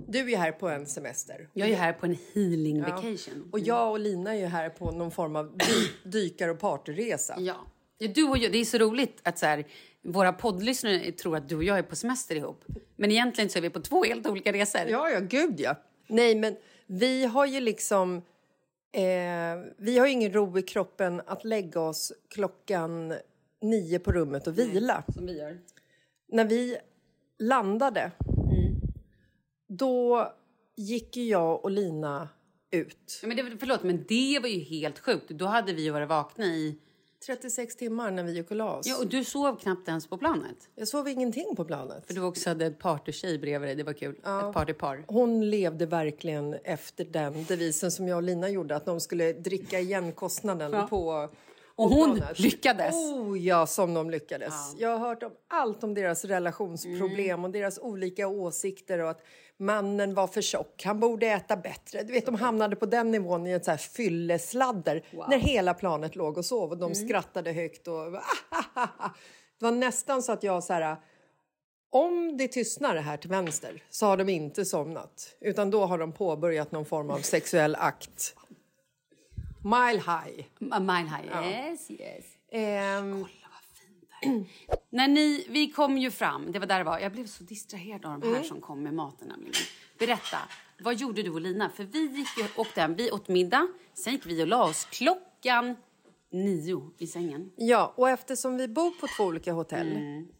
du 0.07 0.31
är 0.33 0.37
här 0.37 0.51
på 0.51 0.69
en 0.69 0.85
semester. 0.85 1.49
Jag 1.53 1.69
är 1.69 1.75
här 1.75 1.93
på 1.93 2.05
en 2.05 2.17
healing 2.33 2.77
Ja. 2.77 2.83
vacation. 2.95 3.49
Och 3.51 3.59
jag 3.59 3.91
och 3.91 3.99
Lina 3.99 4.35
är 4.35 4.47
här 4.47 4.69
på 4.69 4.91
någon 4.91 5.11
form 5.11 5.35
av 5.35 5.57
dy- 5.57 6.09
dykar 6.11 6.49
och 6.49 6.59
partyresa. 6.59 7.35
Ja. 7.39 7.55
ja 7.97 8.07
du 8.15 8.23
och 8.29 8.37
jag, 8.37 8.51
det 8.51 8.57
är 8.57 8.65
så 8.65 8.77
roligt 8.77 9.19
att 9.23 9.39
så 9.39 9.45
här, 9.45 9.65
våra 10.05 10.33
poddlyssnare 10.33 11.11
tror 11.11 11.37
att 11.37 11.49
du 11.49 11.55
och 11.55 11.63
jag 11.63 11.77
är 11.77 11.83
på 11.83 11.95
semester 11.95 12.35
ihop. 12.35 12.63
Men 12.95 13.11
egentligen 13.11 13.49
så 13.49 13.57
är 13.57 13.61
vi 13.61 13.69
på 13.69 13.79
två 13.79 14.03
helt 14.03 14.27
olika 14.27 14.53
resor. 14.53 14.81
Ja, 14.87 15.09
ja, 15.09 15.19
gud 15.19 15.59
ja. 15.59 15.75
Nej, 16.07 16.35
men 16.35 16.55
vi 16.85 17.25
har 17.25 17.45
ju 17.45 17.59
liksom... 17.59 18.17
Eh, 18.91 19.71
vi 19.77 19.97
har 19.97 20.05
ju 20.05 20.11
ingen 20.11 20.33
ro 20.33 20.57
i 20.57 20.61
kroppen 20.61 21.21
att 21.25 21.43
lägga 21.43 21.81
oss 21.81 22.13
klockan 22.29 23.13
nio 23.61 23.99
på 23.99 24.11
rummet 24.11 24.47
och 24.47 24.59
vila. 24.59 25.03
Som 25.13 25.25
vi 25.25 25.37
gör. 25.37 25.59
När 26.27 26.45
vi 26.45 26.77
landade, 27.39 28.11
då 29.67 30.31
gick 30.75 31.17
ju 31.17 31.23
jag 31.23 31.65
och 31.65 31.71
Lina 31.71 32.29
ut. 32.71 33.19
Ja, 33.21 33.27
men 33.27 33.37
det, 33.37 33.57
förlåt, 33.59 33.83
men 33.83 34.05
det 34.07 34.39
var 34.41 34.49
ju 34.49 34.59
helt 34.59 34.99
sjukt. 34.99 35.29
Då 35.29 35.45
hade 35.45 35.73
vi 35.73 35.89
varit 35.89 36.09
vakna 36.09 36.45
i... 36.45 36.79
36 37.25 37.75
timmar 37.75 38.11
när 38.11 38.23
vi 38.23 38.31
gick 38.31 38.51
och 38.51 38.57
la 38.57 38.75
oss. 38.77 38.87
Ja, 38.87 38.97
och 38.97 39.07
du 39.07 39.23
sov 39.23 39.55
knappt 39.59 39.87
ens 39.87 40.07
på 40.07 40.17
planet. 40.17 40.69
Jag 40.75 40.87
sov 40.87 41.07
ingenting 41.07 41.55
på 41.55 41.65
planet. 41.65 42.07
För 42.07 42.13
du 42.13 42.21
också 42.21 42.49
hade 42.49 42.65
ett 42.65 42.79
partytjej 42.79 43.39
bredvid 43.39 43.67
dig. 43.69 43.75
Det 43.75 43.83
var 43.83 43.93
kul. 43.93 44.15
Ett 44.15 44.53
partypar. 44.53 45.03
Hon 45.07 45.49
levde 45.49 45.85
verkligen 45.85 46.53
efter 46.53 47.05
den 47.05 47.45
devisen 47.45 47.91
som 47.91 48.07
jag 48.07 48.15
och 48.15 48.23
Lina 48.23 48.49
gjorde, 48.49 48.75
att 48.75 48.85
de 48.85 48.99
skulle 48.99 49.33
dricka 49.33 49.79
igen 49.79 50.11
kostnaden 50.11 50.71
Ja. 50.73 50.87
på 50.87 51.29
Och 51.77 51.89
hon 51.89 52.21
lyckades. 52.35 52.95
Oh 52.95 53.39
ja, 53.39 53.67
som 53.67 53.93
de 53.93 54.09
lyckades. 54.09 54.53
Jag 54.77 54.89
har 54.97 55.07
hört 55.07 55.23
om 55.23 55.31
allt 55.49 55.83
om 55.83 55.93
deras 55.93 56.25
relationsproblem 56.25 57.29
Mm. 57.29 57.45
och 57.45 57.51
deras 57.51 57.79
olika 57.79 58.27
åsikter 58.27 58.99
och 58.99 59.09
att 59.09 59.21
mannen 59.59 60.13
var 60.13 60.27
för 60.27 60.41
tjock, 60.41 60.83
han 60.85 60.99
borde 60.99 61.27
äta 61.27 61.57
bättre. 61.57 62.03
Du 62.03 62.13
vet, 62.13 62.25
de 62.25 62.35
hamnade 62.35 62.75
på 62.75 62.85
den 62.85 63.11
nivån 63.11 63.47
i 63.47 63.51
ett 63.51 63.65
så 63.65 63.71
här 63.71 63.77
fyllesladder 63.77 65.03
när 65.29 65.37
hela 65.37 65.73
planet 65.73 66.15
låg 66.15 66.37
och 66.37 66.45
sov 66.45 66.71
och 66.71 66.77
de 66.77 66.91
Mm. 66.91 67.07
skrattade 67.07 67.51
högt 67.51 67.87
och 67.87 68.11
det 69.59 69.65
var 69.65 69.71
nästan 69.71 70.23
så 70.23 70.31
att 70.31 70.43
jag 70.43 70.63
så 70.63 70.73
här 70.73 70.97
om 71.89 72.37
det 72.37 72.47
tystnar 72.47 72.95
här 72.95 73.17
till 73.17 73.29
vänster 73.29 73.83
så 73.89 74.05
har 74.05 74.17
de 74.17 74.29
inte 74.29 74.65
somnat 74.65 75.35
utan 75.41 75.71
då 75.71 75.85
har 75.85 75.97
de 75.97 76.11
påbörjat 76.13 76.71
någon 76.71 76.85
form 76.85 77.09
av 77.09 77.17
sexuell 77.19 77.75
akt. 77.75 78.35
Mile 79.65 79.99
high. 80.01 80.45
Mile 80.59 81.09
high. 81.09 81.47
Yes, 81.49 81.91
yes. 81.91 82.25
Ehm, 82.51 83.25
När 84.89 85.07
ni, 85.07 85.45
vi 85.49 85.71
kom 85.71 85.97
ju 85.97 86.11
fram, 86.11 86.51
det 86.51 86.59
var 86.59 86.65
där 86.67 86.77
det 86.77 86.83
var. 86.83 86.99
Jag 86.99 87.11
blev 87.11 87.25
så 87.27 87.43
distraherad 87.43 88.05
av 88.05 88.19
de 88.19 88.27
Mm. 88.27 88.35
här 88.39 88.43
som 88.43 88.61
kom 88.61 88.83
med 88.83 88.93
maten 88.93 89.27
nämligen. 89.27 89.53
Berätta, 89.99 90.37
vad 90.83 90.95
gjorde 90.95 91.23
du 91.23 91.29
och 91.31 91.41
Lina? 91.41 91.69
För 91.69 91.83
vi 91.83 91.99
gick 92.17 92.27
ju, 92.37 92.45
åkte 92.61 92.81
hem, 92.81 92.95
vi 92.95 93.11
åt 93.11 93.27
middag, 93.27 93.67
sen 93.93 94.13
gick 94.13 94.25
vi 94.25 94.43
och 94.43 94.47
la 94.47 94.63
oss 94.69 94.85
klockan 94.91 95.75
nio 96.31 96.91
i 96.97 97.07
sängen. 97.07 97.51
Ja, 97.55 97.93
och 97.95 98.09
eftersom 98.09 98.57
vi 98.57 98.67
bor 98.67 98.91
på 98.91 99.07
två 99.17 99.23
olika 99.23 99.53
hotell, 99.53 99.97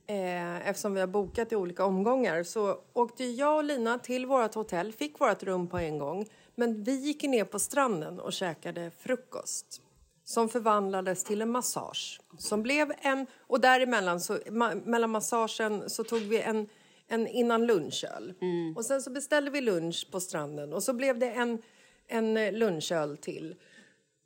eh, 0.07 0.67
eftersom 0.69 0.93
vi 0.93 0.99
har 0.99 1.07
bokat 1.07 1.51
i 1.51 1.55
olika 1.55 1.85
omgångar, 1.85 2.43
så 2.43 2.77
åkte 2.93 3.23
jag 3.25 3.55
och 3.57 3.63
Lina 3.63 3.99
till 3.99 4.25
vårt 4.25 4.53
hotell, 4.55 4.91
fick 4.93 5.19
vårt 5.19 5.43
rum 5.43 5.67
på 5.67 5.77
en 5.77 5.97
gång, 5.99 6.25
men 6.55 6.83
vi 6.83 6.95
gick 6.95 7.23
ner 7.23 7.45
på 7.45 7.59
stranden 7.59 8.19
och 8.19 8.33
käkade 8.33 8.91
frukost 8.91 9.81
som 10.23 10.49
förvandlades 10.49 11.23
till 11.23 11.41
en 11.41 11.51
massage. 11.51 12.19
Som 12.37 12.63
blev 12.63 12.93
en, 13.01 13.27
och 13.39 13.61
däremellan, 13.61 14.19
så, 14.19 14.39
ma, 14.51 14.75
mellan 14.75 15.09
massagen, 15.09 15.89
så 15.89 16.03
tog 16.03 16.19
vi 16.21 16.41
en, 16.41 16.67
en 17.07 17.27
innan 17.27 17.65
lunchöl. 17.65 18.33
Och 18.75 18.85
sen 18.85 19.01
så 19.01 19.09
beställde 19.09 19.51
vi 19.51 19.61
lunch 19.61 20.07
på 20.11 20.19
stranden 20.19 20.73
och 20.73 20.83
så 20.83 20.93
blev 20.93 21.19
det 21.19 21.29
en, 21.31 21.61
en 22.07 22.37
eh, 22.37 22.53
lunchöl 22.53 23.17
till. 23.17 23.55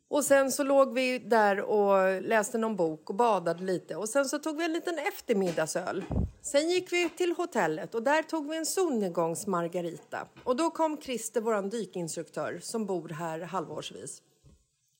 Och 0.09 0.23
sen 0.23 0.51
så 0.51 0.63
låg 0.63 0.93
vi 0.93 1.19
där 1.19 1.61
och 1.61 2.21
läste 2.21 2.57
någon 2.57 2.75
bok 2.75 3.09
och 3.09 3.15
badade 3.15 3.63
lite. 3.63 3.95
Och 3.95 4.09
sen 4.09 4.25
så 4.25 4.39
tog 4.39 4.57
vi 4.57 4.65
en 4.65 4.73
liten 4.73 4.99
eftermiddagsöl. 4.99 6.05
Sen 6.41 6.69
gick 6.69 6.93
vi 6.93 7.09
till 7.09 7.31
hotellet 7.37 7.95
och 7.95 8.03
där 8.03 8.23
tog 8.23 8.49
vi 8.49 8.57
en 8.57 8.65
solnedgångs 8.65 9.47
margarita. 9.47 10.27
Och 10.43 10.55
då 10.55 10.69
kom 10.69 11.01
Christer, 11.01 11.41
våran 11.41 11.69
dykinstruktör, 11.69 12.59
som 12.61 12.85
bor 12.85 13.09
här 13.09 13.39
halvårsvis. 13.39 14.21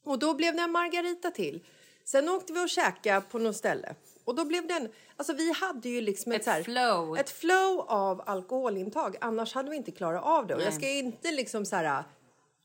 Och 0.06 0.20
då 0.20 0.34
blev 0.34 0.56
det 0.56 0.62
en 0.62 0.72
margarita 0.72 1.32
till. 1.32 1.64
Sen 2.06 2.30
åkte 2.30 2.54
vi 2.54 2.66
och 2.66 2.70
käkade 2.70 3.22
på 3.22 3.40
något 3.40 3.56
ställe. 3.56 3.96
Och 4.24 4.36
då 4.36 4.46
blev 4.46 4.68
det 4.68 4.74
en... 4.74 4.90
Alltså 5.16 5.34
vi 5.34 5.54
hade 5.54 5.90
ju 5.90 6.02
liksom 6.02 6.32
ett, 6.32 6.42
Ett 6.42 6.48
här, 6.48 6.64
flow. 6.64 7.18
Ett 7.18 7.30
flow 7.30 7.86
av 7.88 8.22
alkoholintag. 8.26 9.16
Annars 9.22 9.54
hade 9.54 9.70
vi 9.70 9.76
inte 9.76 9.92
klarat 9.92 10.24
av 10.24 10.48
det. 10.48 10.56
Och 10.56 10.62
jag 10.62 10.74
ska 10.74 10.90
inte 10.90 11.32
liksom 11.32 11.66
så 11.66 11.76
här... 11.76 12.04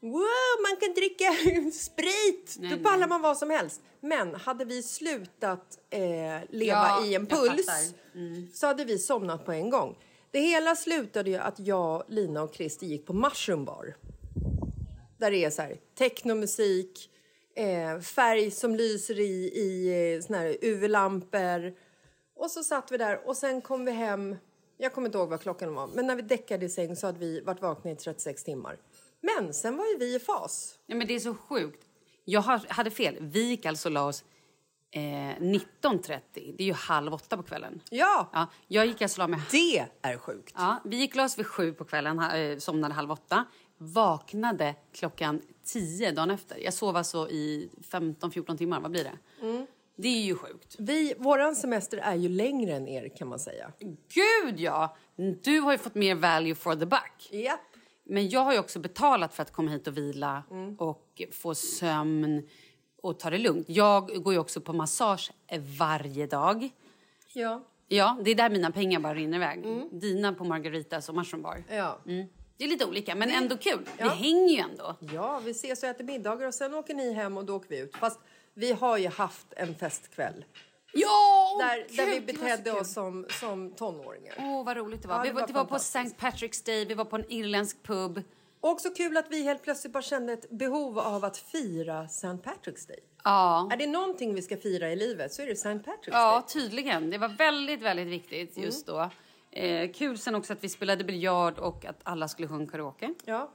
Wow, 0.05 0.63
man 0.71 0.77
kan 0.81 0.95
dricka 0.95 1.25
sprit! 1.73 2.57
Nej, 2.59 2.71
Då 2.71 2.77
pallar 2.83 2.99
nej. 2.99 3.09
man 3.09 3.23
vad 3.23 3.39
som 3.39 3.51
helst. 3.51 3.81
Men 4.01 4.35
hade 4.35 4.65
vi 4.65 4.83
slutat 4.83 5.79
eh, 5.91 6.01
leva 6.51 6.79
Ja, 6.89 7.07
i 7.07 7.15
en 7.15 7.27
puls. 7.27 7.95
Mm. 8.15 8.49
så 8.53 8.67
hade 8.67 8.85
vi 8.85 8.99
somnat 8.99 9.47
på 9.47 9.53
en 9.53 9.71
gång. 9.71 9.97
Det 10.31 10.41
hela 10.41 10.77
slutade 10.77 11.31
ju 11.31 11.37
att 11.37 11.59
jag, 11.59 12.05
Lina 12.09 12.43
och 12.43 12.55
Christer 12.55 12.87
gick 12.87 13.07
på 13.07 13.13
Mushroom 13.13 13.65
Bar. 13.65 13.95
Där 15.19 15.31
det 15.31 15.45
är 15.45 15.51
så 15.51 15.63
här 15.63 15.77
technomusik, 15.99 17.11
eh, 17.57 18.01
färg 18.01 18.51
som 18.51 18.75
lyser 18.75 19.21
i, 19.21 19.51
i 19.55 19.89
eh, 20.15 20.21
såna 20.27 20.39
här 20.39 20.57
UV-lampor. 20.63 21.75
Och 22.37 22.51
så 22.51 22.65
satt 22.65 22.93
vi 22.93 22.97
där 22.97 23.29
och 23.29 23.37
sen 23.37 23.61
kom 23.61 23.85
vi 23.85 23.93
hem. 23.93 24.37
Jag 24.77 24.93
kommer 24.93 25.09
inte 25.09 25.19
ihåg 25.19 25.29
vad 25.29 25.41
klockan 25.41 25.75
var, 25.75 25.87
men 25.87 26.07
när 26.07 26.17
vi 26.17 26.23
däckade 26.23 26.67
i 26.67 26.69
säng 26.69 26.97
så 26.97 27.07
hade 27.07 27.19
vi 27.19 27.41
varit 27.41 27.63
vakna 27.63 27.91
i 27.91 27.97
36 27.97 28.45
timmar. 28.45 28.77
Men 29.25 29.55
sen 29.55 29.77
var 29.77 29.87
ju 29.87 29.99
vi 29.99 30.15
i 30.15 30.19
fas. 30.19 30.79
Ja, 30.87 30.95
men 30.95 31.07
det 31.07 31.15
är 31.15 31.21
så 31.21 31.35
sjukt. 31.35 31.85
Jag 32.25 32.43
hade 32.69 32.91
fel. 32.91 33.17
Vi 33.21 33.43
gick 33.43 33.67
alltså 33.67 33.89
och 33.89 33.93
la 33.93 34.05
oss 34.07 34.25
eh, 34.91 35.01
19.30. 35.01 36.21
Det 36.35 36.63
är 36.63 36.67
ju 36.67 36.73
halv 36.73 37.15
åtta 37.15 37.37
på 37.37 37.43
kvällen. 37.43 37.81
Ja, 37.91 38.31
Ja, 38.33 38.47
jag 38.69 38.87
gick 38.87 39.03
alltså 39.03 39.21
la 39.21 39.29
mig 39.29 39.41
det 39.51 39.87
är 40.03 40.19
sjukt. 40.19 40.55
Ja, 40.57 40.77
vi 40.85 40.97
gick 40.97 41.11
och 41.11 41.17
la 41.17 41.25
oss 41.25 41.39
vid 41.39 41.47
sju 41.47 41.73
på 41.73 41.85
kvällen, 41.85 42.19
eh, 42.19 42.59
somnade 42.59 42.95
halv 42.95 43.11
åtta. 43.13 43.45
Vaknade 43.77 44.75
klockan 44.93 45.43
tio 45.65 46.13
dagen 46.13 46.31
efter. 46.31 46.59
Jag 46.59 46.75
sov 46.75 46.97
alltså 46.97 47.31
i 47.31 47.71
15-14 47.91 48.57
timmar, 48.57 48.81
vad 48.81 48.91
blir 48.91 49.05
det? 49.05 49.47
Mm. 49.47 49.67
Det 49.97 50.09
är 50.09 50.23
ju 50.23 50.35
sjukt. 50.37 50.77
Vi, 50.79 51.15
våran 51.19 51.57
semester 51.57 51.99
är 51.99 52.15
ju 52.15 52.29
längre 52.29 52.73
än 52.77 52.89
er 52.89 53.09
kan 53.17 53.29
man 53.29 53.39
säga. 53.39 53.73
Gud 54.15 54.61
ja! 54.61 54.97
Du 55.43 55.61
har 55.61 55.73
ju 55.73 55.79
fått 55.79 55.95
mer 55.95 56.15
value 56.15 56.55
for 56.55 56.75
the 56.77 56.87
buck. 56.87 57.29
Japp. 57.31 57.61
Men 58.05 58.29
jag 58.29 58.41
har 58.41 58.53
ju 58.53 58.59
också 58.59 58.79
betalat 58.79 59.35
för 59.35 59.43
att 59.43 59.53
komma 59.53 59.71
hit 59.71 59.87
och 59.87 59.97
vila 59.97 60.43
Mm. 60.51 60.77
och 60.77 61.23
få 61.33 61.55
sömn 61.55 62.49
och 63.03 63.19
ta 63.19 63.31
det 63.31 63.39
lugnt. 63.39 63.67
Jag 63.69 64.23
går 64.23 64.33
ju 64.33 64.39
också 64.39 64.61
på 64.61 64.73
massage 64.73 65.33
varje 65.79 66.27
dag. 66.27 66.71
Ja. 67.33 67.65
Ja, 67.89 68.19
det 68.25 68.31
är 68.31 68.35
där 68.35 68.51
mina 68.51 68.71
pengar 68.71 69.01
bara 69.01 69.15
rinner 69.15 69.37
iväg. 69.37 69.65
Dina 69.93 70.33
på 70.35 70.45
Margaritas 70.45 71.09
och 71.09 71.15
Mushroom 71.15 71.43
Bar. 71.43 71.65
Ja. 71.69 71.99
Mm. 72.07 72.27
Det 72.57 72.65
är 72.65 72.69
lite 72.69 72.85
olika, 72.85 73.15
men 73.15 73.31
ändå 73.31 73.57
kul. 73.57 73.89
Ja. 73.99 74.05
Vi 74.05 74.09
hänger 74.29 74.49
ju 74.55 74.59
ändå. 74.59 74.97
ja, 75.01 75.41
vi 75.45 75.51
ses 75.51 75.83
och 75.83 75.89
äter 75.89 76.05
middagar 76.05 76.47
och 76.47 76.55
sen 76.55 76.75
åker 76.75 76.95
ni 76.95 77.13
hem 77.13 77.37
och 77.37 77.45
då 77.45 77.57
åker 77.57 77.69
vi 77.69 77.79
ut. 77.79 77.97
Fast 77.97 78.21
vi 78.55 78.73
har 78.73 78.99
ju 78.99 79.09
haft 79.09 79.47
en 79.57 79.75
festkväll. 79.75 80.45
Ja! 80.95 81.57
Där, 81.61 81.97
där 81.97 82.07
vi 82.07 82.21
betedde 82.21 82.73
oss 82.73 82.93
som, 82.93 83.27
som 83.41 83.71
tonåringar. 83.71 84.35
Åh, 84.39 84.65
vad 84.65 84.77
roligt 84.77 85.03
det 85.03 85.09
var. 85.09 85.15
Ja, 85.17 85.23
vi 85.23 85.29
det 85.29 85.35
var, 85.35 85.41
var 85.41 85.47
det 85.47 85.53
var 85.53 85.65
på. 85.65 85.77
St. 85.77 85.99
Patrick's 86.19 86.67
Day, 86.67 86.85
vi 86.85 86.95
var 86.95 87.05
på 87.05 87.17
en 87.17 87.25
irländsk 87.33 87.83
pub. 87.83 88.23
Och 88.61 88.71
också 88.71 88.91
kul 88.91 89.17
att 89.17 89.27
vi 89.31 89.43
helt 89.43 89.63
plötsligt 89.63 89.93
bara 89.93 90.03
kände 90.03 90.33
ett 90.33 90.51
behov 90.51 90.99
av 90.99 91.25
att 91.25 91.37
fira 91.37 92.05
St. 92.05 92.27
Patrick's 92.29 92.89
Day. 92.89 92.99
Ja. 93.25 93.69
Är 93.73 93.77
det 93.77 93.87
någonting 93.87 94.35
vi 94.35 94.43
ska 94.43 94.57
fira 94.57 94.93
i 94.93 94.97
livet 94.97 95.33
så 95.33 95.43
är 95.43 95.47
det 95.47 95.53
St. 95.53 95.69
Patrick's 95.69 96.11
Ja, 96.13 96.33
Day. 96.33 96.43
tydligen. 96.63 97.11
Det 97.11 97.19
var 97.19 97.29
väldigt, 97.29 97.83
väldigt 97.83 98.07
viktigt 98.09 98.57
just 98.59 98.87
då. 98.87 99.11
Eh, 99.51 99.93
kul 99.93 100.19
sen 100.19 100.35
också 100.35 100.53
att 100.53 100.65
vi 100.65 100.69
spelade 100.69 101.05
biljard 101.05 101.59
och 101.59 101.85
att 101.85 102.01
alla 102.03 102.29
skulle 102.29 102.49
sjunga 102.49 102.67
karaoke. 102.67 103.15
Ja. 103.25 103.51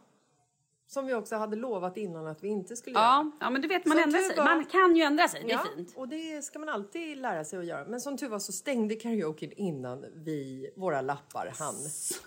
Som 0.92 1.06
vi 1.06 1.14
också 1.14 1.36
hade 1.36 1.56
lovat 1.56 1.98
innan 1.98 2.28
att 2.28 2.44
vi 2.44 2.48
inte 2.48 2.76
skulle 2.76 2.96
Ja, 3.00 3.32
ja 3.40 3.50
men 3.50 3.62
du 3.62 3.68
vet, 3.68 3.86
man 3.86 3.98
Som 3.98 4.04
ändrar 4.04 4.20
sig. 4.20 4.38
var- 4.38 4.44
Man 4.46 4.66
kan 4.66 4.96
ju 4.96 5.02
ändra 5.04 5.28
sig, 5.28 5.42
det 5.44 5.52
är 5.52 5.54
Ja, 5.54 5.66
fint. 5.76 5.94
och 5.96 6.08
det 6.08 6.42
ska 6.46 6.60
man 6.60 6.70
alltid 6.70 7.18
lära 7.18 7.44
sig 7.46 7.60
att 7.60 7.66
göra. 7.66 7.86
Men 7.88 8.02
som 8.02 8.18
tur 8.18 8.30
var 8.30 8.40
så 8.40 8.52
stängde 8.52 8.96
karaoken 8.96 9.52
innan 9.52 10.06
vi, 10.16 10.70
våra 10.76 11.02
lappar 11.02 11.54
hann 11.60 11.76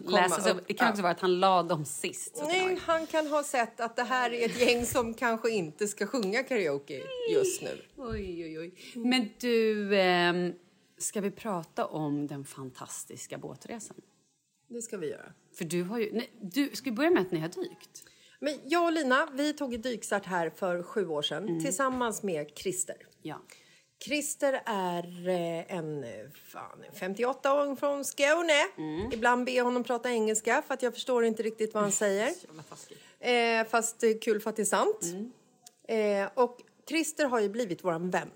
komma 0.06 0.50
upp. 0.60 0.66
Det 0.66 0.74
kan 0.74 0.90
också 0.90 1.02
vara 1.02 1.12
att 1.12 1.20
han 1.20 1.40
la 1.40 1.62
dem 1.62 1.84
sist. 1.84 2.42
Nej, 2.46 2.78
han 2.86 3.06
kan 3.06 3.26
ha 3.26 3.42
sett 3.42 3.80
att 3.80 3.96
det 3.96 4.02
här 4.02 4.32
är 4.32 4.46
ett 4.46 4.60
gäng 4.60 4.86
som 4.86 5.14
kanske 5.14 5.50
inte 5.50 5.88
ska 5.88 6.06
sjunga 6.06 6.42
karaoke 6.42 7.02
just 7.32 7.62
nu. 7.62 7.82
Oj, 7.96 8.44
oj, 8.44 8.58
oj. 8.58 8.74
Men 8.94 9.28
du, 9.40 9.96
ehm, 10.00 10.52
ska 10.98 11.20
vi 11.20 11.30
prata 11.30 11.86
om 11.86 12.26
den 12.26 12.44
fantastiska 12.44 13.38
båtresan? 13.38 13.96
Det 14.68 14.82
ska 14.82 14.96
vi 14.96 15.10
göra. 15.10 15.32
För 15.54 15.64
du 15.64 15.82
har 15.82 15.98
ju... 15.98 16.12
Nej, 16.12 16.30
du, 16.40 16.70
ska 16.72 16.90
vi 16.90 16.96
börja 16.96 17.10
med 17.10 17.22
att 17.22 17.30
ni 17.32 17.38
har 17.40 17.48
dykt? 17.48 18.04
Men 18.42 18.58
jag 18.64 18.84
och 18.84 18.92
Lina, 18.92 19.28
vi 19.32 19.52
tog 19.52 19.74
ett 19.74 19.82
dykstart 19.82 20.26
här 20.26 20.50
för 20.50 20.82
sju 20.82 21.08
år 21.08 21.22
sedan 21.22 21.46
tillsammans 21.62 22.22
med 22.22 22.50
Christer. 22.54 22.96
Ja. 23.22 23.42
Christer 24.04 24.62
är 24.66 25.28
eh, 25.28 25.76
en 25.76 26.04
fan, 26.52 26.84
en 27.00 27.14
58-åring 27.14 27.76
från 27.76 28.04
Skåne. 28.04 28.62
Ibland 29.12 29.44
ber 29.44 29.52
jag 29.52 29.64
honom 29.64 29.84
prata 29.84 30.10
engelska 30.10 30.62
för 30.66 30.74
att 30.74 30.82
jag 30.82 30.94
förstår 30.94 31.24
inte 31.24 31.42
riktigt 31.42 31.74
vad 31.74 31.82
han 31.82 31.92
säger. 32.02 32.28
Eh, 33.20 33.66
fast 33.66 34.00
det 34.00 34.06
är 34.06 34.20
kul 34.20 34.40
för 34.40 34.50
att 34.50 34.56
det 34.56 34.62
är 34.62 34.66
sant. 34.66 35.00
Eh, 35.88 36.28
och 36.34 36.60
Christer 36.88 37.24
har 37.24 37.40
ju 37.40 37.48
blivit 37.48 37.84
våran 37.84 38.10
vän. 38.10 38.30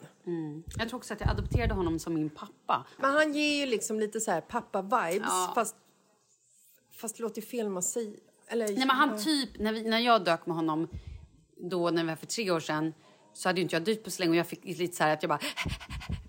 Jag 0.78 0.88
tror 0.88 0.98
också 0.98 1.14
att 1.14 1.20
jag 1.20 1.30
adopterade 1.30 1.74
honom 1.74 1.98
som 1.98 2.14
min 2.14 2.30
pappa. 2.30 2.86
Men 2.98 3.12
han 3.12 3.32
ger 3.32 3.56
ju 3.60 3.66
liksom 3.66 4.00
lite 4.00 4.20
så 4.20 4.30
här 4.30 4.40
pappa-vibes. 4.40 5.26
Ja. 5.28 5.52
Fast, 5.54 5.76
fast 6.92 7.16
det 7.16 7.22
låter 7.22 7.42
fel 7.42 7.66
när 7.66 7.72
man 7.72 7.82
säger... 7.82 8.25
Eller, 8.48 8.66
Nej, 8.66 8.76
men 8.76 8.90
han 8.90 9.18
typ, 9.18 9.58
när, 9.58 9.72
vi, 9.72 9.82
när 9.82 9.98
jag 9.98 10.24
dök 10.24 10.46
med 10.46 10.56
honom 10.56 10.88
då 11.56 11.90
när 11.90 12.02
vi 12.02 12.08
var 12.08 12.16
för 12.16 12.26
tre 12.26 12.50
år 12.50 12.60
sedan 12.60 12.94
så 13.32 13.48
hade 13.48 13.60
ju 13.60 13.62
inte 13.62 13.76
jag 13.76 13.82
dykt 13.82 14.04
på 14.04 14.10
så 14.10 14.22
länge 14.22 14.30
och 14.30 14.36
jag 14.36 14.46
fick 14.46 14.64
lite 14.64 14.96
så 14.96 15.04
att 15.04 15.22
jag 15.22 15.28
bara 15.28 15.40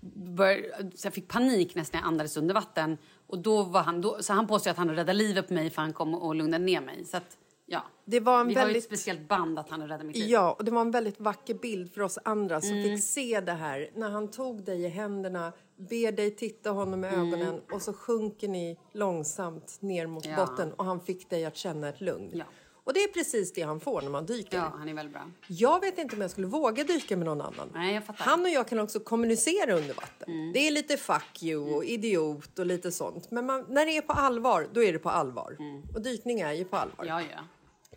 bör, 0.14 0.72
så 0.94 1.06
jag 1.06 1.14
fick 1.14 1.28
panik 1.28 1.74
nästan 1.74 1.98
när 1.98 2.04
jag 2.04 2.08
andades 2.08 2.36
under 2.36 2.54
vatten. 2.54 2.98
Och 3.26 3.38
då 3.38 3.62
var 3.62 3.82
han, 3.82 4.00
då, 4.00 4.22
så 4.22 4.32
han 4.32 4.46
påstod 4.46 4.70
att 4.70 4.76
han 4.76 4.90
räddade 4.90 5.12
livet 5.12 5.48
på 5.48 5.54
mig 5.54 5.70
för 5.70 5.82
han 5.82 5.92
kom 5.92 6.14
och 6.14 6.34
lugnade 6.34 6.64
ner 6.64 6.80
mig. 6.80 7.04
Så 7.04 7.16
att, 7.16 7.36
ja. 7.68 7.82
Det 8.04 8.20
var 8.20 8.40
en 8.40 8.48
vi 8.48 8.54
har 8.54 8.60
ju 8.62 8.66
väldigt- 8.66 8.82
ett 8.82 8.88
speciellt 8.88 9.28
band 9.28 9.58
att 9.58 9.70
han 9.70 9.82
räddade 9.82 10.04
mitt 10.04 10.16
liv. 10.16 10.28
Ja, 10.30 10.52
och 10.58 10.64
det 10.64 10.70
var 10.70 10.80
en 10.80 10.90
väldigt 10.90 11.20
vacker 11.20 11.54
bild 11.54 11.92
för 11.94 12.00
oss 12.00 12.18
andra 12.24 12.60
som 12.60 12.70
Mm. 12.72 12.82
fick 12.84 13.04
se 13.04 13.40
det 13.40 13.52
här. 13.52 13.90
När 13.94 14.10
han 14.10 14.30
tog 14.30 14.64
dig 14.64 14.84
i 14.84 14.88
händerna, 14.88 15.52
ber 15.76 16.12
dig 16.12 16.30
titta 16.30 16.70
honom 16.70 17.04
i 17.04 17.08
ögonen 17.08 17.60
och 17.72 17.82
så 17.82 17.92
sjunker 17.92 18.48
ni 18.48 18.78
långsamt 18.92 19.76
ner 19.80 20.06
mot 20.06 20.24
Mm. 20.26 20.38
Ja. 20.38 20.46
botten 20.46 20.72
och 20.72 20.84
han 20.84 21.00
fick 21.00 21.30
dig 21.30 21.44
att 21.44 21.56
känna 21.56 21.88
ett 21.88 22.00
lugn. 22.00 22.30
Ja. 22.34 22.44
Och 22.84 22.94
det 22.94 23.00
är 23.02 23.08
precis 23.08 23.52
det 23.52 23.62
han 23.62 23.80
får 23.80 24.02
när 24.02 24.10
man 24.10 24.26
dyker. 24.26 24.56
Ja, 24.58 24.72
han 24.78 24.88
är 24.88 24.94
väldigt 24.94 25.12
bra. 25.12 25.22
Jag 25.46 25.80
vet 25.80 25.98
inte 25.98 26.16
om 26.16 26.22
jag 26.22 26.30
skulle 26.30 26.46
våga 26.46 26.84
dyka 26.84 27.16
med 27.16 27.26
någon 27.26 27.40
annan. 27.40 27.70
Nej, 27.74 27.94
jag 27.94 28.04
fattar. 28.04 28.24
Han 28.24 28.42
och 28.42 28.48
jag 28.48 28.68
kan 28.68 28.80
också 28.80 29.00
kommunicera 29.00 29.72
under 29.76 29.94
vatten. 29.94 30.52
Det 30.54 30.58
är 30.66 30.70
lite 30.70 30.96
fuck 30.96 31.42
you 31.42 31.74
och 31.74 31.84
idiot 31.84 32.58
och 32.58 32.66
lite 32.66 32.92
sånt. 32.92 33.30
Men 33.30 33.46
man, 33.46 33.64
när 33.68 33.86
det 33.86 33.96
är 33.96 34.02
på 34.02 34.12
allvar, 34.12 34.68
då 34.72 34.82
är 34.82 34.92
det 34.92 34.98
på 34.98 35.10
allvar. 35.10 35.56
Och 35.94 36.02
dykning 36.02 36.40
är 36.40 36.52
ju 36.52 36.64
på 36.64 36.76
allvar. 36.76 37.04
Ja, 37.04 37.20
ja. 37.22 37.40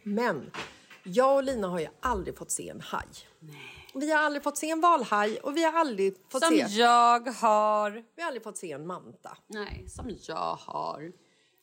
Men 0.03 0.51
jag 1.03 1.35
och 1.35 1.43
Lina 1.43 1.67
har 1.67 1.79
ju 1.79 1.87
aldrig 1.99 2.37
fått 2.37 2.51
se 2.51 2.69
en 2.69 2.81
haj. 2.81 3.07
Vi 3.95 4.11
har 4.11 4.19
aldrig 4.23 4.43
fått 4.43 4.57
se 4.57 4.69
en 4.69 4.81
valhaj 4.81 5.37
och 5.39 5.57
vi 5.57 5.63
har 5.63 5.79
aldrig 5.79 6.15
fått, 6.29 6.43
Som 6.43 6.49
se, 6.57 6.65
jag 6.79 7.27
har. 7.27 7.91
vi 8.15 8.21
har 8.21 8.27
aldrig 8.27 8.43
fått 8.43 8.57
se 8.57 8.71
en 8.71 8.87
manta. 8.87 9.37
Nej, 9.47 9.85
som 9.87 10.11
jag 10.27 10.55
har. 10.59 11.11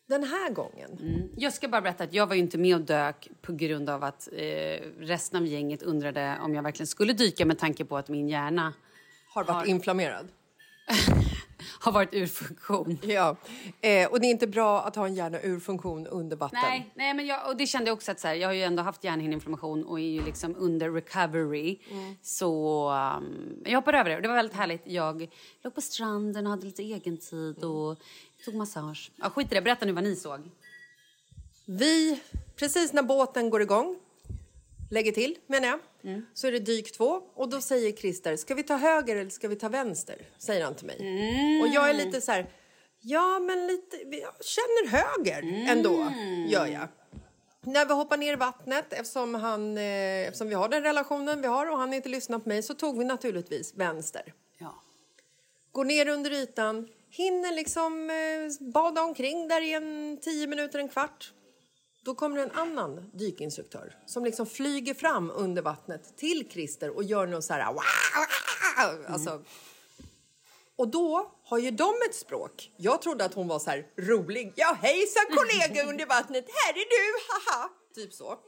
Den 0.09 0.24
här 0.24 0.51
gången, 0.51 0.98
Jag 1.37 1.53
ska 1.53 1.68
bara 1.68 1.81
berätta 1.81 2.05
att 2.05 2.12
jag 2.12 2.27
var 2.27 2.35
inte 2.35 2.59
med 2.59 2.74
och 2.74 2.81
dök 2.81 3.29
på 3.42 3.53
grund 3.53 3.90
av 3.90 4.05
att 4.05 4.29
eh, 4.33 4.81
resten 4.98 5.40
av 5.42 5.46
gänget 5.46 5.83
undrade 5.83 6.38
om 6.42 6.55
jag 6.55 6.62
verkligen 6.62 6.87
skulle 6.87 7.12
dyka 7.12 7.46
med 7.46 7.59
tanke 7.59 7.85
på 7.85 7.96
att 7.96 8.09
min 8.09 8.29
hjärna 8.29 8.72
har 9.35 9.44
varit 9.44 9.57
Har- 9.57 9.66
inflammerad. 9.66 10.29
har 11.80 11.92
varit 11.92 12.14
ur 12.14 12.26
funktion. 12.26 12.98
Ja, 13.02 13.36
eh, 13.80 14.08
och 14.08 14.20
det 14.20 14.26
är 14.26 14.30
inte 14.30 14.46
bra 14.46 14.82
att 14.82 14.96
ha 14.96 15.06
en 15.06 15.14
hjärna 15.14 15.40
ur 15.40 15.60
funktion 15.60 16.06
under 16.06 16.36
vatten. 16.36 16.58
Nej, 16.62 16.92
nej 16.94 17.14
men 17.14 17.26
jag, 17.26 17.48
och 17.48 17.56
det 17.56 17.66
kände 17.66 17.90
jag 17.90 17.96
också 17.96 18.10
att 18.10 18.20
så 18.20 18.28
här, 18.28 18.34
jag 18.34 18.48
har 18.48 18.52
ju 18.52 18.62
ändå 18.62 18.82
haft 18.82 19.04
hjärnhinneinflammation 19.04 19.84
och 19.84 20.00
är 20.00 20.04
ju 20.04 20.24
liksom 20.24 20.54
under 20.58 20.90
recovery. 20.90 21.78
Så 22.22 22.90
um, 22.90 23.62
jag 23.64 23.74
hoppade 23.78 23.98
över 23.98 24.10
det 24.10 24.20
det 24.20 24.28
var 24.28 24.34
väldigt 24.34 24.56
härligt. 24.56 24.82
Jag 24.84 25.28
låg 25.62 25.74
på 25.74 25.80
stranden 25.80 26.46
och 26.46 26.50
hade 26.50 26.66
lite 26.66 26.82
egen 26.82 27.16
tid 27.16 27.64
och 27.64 27.98
tog 28.44 28.54
massage. 28.54 29.10
Ja, 29.16 29.30
skit 29.30 29.52
i 29.52 29.54
det, 29.54 29.62
berätta 29.62 29.86
nu 29.86 29.92
vad 29.92 30.04
ni 30.04 30.16
såg. 30.16 30.50
Vi, 31.64 32.20
precis 32.56 32.92
när 32.92 33.02
båten 33.02 33.50
går 33.50 33.62
igång, 33.62 33.98
lägger 34.90 35.12
till 35.12 35.36
menar 35.46 35.68
jag, 35.68 35.78
så 36.34 36.46
är 36.46 36.52
det 36.52 36.58
dyk 36.58 36.92
två 36.92 37.22
och 37.34 37.48
då 37.48 37.61
säger 37.61 37.92
Christer, 37.92 38.37
ska 38.37 38.54
vi 38.54 38.62
ta 38.62 38.76
höger 38.76 39.16
eller 39.16 39.30
ska 39.30 39.48
vi 39.48 39.56
ta 39.56 39.68
vänster? 39.68 40.16
Säger 40.38 40.64
han 40.64 40.74
till 40.74 40.87
mig. 40.87 40.96
Och 41.62 41.68
jag 41.68 41.90
är 41.90 41.94
lite 41.94 42.20
så 42.20 42.32
här, 42.32 42.50
ja 43.00 43.38
men 43.38 43.66
lite, 43.66 43.96
jag 43.96 44.44
känner 44.44 44.88
höger 44.88 45.70
ändå, 45.72 46.12
gör 46.48 46.66
jag. 46.66 46.88
När 47.61 47.87
vi 47.87 47.92
hoppar 47.92 48.16
ner 48.16 48.32
i 48.32 48.37
vattnet, 48.37 48.92
eftersom, 48.92 49.34
han, 49.34 49.78
eh, 49.78 50.26
eftersom 50.26 50.48
vi 50.48 50.54
har 50.54 50.68
den 50.68 50.82
relationen 50.82 51.40
vi 51.40 51.46
har 51.46 51.70
och 51.70 51.78
han 51.78 51.94
inte 51.94 52.08
lyssnar 52.08 52.38
på 52.38 52.48
mig, 52.48 52.62
så 52.62 52.74
tog 52.74 52.98
vi 52.98 53.04
naturligtvis 53.04 53.74
vänster. 53.74 54.32
Ja. 54.58 54.74
Går 55.72 55.84
ner 55.84 56.08
under 56.08 56.30
ytan, 56.30 56.88
hinner 57.11 57.52
liksom 57.52 58.11
eh, 58.11 58.72
bada 58.72 59.02
omkring 59.02 59.48
där 59.48 59.61
i 59.61 59.72
en 59.72 60.18
tio 60.22 60.46
minuter, 60.46 60.78
en 60.78 60.88
kvart. 60.88 61.32
Då 62.08 62.14
kommer 62.14 62.38
en 62.38 62.50
annan 62.50 63.10
dykinstruktör 63.12 63.96
som 64.06 64.24
liksom 64.24 64.46
flyger 64.46 64.94
fram 64.94 65.30
under 65.30 65.62
vattnet 65.62 66.16
till 66.16 66.50
Christer 66.50 66.96
och 66.96 67.04
gör 67.04 67.26
någon 67.26 67.42
så 67.42 67.52
här... 67.52 67.74
Alltså, 69.06 69.44
och 70.76 70.88
då 70.88 71.32
har 71.44 71.58
ju 71.58 71.70
de 71.70 71.94
ett 72.08 72.14
språk. 72.14 72.72
Jag 72.76 73.02
trodde 73.02 73.24
att 73.24 73.34
hon 73.34 73.48
var 73.48 73.58
så 73.58 73.70
här 73.70 73.86
rolig. 73.96 74.52
Ja, 74.56 74.78
hejsan 74.82 75.24
kollega 75.30 75.88
under 75.88 76.06
vattnet. 76.06 76.44
Här 76.48 76.72
är 76.72 76.74
du, 76.74 77.18
haha. 77.28 77.70
Typ 77.94 78.12
så. 78.12 78.38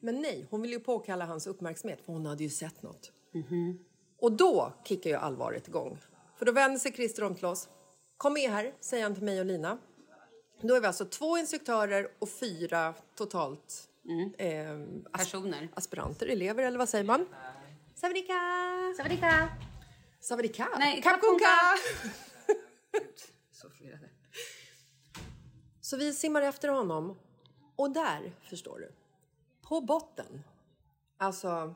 Men 0.00 0.20
nej, 0.20 0.46
hon 0.50 0.62
vill 0.62 0.70
ju 0.70 0.80
påkalla 0.80 1.24
hans 1.24 1.46
uppmärksamhet 1.46 2.04
för 2.04 2.12
hon 2.12 2.26
hade 2.26 2.42
ju 2.42 2.50
sett 2.50 2.82
något. 2.82 3.12
Och 4.20 4.32
då 4.32 4.72
kickar 4.84 5.10
ju 5.10 5.16
allvaret 5.16 5.68
igång. 5.68 5.98
För 6.38 6.46
då 6.46 6.52
vänder 6.52 6.78
sig 6.78 6.92
Christer 6.92 7.24
om 7.24 7.34
till 7.34 7.46
oss. 7.46 7.68
Kom 8.16 8.32
med 8.32 8.50
här, 8.50 8.74
säger 8.80 9.02
han 9.02 9.14
till 9.14 9.24
mig 9.24 9.40
och 9.40 9.46
Lina. 9.46 9.78
Då 10.60 10.74
är 10.74 10.80
vi 10.80 10.86
alltså 10.86 11.04
två 11.04 11.38
instruktörer 11.38 12.08
och 12.18 12.28
fyra 12.28 12.94
totalt 13.14 13.88
eh, 14.38 14.70
as- 15.12 15.18
Personer. 15.18 15.68
aspiranter, 15.74 16.26
elever 16.26 16.64
eller 16.64 16.78
vad 16.78 16.88
säger 16.88 17.04
man? 17.04 17.26
Savadika! 17.94 18.34
Savadika! 18.96 19.48
Savadika! 20.20 20.68
Nej, 20.78 21.02
Kapkunka! 21.02 21.46
Så 23.52 23.70
förvirrade. 23.70 24.08
Så 25.80 25.96
vi 25.96 26.12
simmar 26.12 26.42
efter 26.42 26.68
honom. 26.68 27.18
Och 27.76 27.90
där, 27.90 28.32
förstår 28.48 28.78
du, 28.78 28.92
på 29.62 29.80
botten, 29.80 30.42
alltså 31.16 31.74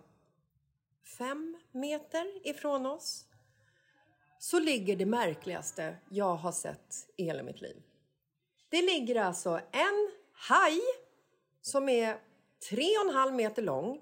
fem 1.18 1.56
meter 1.72 2.48
ifrån 2.48 2.86
oss, 2.86 3.24
så 4.38 4.58
ligger 4.58 4.96
det 4.96 5.06
märkligaste 5.06 5.96
jag 6.08 6.34
har 6.36 6.52
sett 6.52 7.08
i 7.16 7.24
hela 7.24 7.42
mitt 7.42 7.60
liv. 7.60 7.82
Det 8.74 8.82
ligger 8.82 9.14
alltså 9.14 9.60
en 9.72 10.10
haj 10.32 10.80
som 11.60 11.88
är 11.88 12.18
tre 12.70 12.98
och 12.98 13.08
en 13.08 13.14
halv 13.14 13.34
meter 13.34 13.62
lång, 13.62 14.00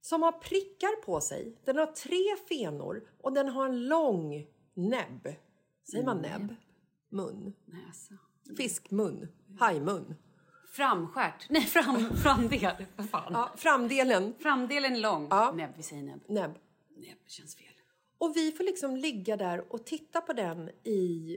som 0.00 0.22
har 0.22 0.32
prickar 0.32 1.02
på 1.02 1.20
sig. 1.20 1.56
Den 1.64 1.76
har 1.76 1.86
tre 1.86 2.36
fenor 2.48 3.08
och 3.20 3.32
den 3.32 3.48
har 3.48 3.66
en 3.66 3.88
lång 3.88 4.46
näbb. 4.74 5.34
Säger 5.90 6.04
man 6.04 6.18
näbb? 6.18 6.54
Mun. 7.08 7.52
Näsa. 7.64 8.14
Fiskmun. 8.56 9.28
Hajmun. 9.58 10.14
Framskärt. 10.72 11.46
Nej, 11.50 11.62
fram, 11.62 12.16
framdel. 12.16 12.86
Vad 12.96 13.10
fan. 13.10 13.32
Ja, 13.32 13.52
framdelen. 13.56 14.34
Framdelen 14.38 15.00
lång. 15.00 15.28
Ja. 15.30 15.52
Näbb, 15.52 15.70
vi 15.76 15.82
säger 15.82 16.02
näbb. 16.02 16.20
Näbb. 16.28 16.58
Näbb 16.96 17.18
känns 17.26 17.56
fel. 17.56 17.74
Och 18.18 18.36
vi 18.36 18.52
får 18.52 18.64
liksom 18.64 18.96
ligga 18.96 19.36
där 19.36 19.72
och 19.72 19.86
titta 19.86 20.20
på 20.20 20.32
den 20.32 20.68
i 20.84 21.36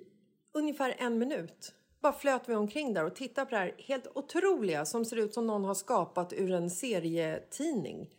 ungefär 0.54 0.96
en 0.98 1.18
minut. 1.18 1.74
Bara 2.02 2.14
flöt 2.14 2.50
vi 2.50 2.56
omkring 2.56 2.94
där 2.94 3.06
och 3.06 3.16
tittade 3.16 3.46
på 3.46 3.52
det 3.52 3.58
här 3.58 3.76
helt 3.78 4.08
otroliga 4.16 4.86
som 4.86 5.06
ser 5.06 5.18
ut 5.18 5.34
som 5.34 5.48
någon 5.48 5.66
har 5.66 5.74
skapat 5.74 6.34
ur 6.34 6.52
en 6.52 6.70
serietidning. 6.70 8.10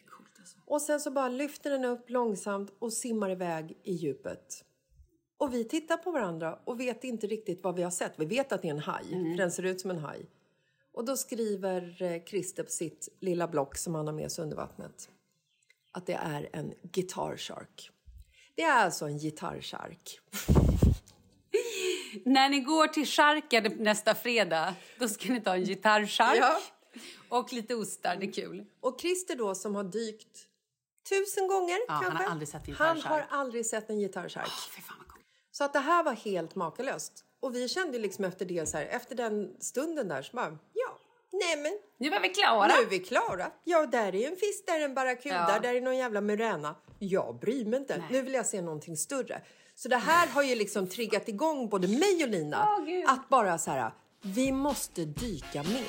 Och 0.67 0.83
sen 0.83 1.01
så 1.01 1.11
bara 1.11 1.29
lyfter 1.29 1.71
den 1.71 1.85
upp 1.85 2.11
långsamt 2.11 2.73
och 2.79 2.93
simmar 2.93 3.31
iväg 3.31 3.77
i 3.83 3.93
djupet. 3.93 4.65
Och 5.39 5.55
vi 5.55 5.65
tittar 5.65 5.97
på 5.97 6.11
varandra 6.11 6.59
och 6.65 6.81
vet 6.81 7.05
inte 7.05 7.27
riktigt 7.27 7.65
vad 7.65 7.77
vi 7.77 7.83
har 7.83 7.91
sett. 7.91 8.13
Vi 8.17 8.25
vet 8.25 8.53
att 8.53 8.63
det 8.63 8.69
är 8.69 8.73
en 8.73 8.79
haj, 8.79 9.05
för 9.05 9.37
den 9.37 9.51
ser 9.51 9.63
ut 9.63 9.81
som 9.81 9.91
en 9.91 9.99
haj. 9.99 10.27
Och 10.93 11.05
då 11.05 11.17
skriver 11.17 12.03
eh, 12.03 12.25
Christer 12.25 12.63
på 12.63 12.71
sitt 12.71 13.09
lilla 13.21 13.49
block 13.49 13.77
som 13.77 13.95
han 13.95 14.07
har 14.07 14.15
med 14.15 14.33
sig 14.33 14.43
under 14.43 14.57
vattnet 14.57 15.09
att 15.93 16.07
det 16.07 16.13
är 16.13 16.49
en 16.53 16.75
guitar 16.83 17.37
shark. 17.37 17.91
Det 18.55 18.63
är 18.63 18.85
alltså 18.85 19.07
en 19.07 19.19
gitarrshark. 19.19 20.21
När 22.29 22.49
ni 22.49 22.61
går 22.61 22.87
till 22.87 23.07
charken 23.07 23.73
nästa 23.79 24.15
fredag, 24.15 24.75
då 24.99 25.09
ska 25.09 25.33
ni 25.33 25.41
ta 25.41 25.55
en 25.55 25.65
gitarrchark 25.65 26.39
Ja. 26.41 26.61
och 27.29 27.53
lite 27.53 27.75
ostar. 27.75 28.17
Det 28.17 28.27
är 28.27 28.33
kul. 28.33 28.65
Och 28.81 29.01
Christer 29.01 29.37
då 29.37 29.55
som 29.55 29.75
har 29.75 29.85
dykt 29.85 30.39
tusen 31.09 31.49
gånger 31.49 31.79
Ja, 31.89 31.93
han 31.95 32.03
kanske. 32.05 32.25
har 32.25 32.31
aldrig 32.31 32.49
sett 32.49 32.69
en 32.69 32.75
Han 32.75 32.97
gitarrshark. 32.97 33.31
har 33.31 33.39
aldrig 33.39 33.67
sett 33.67 33.91
en 33.91 33.99
vad 34.99 35.09
coolt. 35.09 35.25
Så 35.51 35.65
att 35.65 35.73
det 35.73 35.79
här 35.79 36.03
var 36.05 36.13
helt 36.13 36.55
makalöst. 36.55 37.25
Och 37.41 37.55
vi 37.55 37.69
kände 37.69 37.99
liksom 37.99 38.25
efter 38.25 38.45
det 38.45 38.67
så 38.67 38.77
här, 38.79 38.87
efter 38.87 39.15
den 39.15 39.57
stunden 39.61 40.09
där 40.09 40.23
så 40.23 40.37
bara, 40.37 40.59
ja, 40.73 40.99
nej 41.33 41.57
men 41.63 41.73
Nu 41.99 42.11
var 42.11 42.21
vi 42.21 42.29
klara. 42.29 42.67
nu 42.67 42.73
är 42.83 42.91
vi 42.91 42.99
klara. 42.99 43.51
Ja, 43.65 43.87
där 43.87 44.15
är 44.15 44.29
en 44.29 44.37
fisk, 44.37 44.67
där 44.67 44.81
är 44.81 44.85
en 44.85 44.95
barracuda, 44.95 45.47
Ja. 45.49 45.59
där 45.61 45.75
är 45.75 45.81
någon 45.81 45.97
jävla 45.97 46.21
muräna. 46.21 46.75
Jag 46.99 47.39
bryr 47.39 47.65
mig 47.65 47.81
inte. 47.81 48.03
Nu 48.11 48.23
vill 48.23 48.35
jag 48.35 48.47
se 48.47 48.63
någonting 48.63 48.97
större. 48.97 49.43
Så 49.83 49.89
det 49.89 49.97
här 49.97 50.27
har 50.27 50.43
ju 50.43 50.55
liksom 50.55 50.87
triggat 50.87 51.29
igång 51.29 51.69
både 51.69 51.89
mig 51.89 52.25
och 52.25 52.29
Lina 52.29 52.65
oh, 52.65 53.13
att 53.13 53.29
bara 53.29 53.59
så 53.59 53.71
här, 53.71 53.91
vi 54.23 54.53
måste 54.53 55.05
dyka 55.05 55.63
mer. 55.63 55.89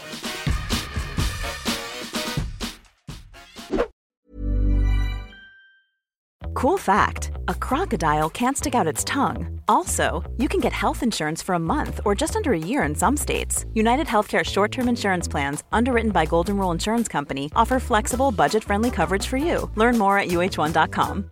Cool 6.54 6.80
fact 6.80 7.32
a 7.48 7.54
crocodile 7.54 8.30
can't 8.30 8.58
stick 8.58 8.76
out 8.76 8.94
its 8.94 9.04
tongue. 9.06 9.62
Also, 9.68 10.24
you 10.38 10.48
can 10.48 10.62
get 10.62 10.74
health 10.74 11.04
insurance 11.04 11.46
for 11.46 11.56
a 11.56 11.60
month 11.60 12.00
or 12.06 12.22
just 12.22 12.36
under 12.36 12.52
a 12.52 12.68
year 12.68 12.90
in 12.90 12.96
some 12.96 13.18
states. 13.18 13.66
United 13.74 14.08
Healthcare 14.08 14.44
short 14.44 14.72
term 14.72 14.88
insurance 14.88 15.32
plans, 15.32 15.64
underwritten 15.72 16.12
by 16.12 16.26
Golden 16.26 16.58
Rule 16.58 16.74
Insurance 16.74 17.12
Company, 17.12 17.50
offer 17.56 17.80
flexible, 17.80 18.32
budget 18.32 18.64
friendly 18.64 18.92
coverage 18.92 19.28
for 19.28 19.38
you. 19.38 19.70
Learn 19.76 19.98
more 19.98 20.20
at 20.20 20.28
uh1.com. 20.30 21.32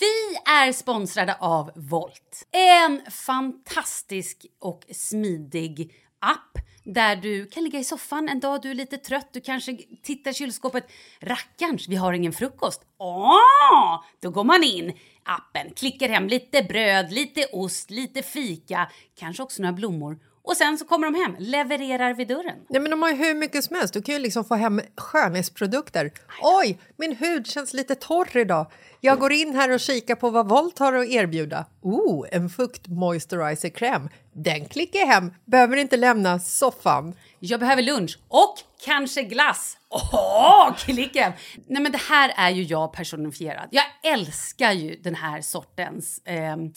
Vi 0.00 0.36
är 0.52 0.72
sponsrade 0.72 1.36
av 1.40 1.70
Volt. 1.74 2.46
En 2.50 3.02
fantastisk 3.10 4.46
och 4.60 4.84
smidig 4.92 5.94
app 6.18 6.58
där 6.84 7.16
du 7.16 7.46
kan 7.46 7.64
ligga 7.64 7.78
i 7.78 7.84
soffan 7.84 8.28
en 8.28 8.40
dag 8.40 8.62
du 8.62 8.70
är 8.70 8.74
lite 8.74 8.96
trött. 8.96 9.28
Du 9.32 9.40
kanske 9.40 9.78
tittar 10.02 10.30
i 10.30 10.34
kylskåpet. 10.34 10.90
Rackarns, 11.20 11.88
vi 11.88 11.96
har 11.96 12.12
ingen 12.12 12.32
frukost. 12.32 12.82
Åh! 12.98 14.04
Då 14.20 14.30
går 14.30 14.44
man 14.44 14.64
in 14.64 14.92
appen, 15.22 15.70
klickar 15.76 16.08
hem 16.08 16.28
lite 16.28 16.62
bröd, 16.62 17.12
lite 17.12 17.46
ost, 17.52 17.90
lite 17.90 18.22
fika, 18.22 18.90
kanske 19.14 19.42
också 19.42 19.62
några 19.62 19.72
blommor. 19.72 20.18
Och 20.44 20.56
sen 20.56 20.78
så 20.78 20.84
kommer 20.84 21.10
de 21.10 21.14
hem, 21.14 21.36
levererar 21.38 22.14
vid 22.14 22.28
dörren. 22.28 22.58
Nej, 22.68 22.80
men 22.80 22.90
de 22.90 23.02
har 23.02 23.10
ju 23.10 23.16
hur 23.16 23.34
mycket 23.34 23.64
som 23.64 23.76
helst. 23.76 23.94
Du 23.94 24.02
kan 24.02 24.14
ju 24.14 24.18
liksom 24.18 24.44
få 24.44 24.54
hem 24.54 24.80
skönhetsprodukter. 24.96 26.12
Oj, 26.42 26.78
min 26.96 27.16
hud 27.16 27.46
känns 27.46 27.74
lite 27.74 27.94
torr 27.94 28.36
idag. 28.36 28.66
Jag 29.00 29.18
går 29.18 29.32
in 29.32 29.54
här 29.54 29.70
och 29.70 29.80
kikar 29.80 30.14
på 30.14 30.30
vad 30.30 30.48
Volt 30.48 30.78
har 30.78 30.92
att 30.92 31.08
erbjuda. 31.08 31.66
Oh, 31.82 32.26
en 32.32 32.48
fukt 32.48 32.88
moisturizer 32.88 33.68
kräm. 33.68 34.08
Den 34.32 34.64
klickar 34.64 34.98
jag 34.98 35.06
hem. 35.06 35.32
Behöver 35.44 35.76
inte 35.76 35.96
lämna 35.96 36.40
soffan. 36.40 37.14
Jag 37.38 37.60
behöver 37.60 37.82
lunch 37.82 38.18
och 38.28 38.54
kanske 38.84 39.22
glass. 39.22 39.78
Åh, 39.88 40.74
klicka! 40.76 41.32
Nej 41.66 41.82
men 41.82 41.92
det 41.92 42.00
här 42.10 42.32
är 42.36 42.50
ju 42.50 42.62
jag 42.62 42.92
personifierad. 42.92 43.68
Jag 43.70 43.84
älskar 44.02 44.72
ju 44.72 44.96
den 44.96 45.14
här 45.14 45.40
sortens 45.40 46.20
ehm, 46.24 46.72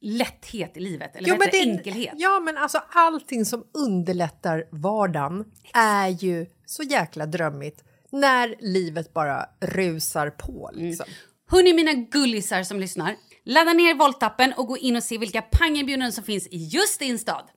lätthet 0.00 0.76
i 0.76 0.80
livet, 0.80 1.16
eller 1.16 1.28
Jo, 1.28 1.36
men 1.38 1.48
det? 1.52 1.60
enkelhet. 1.60 2.14
Ja, 2.16 2.40
men 2.40 2.56
alltså 2.56 2.82
allting 2.90 3.44
som 3.44 3.64
underlättar 3.74 4.64
vardagen 4.72 5.44
är 5.74 6.08
ju 6.08 6.46
så 6.66 6.82
jäkla 6.82 7.26
drömmigt 7.26 7.84
när 8.12 8.54
livet 8.60 9.12
bara 9.14 9.46
rusar 9.60 10.30
på. 10.30 10.70
Liksom. 10.72 11.06
Hörni 11.50 11.72
mina 11.72 11.94
gullisar 11.94 12.62
som 12.62 12.80
lyssnar, 12.80 13.16
ladda 13.44 13.72
ner 13.72 13.94
Volt-appen 13.94 14.52
och 14.56 14.66
gå 14.66 14.78
in 14.78 14.96
och 14.96 15.02
se 15.02 15.18
vilka 15.18 15.42
pangerbjudanden 15.42 16.12
som 16.12 16.24
finns 16.24 16.46
i 16.46 16.56
just 16.56 16.98
din 16.98 17.18
stad. 17.18 17.48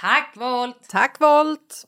Tack 0.00 0.34
Volt! 0.36 0.88
Tack 0.88 1.20
Volt! 1.20 1.84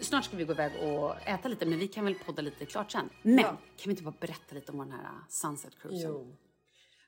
Snart 0.00 0.24
ska 0.24 0.36
vi 0.36 0.44
gå 0.44 0.52
iväg 0.52 0.72
och 0.82 1.28
äta 1.28 1.48
lite, 1.48 1.66
men 1.66 1.78
vi 1.78 1.88
kan 1.88 2.04
väl 2.04 2.14
podda 2.14 2.42
lite 2.42 2.66
klart 2.66 2.90
sen. 2.92 3.10
Men 3.22 3.42
kan 3.44 3.56
vi 3.84 3.90
inte 3.90 4.02
bara 4.02 4.14
berätta 4.20 4.54
lite 4.54 4.72
om 4.72 4.78
den 4.78 4.92
här 4.92 5.02
uh, 5.02 5.18
Sunset 5.28 5.78
Cruisen? 5.82 6.10
Jo. 6.10 6.36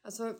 Alltså, 0.03 0.35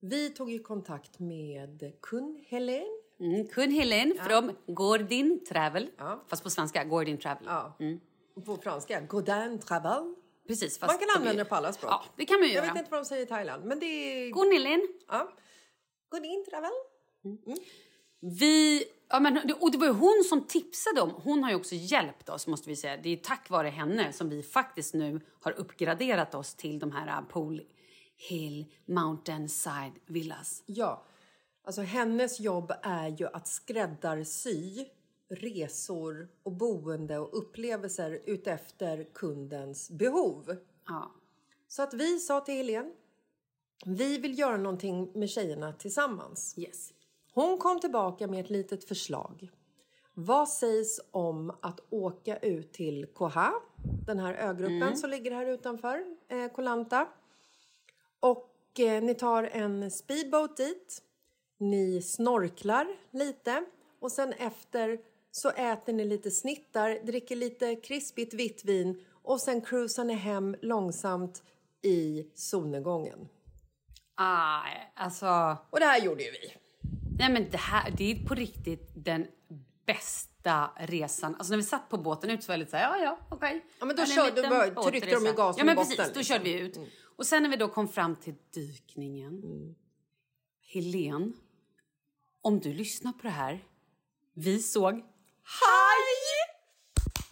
vi 0.00 0.30
tog 0.30 0.50
ju 0.50 0.58
kontakt 0.58 1.18
med 1.18 1.92
Kun 2.02 2.44
Helen. 2.48 2.86
Mm, 3.20 3.46
Kun 3.48 3.70
Helen 3.70 4.18
från 4.22 4.56
Gordin 4.66 5.44
Travel. 5.48 5.90
Ja. 5.98 6.24
Fast 6.28 6.42
på 6.42 6.50
svenska, 6.50 6.84
Gordin 6.84 7.18
Travel. 7.18 7.44
Ja. 7.46 7.76
På 8.46 8.56
franska, 8.56 9.00
Godin 9.00 9.58
Travel. 9.58 10.14
Precis, 10.48 10.80
Man 10.80 10.98
kan 10.98 11.08
använda 11.16 11.44
det 11.44 11.48
på 11.48 11.54
alla 11.54 11.72
språk. 11.72 11.92
Ja, 11.92 12.04
det 12.16 12.24
kan 12.26 12.40
man 12.40 12.48
ju 12.48 12.54
Jag 12.54 12.64
göra. 12.64 12.72
vet 12.74 12.78
inte 12.80 12.90
vad 12.90 13.00
de 13.00 13.04
säger 13.04 13.22
i 13.22 13.26
Thailand, 13.26 13.64
men 13.64 13.78
det 13.78 13.86
är... 13.86 14.32
Kun 14.32 14.52
Helen. 14.52 14.88
Ja. 15.08 15.32
Godin 16.08 16.44
Travel. 16.50 16.70
Vi, 18.20 18.84
ja, 19.08 19.20
men, 19.20 19.52
och 19.60 19.70
det 19.72 19.78
var 19.78 19.86
ju 19.86 19.92
hon 19.92 20.24
som 20.28 20.46
tipsade 20.46 21.00
om, 21.00 21.10
hon 21.10 21.42
har 21.42 21.50
ju 21.50 21.56
också 21.56 21.74
hjälpt 21.74 22.28
oss 22.28 22.46
måste 22.46 22.68
vi 22.68 22.76
säga. 22.76 22.96
Det 22.96 23.08
är 23.08 23.16
tack 23.16 23.50
vare 23.50 23.68
henne 23.68 24.12
som 24.12 24.28
vi 24.28 24.42
faktiskt 24.42 24.94
nu 24.94 25.20
har 25.40 25.52
uppgraderat 25.52 26.34
oss 26.34 26.54
till 26.54 26.78
de 26.78 26.92
här 26.92 27.20
uh, 27.20 27.28
Pool 27.28 27.62
Hill 28.16 28.66
Mountainside 28.86 29.92
Villas. 30.06 30.62
Ja. 30.66 31.04
Alltså 31.64 31.82
hennes 31.82 32.40
jobb 32.40 32.72
är 32.82 33.08
ju 33.08 33.26
att 33.26 33.48
skräddarsy 33.48 34.84
resor 35.28 36.28
och 36.42 36.52
boende 36.52 37.18
och 37.18 37.38
upplevelser 37.38 38.20
utefter 38.26 39.06
kundens 39.14 39.90
behov. 39.90 40.56
Ja. 40.86 41.14
Så 41.68 41.82
att 41.82 41.94
vi 41.94 42.18
sa 42.18 42.40
till 42.40 42.54
Helene, 42.54 42.90
vi 43.86 44.18
vill 44.18 44.38
göra 44.38 44.56
någonting 44.56 45.10
med 45.14 45.30
tjejerna 45.30 45.72
tillsammans. 45.72 46.54
Yes. 46.58 46.92
Hon 47.36 47.58
kom 47.58 47.80
tillbaka 47.80 48.26
med 48.26 48.40
ett 48.40 48.50
litet 48.50 48.84
förslag. 48.84 49.50
Vad 50.14 50.48
sägs 50.48 51.00
om 51.10 51.52
att 51.62 51.80
åka 51.90 52.36
ut 52.36 52.72
till 52.72 53.06
Koha, 53.06 53.52
den 54.06 54.18
här 54.18 54.34
ögruppen 54.34 54.96
som 54.96 55.10
ligger 55.10 55.30
här 55.30 55.46
utanför 55.46 56.04
eh, 56.28 56.48
Koh 56.48 56.64
Lanta. 56.64 57.08
Och 58.20 58.80
eh, 58.80 59.02
ni 59.02 59.14
tar 59.14 59.42
en 59.42 59.90
speedboat 59.90 60.56
dit. 60.56 61.02
Ni 61.58 62.02
snorklar 62.02 62.86
lite 63.10 63.64
och 64.00 64.12
sen 64.12 64.32
efter 64.32 64.98
så 65.30 65.50
äter 65.50 65.92
ni 65.92 66.04
lite 66.04 66.30
snittar, 66.30 67.06
dricker 67.06 67.36
lite 67.36 67.76
krispigt 67.76 68.34
vitt 68.34 68.64
vin 68.64 69.04
och 69.22 69.40
sen 69.40 69.60
cruisar 69.60 70.04
ni 70.04 70.14
hem 70.14 70.56
långsamt 70.62 71.42
i 71.82 72.30
solnedgången. 72.34 73.28
Ah, 74.14 74.60
alltså, 74.94 75.56
Och 75.70 75.80
det 75.80 75.86
här 75.86 76.00
gjorde 76.04 76.22
ju 76.22 76.30
vi. 76.30 76.65
Nej 77.18 77.32
men 77.32 77.50
det 77.50 77.56
här, 77.56 77.90
det 77.90 78.10
är 78.12 78.26
på 78.26 78.34
riktigt 78.34 78.90
den 78.94 79.26
bästa 79.86 80.70
resan. 80.76 81.34
Alltså 81.34 81.50
när 81.50 81.56
vi 81.56 81.62
satt 81.62 81.88
på 81.88 81.98
båten 81.98 82.30
ut 82.30 82.42
så 82.42 82.48
var 82.48 82.54
jag 82.54 82.58
lite 82.58 82.70
så 82.70 82.76
här, 82.76 82.98
ja 82.98 83.04
ja, 83.04 83.18
okej. 83.30 83.64
Ja, 83.78 83.86
men 83.86 83.96
då 83.96 84.06
körde- 84.06 84.34
liten 84.36 84.50
bara 84.74 84.82
tryckte 84.82 85.10
de 85.10 85.26
i 85.26 85.32
gasen 85.32 85.58
Ja 85.58 85.64
men 85.64 85.76
botten, 85.76 85.96
precis, 85.96 86.12
då 86.14 86.18
liksom. 86.18 86.34
körde 86.34 86.44
vi 86.44 86.58
ut. 86.58 86.78
Och 87.16 87.26
sen 87.26 87.42
när 87.42 87.50
vi 87.50 87.56
då 87.56 87.68
kom 87.68 87.88
fram 87.88 88.16
till 88.16 88.34
dykningen. 88.54 89.42
Helen, 90.72 91.32
om 92.40 92.60
du 92.60 92.72
lyssnar 92.72 93.12
på 93.12 93.22
det 93.22 93.28
här. 93.28 93.64
Vi 94.34 94.62
såg 94.62 94.94
Haj! 95.42 96.06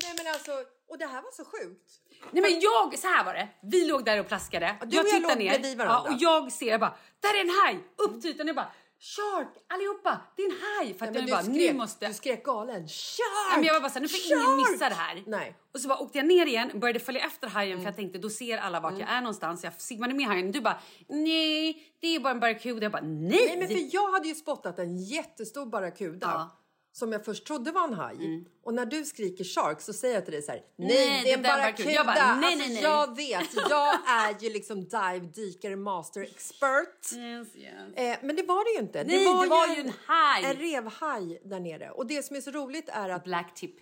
Nej 0.02 0.14
men 0.16 0.26
alltså, 0.32 0.52
och 0.88 0.98
det 0.98 1.06
här 1.06 1.22
var 1.22 1.30
så 1.32 1.44
sjukt. 1.44 1.92
Nej 2.30 2.42
men 2.42 2.60
jag, 2.60 2.98
så 2.98 3.06
här 3.06 3.24
var 3.24 3.34
det. 3.34 3.48
Vi 3.62 3.86
låg 3.86 4.04
där 4.04 4.20
och 4.20 4.28
plaskade. 4.28 4.76
du 4.86 5.00
och 5.00 5.06
jag 5.06 5.22
låg 5.22 5.36
bredvid 5.36 5.78
varandra. 5.78 6.02
Ja, 6.10 6.14
och 6.14 6.16
jag 6.20 6.52
ser 6.52 6.78
bara, 6.78 6.96
där 7.20 7.36
är 7.36 7.40
en 7.40 7.50
haj! 7.64 7.84
Upp 7.96 8.22
till 8.22 8.30
ytan. 8.30 8.46
Jag 8.46 8.56
bara, 8.56 8.72
shark! 9.04 9.48
Allihopa, 9.68 10.20
det 10.36 10.42
är 10.42 10.50
en 10.50 10.56
haj! 10.62 10.94
För 10.94 11.06
att 11.06 11.14
jag 11.14 11.28
bara, 11.30 11.42
skrek, 11.42 11.56
nu 11.56 11.78
måste... 11.78 12.08
du 12.08 12.14
skrek 12.14 12.44
galen. 12.44 12.88
Shark! 12.88 13.50
Ja, 13.50 13.56
men 13.56 13.64
jag 13.64 13.74
var 13.74 13.80
bara 13.80 13.90
så 13.90 13.94
här, 13.94 14.00
nu 14.00 14.08
får 14.08 14.36
ingen 14.36 14.56
missa 14.56 14.88
det 14.88 14.94
här. 14.94 15.22
Nej. 15.26 15.56
Och 15.74 15.80
så 15.80 15.88
bara 15.88 15.98
åkte 15.98 16.18
jag 16.18 16.26
ner 16.26 16.46
igen, 16.46 16.70
började 16.74 17.00
följa 17.00 17.26
efter 17.26 17.48
hajen 17.48 17.78
för 17.78 17.84
jag 17.84 17.96
tänkte 17.96 18.18
då 18.18 18.30
ser 18.30 18.58
alla 18.58 18.80
vart 18.80 18.98
jag 18.98 19.10
är 19.10 19.20
någonstans. 19.20 19.64
Jag 19.64 19.80
simmade 19.80 20.14
med 20.14 20.26
hajen. 20.26 20.52
Du 20.52 20.60
bara, 20.60 20.80
nej, 21.08 21.92
det 22.00 22.14
är 22.14 22.20
bara 22.20 22.30
en 22.30 22.40
barracuda. 22.40 22.82
Jag 22.82 22.92
bara, 22.92 23.02
nej! 23.02 23.46
Nej 23.46 23.56
men 23.58 23.68
för 23.68 23.94
jag 23.94 24.12
hade 24.12 24.28
ju 24.28 24.34
spottat 24.34 24.78
en 24.78 24.96
jättestor 24.96 25.66
barracuda. 25.66 26.26
Ja. 26.26 26.63
Mm. 26.94 26.98
Som 26.98 27.12
jag 27.12 27.24
först 27.24 27.46
trodde 27.46 27.70
var 27.72 27.88
en 27.88 27.94
haj. 27.94 28.44
Och 28.64 28.74
när 28.74 28.86
du 28.86 29.04
skriker 29.04 29.44
shark 29.44 29.80
så 29.80 29.92
säger 29.92 30.14
jag 30.14 30.24
till 30.24 30.32
dig 30.32 30.42
så 30.42 30.52
här. 30.52 30.60
Nej, 30.76 30.88
Nej, 30.88 30.96
det 31.06 31.18
är 31.18 31.24
det 31.24 31.32
en 31.32 31.42
barracuda. 31.42 31.90
Jag 31.90 32.06
bara, 32.06 32.34
nej, 32.34 32.54
alltså, 32.54 32.68
nej. 32.68 32.82
Jag 32.82 33.16
vet, 33.16 33.68
jag 33.70 33.94
är 34.08 34.36
ju 34.40 34.50
liksom 34.50 34.84
dive 34.84 35.20
dykare 35.34 35.76
master 35.76 36.20
expert. 36.22 37.12
Yes, 37.16 37.56
yes. 37.56 37.94
Eh, 37.96 38.18
men 38.22 38.36
det 38.36 38.42
var 38.42 38.64
det 38.64 38.70
ju 38.80 38.86
inte. 38.86 39.04
Nej, 39.04 39.18
det 39.18 39.48
var 39.48 39.66
ju 39.66 39.80
en 39.80 39.92
haj. 40.06 40.44
En 40.44 40.56
revhaj 40.56 41.40
där 41.44 41.60
nere. 41.60 41.90
Och 41.90 42.06
det 42.06 42.24
som 42.24 42.36
är 42.36 42.40
så 42.40 42.50
roligt 42.50 42.88
är 42.88 43.08
att 43.08 43.24
Black 43.24 43.54
tip. 43.54 43.74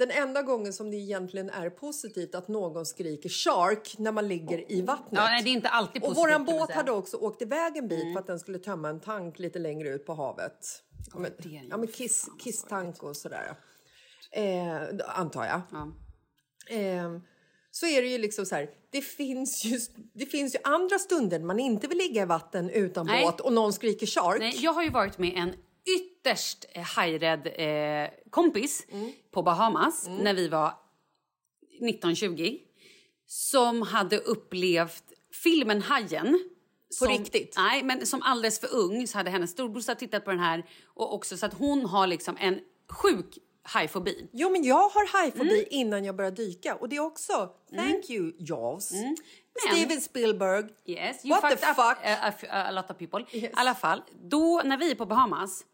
Den 0.00 0.10
enda 0.10 0.42
gången 0.42 0.72
som 0.72 0.90
det 0.90 0.96
egentligen 0.96 1.50
är 1.50 1.70
positivt 1.70 2.34
att 2.34 2.48
någon 2.48 2.86
skriker 2.86 3.28
shark 3.28 3.98
när 3.98 4.12
man 4.12 4.28
ligger 4.28 4.72
i 4.72 4.82
vattnet. 4.82 5.08
Ja, 5.12 5.24
nej, 5.24 5.42
det 5.42 5.50
är 5.50 5.52
inte 5.52 5.68
alltid 5.68 6.02
Och 6.02 6.08
positivt. 6.08 6.24
våran 6.24 6.46
kan 6.46 6.56
man 6.56 6.66
båt 6.66 6.70
hade 6.70 6.90
också 6.92 7.16
åkt 7.16 7.42
iväg 7.42 7.76
en 7.76 7.88
bit 7.88 8.14
för 8.14 8.20
att 8.20 8.26
den 8.26 8.38
skulle 8.38 8.58
tömma 8.58 8.88
en 8.88 9.00
tank 9.00 9.38
lite 9.38 9.58
längre 9.58 9.88
ut 9.88 10.06
på 10.06 10.14
havet. 10.14 10.82
Ja, 11.12 11.18
men, 11.18 11.32
ja, 11.70 11.76
men 11.76 11.88
kiss, 11.88 12.28
kisstank 12.38 13.02
och 13.02 13.16
sådär. 13.16 13.56
Eh, 14.32 14.82
antar 15.06 15.44
jag. 15.44 15.60
Ja. 15.70 15.92
Eh, 16.76 17.18
så 17.70 17.86
är 17.86 18.02
det 18.02 18.08
ju 18.08 18.18
liksom 18.18 18.46
så 18.46 18.54
här, 18.54 18.70
det 18.90 19.00
finns 19.00 19.64
ju, 19.64 19.78
det 20.14 20.26
finns 20.26 20.54
ju 20.54 20.58
andra 20.64 20.98
stunder 20.98 21.40
man 21.40 21.58
inte 21.58 21.86
vill 21.86 21.98
ligga 21.98 22.22
i 22.22 22.26
vatten 22.26 22.70
utan 22.70 23.06
Nej. 23.06 23.24
båt 23.24 23.40
och 23.40 23.52
någon 23.52 23.72
skriker 23.72 24.06
shark. 24.06 24.38
Nej, 24.38 24.56
jag 24.58 24.72
har 24.72 24.82
ju 24.82 24.90
varit 24.90 25.18
med 25.18 25.32
en 25.36 25.54
ytterst 25.84 26.64
eh, 26.72 26.82
hajrädd 26.82 27.46
eh, 27.46 28.10
kompis 28.30 28.86
på 29.30 29.42
Bahamas 29.42 30.06
när 30.08 30.34
vi 30.34 30.48
var 30.48 30.74
1920 31.88 32.58
som 33.26 33.82
hade 33.82 34.18
upplevt 34.18 35.04
filmen 35.42 35.82
Hajen. 35.82 36.32
På 36.98 37.04
som, 37.04 37.08
riktigt? 37.08 37.54
Nej, 37.56 37.82
men 37.82 38.06
som 38.06 38.22
alldeles 38.22 38.60
för 38.60 38.74
ung 38.74 39.06
så 39.06 39.18
hade 39.18 39.30
hennes 39.30 39.50
storbrorsa 39.50 39.94
tittat 39.94 40.24
på 40.24 40.30
den 40.30 40.40
här 40.40 40.64
och 40.86 41.14
också 41.14 41.36
så 41.36 41.46
att 41.46 41.54
hon 41.54 41.84
har 41.86 42.06
liksom 42.06 42.36
en 42.40 42.60
sjuk 42.88 43.38
hajfobi. 43.62 44.28
Jo, 44.32 44.50
men 44.50 44.64
jag 44.64 44.88
har 44.88 45.12
hajfobi 45.20 45.50
Mm. 45.54 45.64
innan 45.70 46.04
jag 46.04 46.16
började 46.16 46.36
dyka. 46.36 46.74
Och 46.74 46.88
det 46.88 46.96
är 46.96 47.00
också, 47.00 47.50
thank 47.76 48.10
you 48.10 48.32
Jaws, 48.38 48.92
Men- 48.92 49.16
Steven 49.70 50.00
Spielberg. 50.00 50.64
Yes, 50.86 51.24
you 51.24 51.34
What 51.40 51.50
the 51.50 51.56
fucked 51.56 51.70
up 51.70 51.76
fuck? 51.76 51.98
A, 52.04 52.32
a, 52.50 52.62
a 52.68 52.70
lot 52.70 52.90
of 52.90 52.98
people. 52.98 53.24
I 53.32 53.38
Yes. 53.44 53.50
alla 53.54 53.74
fall, 53.74 54.02
då 54.22 54.62
när 54.64 54.76
vi 54.76 54.90
är 54.90 54.94
på 54.94 55.06
Bahamas 55.06 55.64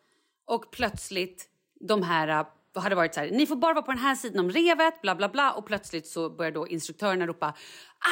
och 0.46 0.70
plötsligt 0.70 1.48
de 1.80 2.02
här 2.02 2.28
äh, 2.28 2.82
hade 2.82 2.94
varit 2.94 3.14
så 3.14 3.20
här, 3.20 3.30
ni 3.30 3.46
får 3.46 3.56
bara 3.56 3.74
vara 3.74 3.84
på 3.84 3.92
den 3.92 4.00
här 4.00 4.14
sidan 4.14 4.44
om 4.44 4.50
revet, 4.50 5.02
bla 5.02 5.14
bla 5.14 5.28
bla. 5.28 5.52
Och 5.52 5.66
plötsligt 5.66 6.06
så 6.06 6.30
börjar 6.30 6.52
då 6.52 6.68
instruktörerna 6.68 7.26
ropa, 7.26 7.54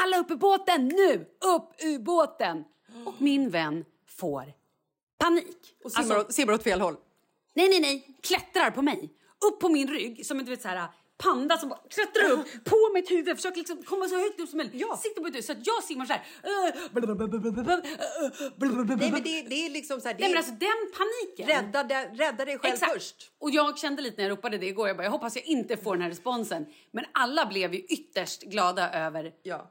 alla 0.05 0.19
upp 0.19 0.31
ur 0.31 0.37
båten 0.37 0.89
nu, 0.89 1.27
upp 1.55 1.85
ur 1.85 1.99
båten. 1.99 2.65
Och 3.07 3.15
min 3.19 3.51
vän 3.51 3.85
får 4.07 4.53
panik. 5.19 5.77
Och 5.85 5.93
simmar, 5.93 6.19
åt, 6.19 6.33
simmar 6.33 6.53
åt 6.53 6.63
fel 6.63 6.81
håll. 6.81 6.97
Nej, 7.55 7.69
nej, 7.69 7.81
nej. 7.81 8.19
Klättrar 8.23 8.71
på 8.71 8.83
mig. 8.83 9.13
Upp 9.47 9.61
på 9.61 9.69
min 9.69 9.89
rygg 9.89 10.27
som 10.27 10.39
en 10.39 10.45
du 10.45 10.51
vet, 10.51 10.63
så 10.63 10.69
här, 10.69 10.89
panda 11.19 11.57
som 11.59 11.69
bara 11.69 11.81
klättrar 11.91 12.31
upp 12.31 12.65
på 12.65 12.91
mitt 12.95 13.11
huvud. 13.11 13.37
Försöker 13.37 13.57
liksom 13.59 13.83
komma 13.83 14.09
så 14.09 14.19
högt 14.19 14.41
upp 14.41 14.49
som 14.49 14.57
möjligt. 14.57 14.81
Ja. 14.81 14.97
Sitter 14.97 15.21
på 15.21 15.27
ett 15.27 15.35
huvud 15.35 15.45
så 15.45 15.53
att 15.53 15.67
jag 15.67 15.85
simmar 15.85 16.07
så 16.07 16.13
här. 16.13 16.23
Nej, 18.97 19.11
men 19.13 19.23
det, 19.23 19.43
det 19.43 19.67
är 19.67 19.71
liksom 19.71 20.01
så 20.01 20.09
här, 20.09 20.17
Nej, 20.19 20.29
men 20.29 20.37
alltså 20.37 20.53
den 20.53 20.91
paniken. 20.97 21.47
rädda, 21.47 22.05
rädda 22.13 22.45
dig 22.45 22.59
själv 22.59 22.75
Exakt. 22.75 22.93
först. 22.93 23.31
Och 23.39 23.51
jag 23.51 23.79
kände 23.79 24.03
lite 24.03 24.17
när 24.17 24.25
jag 24.25 24.31
ropade 24.37 24.59
det 24.59 24.67
igår. 24.67 24.89
Jag, 24.89 24.97
bara, 24.97 25.05
jag 25.05 25.11
hoppas 25.11 25.37
jag 25.37 25.45
inte 25.45 25.77
får 25.77 25.95
den 25.95 26.03
här 26.03 26.09
responsen. 26.11 26.67
Men 26.91 27.05
alla 27.13 27.47
blev 27.47 27.75
ju 27.75 27.81
ytterst 27.81 28.43
glada 28.43 28.91
över 28.93 29.33
Ja, 29.43 29.71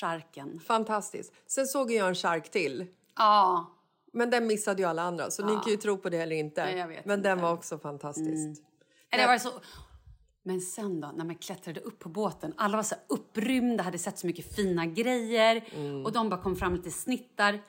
charken. 0.00 0.60
fantastiskt. 0.66 1.32
Sen 1.46 1.66
såg 1.66 1.92
jag 1.92 2.08
en 2.08 2.14
shark 2.14 2.50
till. 2.50 2.86
Ja. 3.16 3.76
Men 4.12 4.30
den 4.30 4.46
missade 4.46 4.82
ju 4.82 4.88
alla 4.88 5.02
andra, 5.02 5.30
så 5.30 5.46
ni 5.46 5.52
kan 5.52 5.70
ju 5.70 5.76
tro 5.76 5.98
på 5.98 6.08
det 6.08 6.18
eller 6.18 6.36
inte. 6.36 6.60
Jag 6.60 6.88
men 6.88 6.90
inte. 6.96 7.04
Mm. 7.10 7.22
den 7.22 7.40
var 7.40 7.52
också 7.52 7.78
fantastisk. 7.78 8.62
Var 9.12 9.32
det 9.32 9.38
så... 9.40 9.50
Men 10.42 10.60
sen 10.60 11.00
då, 11.00 11.12
när 11.16 11.24
man 11.24 11.34
klättrade 11.34 11.80
upp 11.80 11.98
på 11.98 12.08
båten. 12.08 12.54
Alla 12.56 12.76
var 12.76 12.82
så 12.82 12.94
upprymda, 13.08 13.82
hade 13.82 13.98
sett 13.98 14.18
så 14.18 14.26
mycket 14.26 14.56
fina 14.56 14.86
grejer. 14.86 15.64
Mm. 15.74 16.04
Och 16.04 16.12
de 16.12 16.28
bara 16.28 16.42
kom 16.42 16.56
fram 16.56 16.74
lite 16.74 16.90
snittar. 16.90 17.60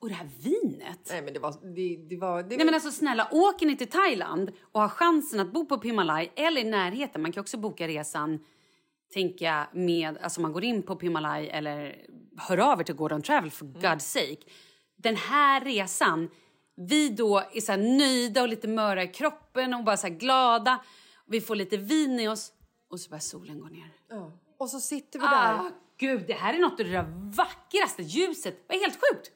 Och 0.00 0.08
det 0.08 0.14
här 0.14 0.28
vinet. 0.42 1.08
Nej, 1.10 1.22
men 1.22 1.34
det 1.34 1.40
var... 1.40 1.74
Det, 1.74 1.96
det 2.08 2.16
var 2.16 2.42
det, 2.42 2.56
Nej 2.56 2.64
men 2.64 2.74
alltså 2.74 2.90
snälla, 2.90 3.28
åker 3.32 3.66
ni 3.66 3.76
till 3.76 3.88
Thailand 3.88 4.52
och 4.72 4.80
har 4.80 4.88
chansen 4.88 5.40
att 5.40 5.52
bo 5.52 5.66
på 5.66 5.78
Pimalai 5.78 6.30
eller 6.36 6.60
i 6.60 6.64
närheten, 6.64 7.22
man 7.22 7.32
kan 7.32 7.40
också 7.40 7.56
boka 7.56 7.88
resan 7.88 8.38
tänker 9.12 9.44
jag 9.44 9.66
med, 9.72 10.18
alltså 10.18 10.40
man 10.40 10.52
går 10.52 10.64
in 10.64 10.82
på 10.82 10.96
Pimalai 10.96 11.48
eller 11.48 11.96
hör 12.38 12.58
av 12.58 12.80
er 12.80 12.84
till 12.84 12.94
Gordon 12.94 13.22
Travel 13.22 13.50
for 13.50 13.66
God's 13.66 13.98
sake. 13.98 14.42
Den 14.96 15.16
här 15.16 15.60
resan, 15.60 16.30
vi 16.76 17.08
då 17.08 17.38
är 17.38 17.60
så 17.60 17.76
nöjda 17.76 18.42
och 18.42 18.48
lite 18.48 18.68
möra 18.68 19.02
i 19.02 19.08
kroppen 19.08 19.74
och 19.74 19.84
bara 19.84 19.96
så 19.96 20.08
glada. 20.08 20.80
Vi 21.28 21.40
får 21.40 21.56
lite 21.56 21.76
vin 21.76 22.20
i 22.20 22.28
oss 22.28 22.52
och 22.90 23.00
så 23.00 23.10
börjar 23.10 23.20
solen 23.20 23.60
gå 23.60 23.66
ner. 23.66 23.92
ja. 24.08 24.32
Och 24.58 24.70
så 24.70 24.80
sitter 24.80 25.18
vi 25.18 25.24
där. 25.24 25.54
Ah, 25.54 25.70
gud, 25.98 26.24
det 26.26 26.32
här 26.34 26.54
är 26.54 26.58
något 26.58 26.80
av 26.80 26.86
det 26.86 27.06
vackraste 27.36 28.02
ljuset. 28.02 28.68
Det 28.68 28.74
var 28.74 28.80
helt 28.80 28.98
sjukt. 29.00 29.32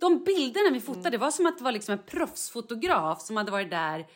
De 0.00 0.24
bilderna 0.24 0.70
vi 0.72 0.80
fotade 0.80 1.18
var 1.18 1.30
som 1.30 1.46
att 1.46 1.58
det 1.58 1.64
var 1.64 1.72
liksom 1.72 1.92
en 1.92 2.04
proffsfotograf 2.06 3.20
som 3.22 3.36
hade 3.36 3.50
varit 3.52 3.70
där 3.70 4.06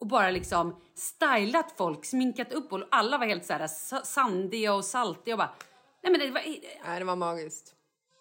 och 0.00 0.06
bara 0.06 0.30
liksom 0.30 0.76
stylat 0.94 1.72
folk, 1.76 2.04
sminkat 2.04 2.52
upp 2.52 2.72
och 2.72 2.82
alla 2.90 3.18
var 3.18 3.26
helt 3.26 3.46
så 3.46 3.52
här 3.52 3.66
sa- 3.66 4.02
sandiga 4.04 4.74
och 4.74 4.84
saltiga 4.84 5.34
och 5.34 5.38
bara... 5.38 5.54
Nej 6.02 6.12
men 6.12 6.20
det 6.20 6.30
var 6.30 6.42
Nej, 6.86 6.98
det 6.98 7.04
var 7.04 7.16
magiskt. 7.16 7.74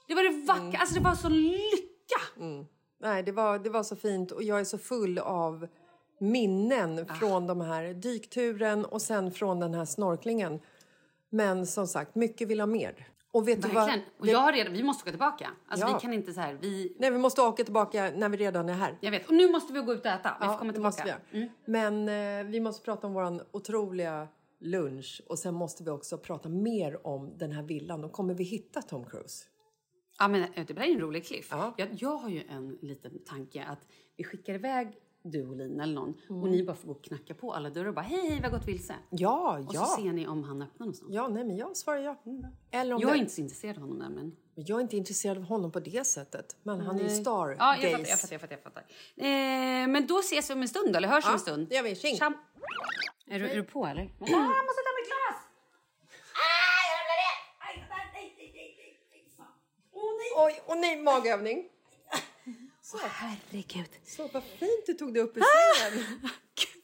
det, 0.07 0.15
var 0.15 0.23
det 0.23 0.45
vackra, 0.45 0.79
alltså 0.79 0.95
det 0.95 1.01
var 1.01 1.15
så 1.15 1.29
lycka. 1.29 2.21
Nej, 3.01 3.23
det 3.23 3.31
var, 3.31 3.59
det 3.59 3.69
var 3.69 3.83
så 3.83 3.95
fint 3.95 4.31
och 4.31 4.43
jag 4.43 4.59
är 4.59 4.63
så 4.63 4.77
full 4.77 5.19
av 5.19 5.67
minnen 6.19 7.05
Ah. 7.09 7.13
från 7.13 7.47
de 7.47 7.61
här 7.61 7.93
dykturen 7.93 8.85
och 8.85 9.01
sen 9.01 9.31
från 9.31 9.59
den 9.59 9.73
här 9.73 9.85
snorklingen. 9.85 10.59
Men 11.29 11.65
som 11.67 11.87
sagt, 11.87 12.15
mycket 12.15 12.47
vill 12.47 12.59
ha 12.59 12.67
mer. 12.67 13.07
Och 13.31 13.47
vet 13.47 13.61
du 13.61 13.67
vad? 13.67 13.75
Verkligen. 13.85 14.09
Och 14.19 14.27
jag 14.27 14.39
har 14.39 14.53
redan, 14.53 14.73
vi 14.73 14.83
måste 14.83 15.03
åka 15.03 15.11
tillbaka. 15.11 15.49
Alltså 15.67 15.87
Ja. 15.87 15.93
vi 15.93 15.99
kan 16.01 16.13
inte 16.13 16.33
så 16.33 16.41
här, 16.41 16.57
vi... 16.61 16.95
Nej, 16.99 17.11
vi 17.11 17.17
måste 17.17 17.41
åka 17.41 17.63
tillbaka 17.63 18.11
när 18.15 18.29
vi 18.29 18.37
redan 18.37 18.69
är 18.69 18.73
här. 18.73 18.97
Jag 19.01 19.11
vet. 19.11 19.27
Och 19.27 19.33
nu 19.33 19.51
måste 19.51 19.73
vi 19.73 19.79
gå 19.79 19.93
ut 19.93 19.99
och 19.99 20.05
äta. 20.05 20.37
Vi 20.39 20.45
får 20.45 20.53
Ja, 20.53 20.59
komma 20.59 20.71
det 20.71 20.79
måste 20.79 21.01
tillbaka. 21.01 21.21
vi 21.31 21.39
göra. 21.39 21.49
Men 21.65 22.09
eh, 22.09 22.51
vi 22.51 22.59
måste 22.59 22.83
prata 22.85 23.07
om 23.07 23.13
vår 23.13 23.43
otroliga 23.51 24.27
lunch 24.59 25.21
och 25.27 25.39
sen 25.39 25.53
måste 25.53 25.83
vi 25.83 25.89
också 25.89 26.17
prata 26.17 26.49
mer 26.49 27.07
om 27.07 27.37
den 27.37 27.51
här 27.51 27.63
villan. 27.63 28.03
Och 28.03 28.11
kommer 28.11 28.33
vi 28.33 28.43
hitta 28.43 28.81
Tom 28.81 29.05
Cruise? 29.05 29.45
Ja, 30.19 30.27
men 30.27 30.41
eh, 30.53 30.65
det 30.67 30.73
blir 30.73 30.83
en 30.83 30.99
rolig 30.99 31.25
cliff. 31.25 31.47
Ja. 31.51 31.73
Jag, 31.77 31.87
jag 31.91 32.15
har 32.15 32.29
ju 32.29 32.43
en 32.49 32.77
liten 32.81 33.19
tanke 33.25 33.63
att 33.63 33.79
vi 34.17 34.23
skickar 34.23 34.53
iväg 34.53 34.93
du 35.23 35.45
och 35.47 35.55
Lina 35.55 35.83
eller 35.83 35.93
någon 35.93 36.13
Mm. 36.29 36.43
och 36.43 36.49
ni 36.49 36.63
bara 36.63 36.75
får 36.75 36.87
gå 36.87 36.93
och 36.93 37.03
knacka 37.03 37.33
på 37.33 37.53
alla 37.53 37.69
dörrar 37.69 37.87
och 37.87 37.93
bara 37.93 38.01
hej, 38.01 38.19
hej, 38.29 38.37
vi 38.37 38.43
har 38.43 38.49
gått 38.51 38.67
vilse. 38.67 38.95
Ja, 39.09 39.59
Och 39.67 39.75
ja. 39.75 39.85
så 39.85 40.01
ser 40.01 40.13
ni 40.13 40.27
om 40.27 40.43
han 40.43 40.61
öppnar 40.61 40.79
någonstans. 40.85 41.11
Ja, 41.13 41.27
nej, 41.27 41.43
men 41.43 41.57
jag 41.57 41.77
svarar 41.77 41.99
ja. 41.99 42.21
Eller 42.71 42.95
om 42.95 43.01
Jag 43.01 43.09
är 43.09 43.13
det... 43.13 43.19
inte 43.19 43.31
så 43.33 43.41
intresserad 43.41 43.75
av 43.77 43.81
honom 43.83 44.13
men... 44.13 44.35
jag 44.55 44.77
är 44.77 44.81
inte 44.81 44.97
intresserad 44.97 45.37
av 45.37 45.43
honom 45.43 45.71
på 45.71 45.79
det 45.79 46.07
sättet. 46.07 46.55
Men 46.63 46.81
han 46.81 46.99
är 46.99 47.03
ju 47.03 47.09
star 47.09 47.55
Ja, 47.59 47.77
jag 47.77 47.91
fattar, 47.91 48.09
jag 48.09 48.19
fattar, 48.19 48.33
jag 48.33 48.41
fattar. 48.41 48.55
Jag 48.55 48.63
fattar. 48.63 48.83
Eh, 49.15 49.87
men 49.87 50.07
då 50.07 50.19
ses 50.19 50.49
vi 50.49 50.53
om 50.53 50.61
en 50.61 50.67
stund, 50.67 50.95
eller 50.95 51.07
hörs 51.07 51.23
vi 51.25 51.27
Ja, 51.27 51.29
om 51.29 51.33
en 51.33 51.39
stund? 51.39 51.71
gör 51.73 51.83
vi. 51.83 51.95
Tjing. 51.95 52.15
Tja. 52.15 52.33
Är 53.27 53.39
du, 53.39 53.49
är 53.49 53.55
du 53.55 53.63
på, 53.63 53.85
eller? 53.85 54.01
Ah, 54.01 54.07
jag 54.19 54.65
måste 54.67 54.81
ta 54.87 54.91
mitt 54.99 55.07
glas! 55.09 55.37
Oj, 60.35 60.61
och 60.65 60.77
nej, 60.77 61.01
magövning. 61.01 61.65
Herregud. 62.97 63.89
Så 64.05 64.27
vad 64.33 64.43
fint 64.43 64.85
du 64.85 64.93
tog 64.93 65.13
dig 65.13 65.23
upp 65.23 65.37
ur 65.37 65.41
Ah! 65.41 65.79
sängen. 65.89 66.05
Gud. 66.55 66.83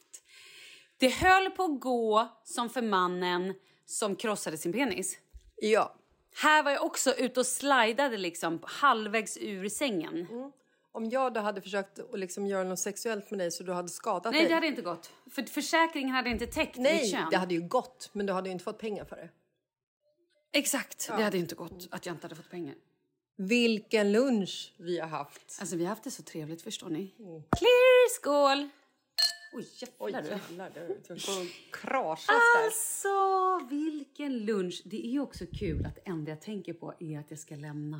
Det 0.96 1.08
höll 1.08 1.50
på 1.50 1.62
att 1.64 1.80
gå 1.80 2.28
som 2.44 2.70
för 2.70 2.82
mannen 2.82 3.54
som 3.86 4.16
krossade 4.16 4.56
sin 4.58 4.72
penis. 4.72 5.18
Ja. 5.56 5.94
Här 6.42 6.62
var 6.62 6.70
jag 6.70 6.84
också 6.84 7.14
ute 7.14 7.40
och 7.40 7.46
slidade 7.46 8.16
liksom 8.16 8.58
halvvägs 8.62 9.36
ur 9.40 9.68
sängen. 9.68 10.26
Om 10.92 11.10
jag 11.10 11.34
då 11.34 11.40
hade 11.40 11.60
försökt 11.60 11.98
att 11.98 12.18
liksom 12.18 12.46
göra 12.46 12.64
något 12.64 12.78
sexuellt 12.78 13.30
med 13.30 13.38
dig 13.40 13.50
så 13.50 13.62
du 13.62 13.72
hade 13.72 13.88
skadat 13.88 14.32
Nej, 14.32 14.40
dig. 14.40 14.48
det 14.48 14.54
hade 14.54 14.66
inte 14.66 14.82
gått. 14.82 15.10
För 15.30 15.42
försäkringen 15.42 16.10
hade 16.14 16.30
inte 16.30 16.46
täckt 16.46 16.76
mitt 16.76 16.82
Nej, 16.84 17.10
kön. 17.10 17.28
det 17.30 17.36
hade 17.36 17.54
ju 17.54 17.60
gått, 17.68 18.10
men 18.12 18.26
du 18.26 18.32
hade 18.32 18.48
ju 18.48 18.52
inte 18.52 18.64
fått 18.64 18.78
pengar 18.78 19.04
för 19.04 19.16
det. 19.16 19.28
Exakt, 20.52 21.08
det 21.16 21.22
hade 21.22 21.38
inte 21.38 21.54
gått 21.54 21.88
att 21.90 22.06
jag 22.06 22.14
inte 22.14 22.24
hade 22.24 22.34
fått 22.34 22.50
pengar. 22.50 22.74
Vilken 23.36 24.12
lunch 24.12 24.74
vi 24.76 24.98
har 24.98 25.08
haft. 25.08 25.56
Alltså 25.60 25.76
vi 25.76 25.84
har 25.84 25.88
haft 25.88 26.04
det 26.04 26.10
så 26.10 26.22
trevligt 26.22 26.62
förstår 26.62 26.88
ni. 26.88 27.14
Clear, 27.58 28.08
skål! 28.14 28.68
Oj 29.52 29.68
jävlar 29.78 30.22
du. 30.22 30.28
jävlar, 30.28 30.70
du 31.08 31.50
krasas 31.72 32.28
Alltså 32.28 33.66
vilken 33.70 34.38
lunch! 34.38 34.82
Det 34.84 35.06
är 35.06 35.10
ju 35.10 35.20
också 35.20 35.44
kul 35.58 35.86
att 35.86 35.94
det 35.94 36.00
enda 36.04 36.30
jag 36.30 36.40
tänker 36.40 36.72
på 36.72 36.94
är 36.98 37.18
att 37.18 37.30
jag 37.30 37.38
ska 37.38 37.56
lämna 37.56 37.96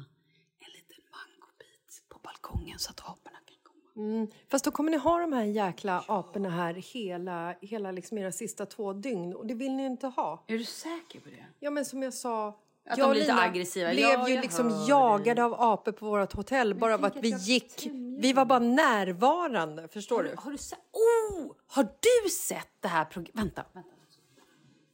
en 0.59 0.73
liten 0.73 1.05
mangobit 1.11 2.03
på 2.09 2.19
balkongen 2.23 2.79
så 2.79 2.91
att 2.91 3.01
aporna 3.01 3.39
kan 3.47 3.57
komma. 3.63 4.27
Fast 4.49 4.65
då 4.65 4.71
kommer 4.71 4.91
ni 4.91 4.97
ha 4.97 5.19
de 5.21 5.33
här 5.33 5.45
jäkla 5.45 6.05
aporna 6.09 6.51
här 6.51 6.75
hela, 6.75 7.55
hela 7.61 7.91
liksom 7.91 8.19
era 8.19 8.33
sista 8.33 8.67
två 8.67 8.93
dygn 8.93 9.35
och 9.35 9.47
det 9.47 9.55
vill 9.55 9.73
ni 9.73 9.87
inte 9.87 10.07
ha. 10.07 10.45
Är 10.47 10.59
du 10.59 10.65
säker 10.65 11.21
på 11.21 11.29
det? 11.29 11.47
Ja 11.61 11.71
men 11.71 11.85
som 11.85 12.03
jag 12.03 12.15
sa, 12.15 12.61
Att 12.89 12.99
jag 12.99 13.09
de 13.09 13.11
blir 13.11 13.21
lite 13.21 13.35
aggressiva. 13.35 13.91
blev 13.91 14.01
Ja, 14.01 14.29
ju 14.29 14.35
jag 14.35 14.43
liksom 14.43 14.85
jagade 14.89 15.45
av 15.45 15.55
apor 15.55 15.93
på 15.93 16.07
vårt 16.07 16.33
hotell 16.33 16.75
bara 16.75 16.95
av 16.95 17.05
att 17.05 17.17
vi 17.17 17.29
gick. 17.29 17.77
tämjer 17.83 18.21
Vi 18.21 18.33
var 18.33 18.45
bara 18.45 18.59
närvarande, 18.59 19.89
förstår 19.89 20.23
du? 20.23 20.35
Har 20.37 20.51
du 20.51 20.59
sett? 20.59 20.79
Oh! 20.93 21.53
Har 21.67 21.83
du 22.23 22.31
sett 22.31 22.69
det 22.81 22.89
här 22.89 23.05
programmet? 23.05 23.45
Vänta, 23.45 23.65
vänta. 23.73 23.91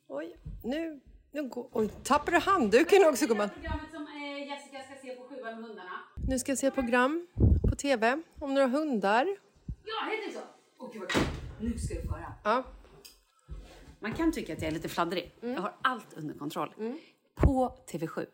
Oj, 0.09 0.37
nu, 0.65 1.01
nu 1.31 1.49
går... 1.49 1.69
Oj, 1.73 1.89
tappar 1.89 2.33
du 2.33 2.39
handduken 2.39 3.05
också 3.09 3.27
gumman? 3.27 3.49
Programmet 3.49 3.91
som 3.93 4.03
eh, 4.07 4.49
Jessica 4.49 4.79
ska 4.83 4.95
se 5.09 5.15
på 5.15 5.23
sjuan 5.29 5.55
med 5.61 5.65
hundarna. 5.65 5.91
Nu 6.29 6.39
ska 6.39 6.51
jag 6.53 6.59
se 6.59 6.67
ett 6.67 6.75
program 6.75 7.27
på 7.71 7.77
tv 7.77 8.23
om 8.41 8.55
några 8.55 8.67
hundar. 8.67 9.37
Ja, 9.67 10.11
heter 10.11 10.27
det 10.27 10.33
så? 10.33 10.41
Åh 10.79 10.91
gud 10.93 11.01
vad 11.01 11.11
kul. 11.11 11.23
Nu 11.61 11.79
ska 11.79 11.95
du 11.95 12.03
få 12.03 12.15
höra. 12.15 12.35
Ja, 12.45 12.65
Man 14.01 14.13
kan 14.13 14.33
tycka 14.33 14.53
att 14.53 14.63
jag 14.63 14.69
är 14.69 14.73
lite 14.73 14.89
fladdrig. 14.89 15.35
Mm. 15.43 15.55
Jag 15.55 15.63
har 15.63 15.73
allt 15.83 16.13
under 16.17 16.35
kontroll. 16.35 16.75
På 17.35 17.79
TV7. 17.93 18.27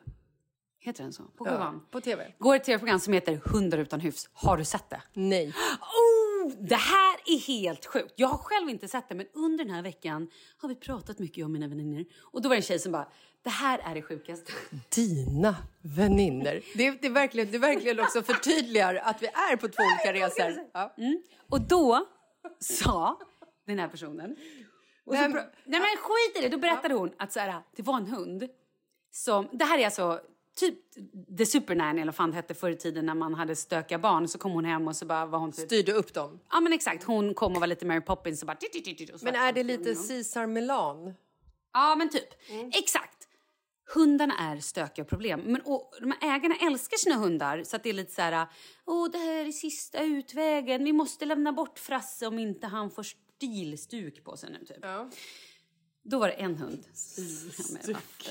Heter 0.81 1.03
den 1.03 1.13
så? 1.13 1.23
På 1.23 1.45
sjuan. 1.45 1.87
på 1.91 2.01
tv. 2.01 2.33
Går 2.39 2.57
ett 2.57 2.65
tv-program 2.65 3.01
som 3.01 3.13
heter 3.13 3.41
Hundar 3.45 3.79
utan 3.79 4.01
hyfs. 4.01 4.29
Har 4.33 4.57
du 4.57 4.65
sett 4.65 4.91
det? 4.91 5.03
Nej. 5.13 5.49
Oh, 5.49 6.53
det 6.61 6.75
här 6.75 7.17
är 7.27 7.39
helt 7.39 7.87
sjukt. 7.87 8.13
Jag 8.17 8.29
har 8.29 8.39
själv 8.39 8.71
inte 8.71 8.89
sett 8.89 9.09
det, 9.09 9.15
men 9.15 9.27
under 9.33 9.65
den 9.65 9.75
här 9.75 9.83
veckan 9.83 10.31
har 10.57 10.69
vi 10.69 10.75
pratat 10.75 11.19
mycket 11.19 11.45
om 11.45 11.53
mina 11.53 11.69
vänner. 11.69 12.05
Och 12.21 12.43
då 12.43 12.49
var 12.49 12.57
det 12.57 12.59
en 12.59 12.63
tjej 12.63 12.79
som 12.79 12.93
bara, 12.93 13.09
det 13.43 13.51
här 13.51 13.79
är 13.85 13.95
det 13.95 14.03
sjukaste. 14.03 14.53
Dina 14.95 15.57
vänner. 15.83 16.63
Det, 16.75 16.91
det, 16.91 17.07
är 17.07 17.11
verkligen, 17.11 17.53
det 17.53 17.59
verkligen 17.59 18.01
också 18.01 18.23
förtydligar 18.23 18.95
att 18.95 19.23
vi 19.23 19.27
är 19.27 19.57
på 19.57 19.69
två 19.69 19.83
olika 19.83 20.13
resor. 20.27 20.65
Ja. 20.73 20.95
Och 21.49 21.61
då 21.61 22.07
sa 22.59 23.19
den 23.67 23.79
här 23.79 23.89
personen. 23.89 24.37
Och 25.05 25.15
så 25.15 25.21
nej 25.21 25.31
men 25.65 25.81
skit 25.81 26.39
i 26.39 26.41
det, 26.41 26.49
då 26.49 26.59
berättade 26.59 26.95
hon 26.95 27.13
att 27.19 27.33
så 27.33 27.41
här, 27.41 27.63
det 27.77 27.83
var 27.83 27.97
en 27.97 28.07
hund 28.07 28.49
som, 29.11 29.49
det 29.53 29.65
här 29.65 29.79
är 29.79 29.85
alltså 29.85 30.21
typ 30.57 30.75
The 31.39 31.47
Supernanny 31.47 32.01
eller 32.01 32.13
vad 32.13 32.15
fan 32.15 32.31
det 32.31 32.37
hette 32.37 32.55
förr 32.55 32.71
i 32.71 32.77
tiden 32.77 33.07
när 33.07 33.15
man 33.15 33.35
hade 33.35 33.57
stökiga 33.57 33.99
barn 33.99 34.29
så 34.29 34.39
kom 34.39 34.53
hon 34.53 34.65
hem 34.65 34.89
och 34.89 34.97
så 34.97 35.07
bara 35.07 35.27
var 35.27 35.39
hon 35.39 35.53
typ, 35.53 35.67
Styrde 35.67 35.93
upp 35.93 36.15
dem. 36.15 36.41
ja 36.51 36.61
men 36.61 36.73
exakt 36.73 37.05
hon 37.05 37.35
kom 37.35 37.53
och 37.55 37.61
var 37.61 37.67
lite 37.67 37.87
Mary 37.87 38.01
Poppins 38.01 38.43
och 38.43 38.47
bara 38.47 38.57
och 39.13 39.21
så 39.21 39.25
Men 39.25 39.35
är 39.35 39.53
det 39.53 39.63
lite 39.63 39.83
igenom. 39.83 40.09
Caesar 40.09 40.47
Milan? 40.47 41.15
Ja, 41.73 41.95
men 41.95 42.09
typ. 42.11 42.29
Exakt. 42.75 43.15
Hundarna 43.95 44.35
är 44.39 44.61
stökiga 44.61 45.05
problem. 45.05 45.41
Men, 45.41 45.61
och, 45.61 45.91
de 46.01 46.13
här 46.21 46.37
ägarna 46.37 46.55
älskar 46.57 46.97
sina 46.97 47.17
hundar 47.17 47.63
så 47.65 47.77
att 47.77 47.83
det 47.83 47.89
är 47.89 47.95
lite 47.95 48.13
så 48.15 48.23
här... 48.23 48.47
Åh, 48.87 49.11
det 49.11 49.19
här 49.19 49.45
är 49.45 49.53
sista 49.53 50.03
utvägen. 50.03 50.85
Vi 50.85 50.93
måste 50.93 51.25
lämna 51.27 51.53
bort 51.53 51.79
Frasse 51.79 52.27
om 52.27 52.39
inte 52.39 52.67
han 52.67 52.91
får 52.91 53.03
stilstuk 53.03 54.25
på 54.25 54.37
sig 54.37 54.51
nu. 54.51 54.65
Typ. 54.65 54.77
Ja. 54.83 55.11
Då 56.11 56.19
var 56.19 56.29
det 56.29 56.35
en 56.35 56.57
hund. 56.57 56.85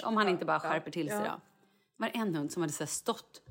Om 0.04 0.18
han 0.18 0.30
inte 0.30 0.46
bara 0.46 0.60
skärper 0.60 0.92
till 0.92 1.10
sig 1.10 1.20
då. 1.20 1.42
var 1.98 2.08
det 2.08 2.18
en 2.18 2.36
hund 2.36 2.52
som 2.52 2.62
hade 2.62 2.74
så 2.74 2.86
stått 2.88 3.42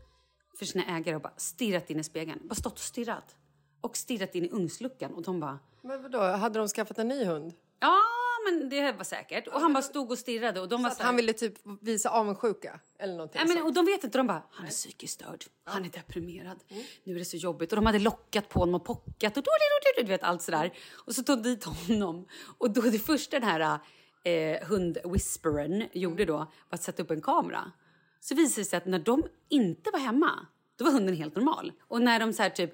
för 0.59 0.65
sina 0.65 0.85
ägare 0.97 1.17
och 1.17 1.23
bara 1.23 1.33
stirrat 1.37 1.91
in 1.91 2.01
i 2.01 2.05
spegeln. 2.05 2.41
Bara 2.49 2.55
stått 2.55 2.73
och 2.73 2.79
stirrat. 2.79 3.37
Och 3.81 3.97
stirrat 3.97 4.35
in 4.35 4.45
i 4.45 4.51
ugnsluckan. 4.51 5.15
Och 5.15 5.23
de 5.23 5.41
bara... 5.41 5.59
Men 5.83 6.03
vadå, 6.03 6.21
hade 6.21 6.59
de 6.59 6.69
skaffat 6.69 6.99
en 6.99 7.09
ny 7.09 7.25
hund? 7.25 7.55
Ja, 7.81 7.99
men 8.45 8.69
det 8.69 8.93
var 8.93 9.05
säkert. 9.05 9.47
Och 9.47 9.61
han 9.61 9.73
bara 9.73 9.83
stod 9.83 10.11
och 10.11 10.19
stirrade. 10.19 10.61
Och 10.61 10.69
de 10.69 10.83
var 10.83 10.91
Att 10.91 10.97
så 10.97 11.03
här, 11.03 11.07
han 11.07 11.17
ville 11.17 11.33
typ 11.33 11.55
visa 11.81 12.11
avundsjuka 12.11 12.81
eller 12.99 13.13
någonting 13.15 13.39
Nej, 13.39 13.49
men, 13.49 13.57
sånt. 13.57 13.69
och 13.69 13.75
de 13.75 13.93
vet 13.93 14.05
inte, 14.05 14.19
de 14.19 14.27
bara, 14.27 14.43
han 14.51 14.67
är 14.67 14.71
psykiskt 14.71 15.15
störd, 15.15 15.45
han 15.65 15.85
är 15.85 15.89
deprimerad, 15.89 16.59
nu 17.05 17.15
är 17.15 17.19
det 17.19 17.25
så 17.25 17.37
jobbigt. 17.37 17.73
Och 17.73 17.77
de 17.77 17.87
hade 17.87 17.99
lockat 17.99 18.49
på 18.49 18.61
honom 18.61 18.75
och 18.75 18.85
pockat 18.85 19.37
och 19.37 19.43
då, 19.43 19.51
du 19.97 20.05
vet 20.05 20.23
allt 20.23 20.43
sådär. 20.43 20.73
Och 20.93 21.15
så 21.15 21.23
tog 21.23 21.43
de 21.43 21.43
dit 21.43 21.65
honom. 21.65 22.29
Och 22.59 22.71
då 22.71 22.81
det 22.81 22.99
första 22.99 23.41
den 23.41 23.49
här 23.49 23.79
eh, 24.27 24.69
hundwhisperern 24.69 25.89
gjorde 25.93 26.25
då 26.25 26.37
var 26.37 26.49
att 26.71 26.83
sätta 26.83 27.03
upp 27.03 27.11
en 27.11 27.21
kamera. 27.21 27.73
Så 28.21 28.35
visade 28.35 28.61
det 28.61 28.65
sig 28.65 28.77
att 28.77 28.87
när 28.87 28.99
de 28.99 29.25
inte 29.49 29.91
var 29.91 29.99
hemma, 29.99 30.47
då 30.77 30.85
var 30.85 30.93
hunden 30.93 31.17
helt 31.17 31.37
normal. 31.37 31.73
Och 31.81 32.03
när 32.03 32.21
de 32.21 32.33
så 32.33 32.43
här 32.43 32.51
typ 32.51 32.73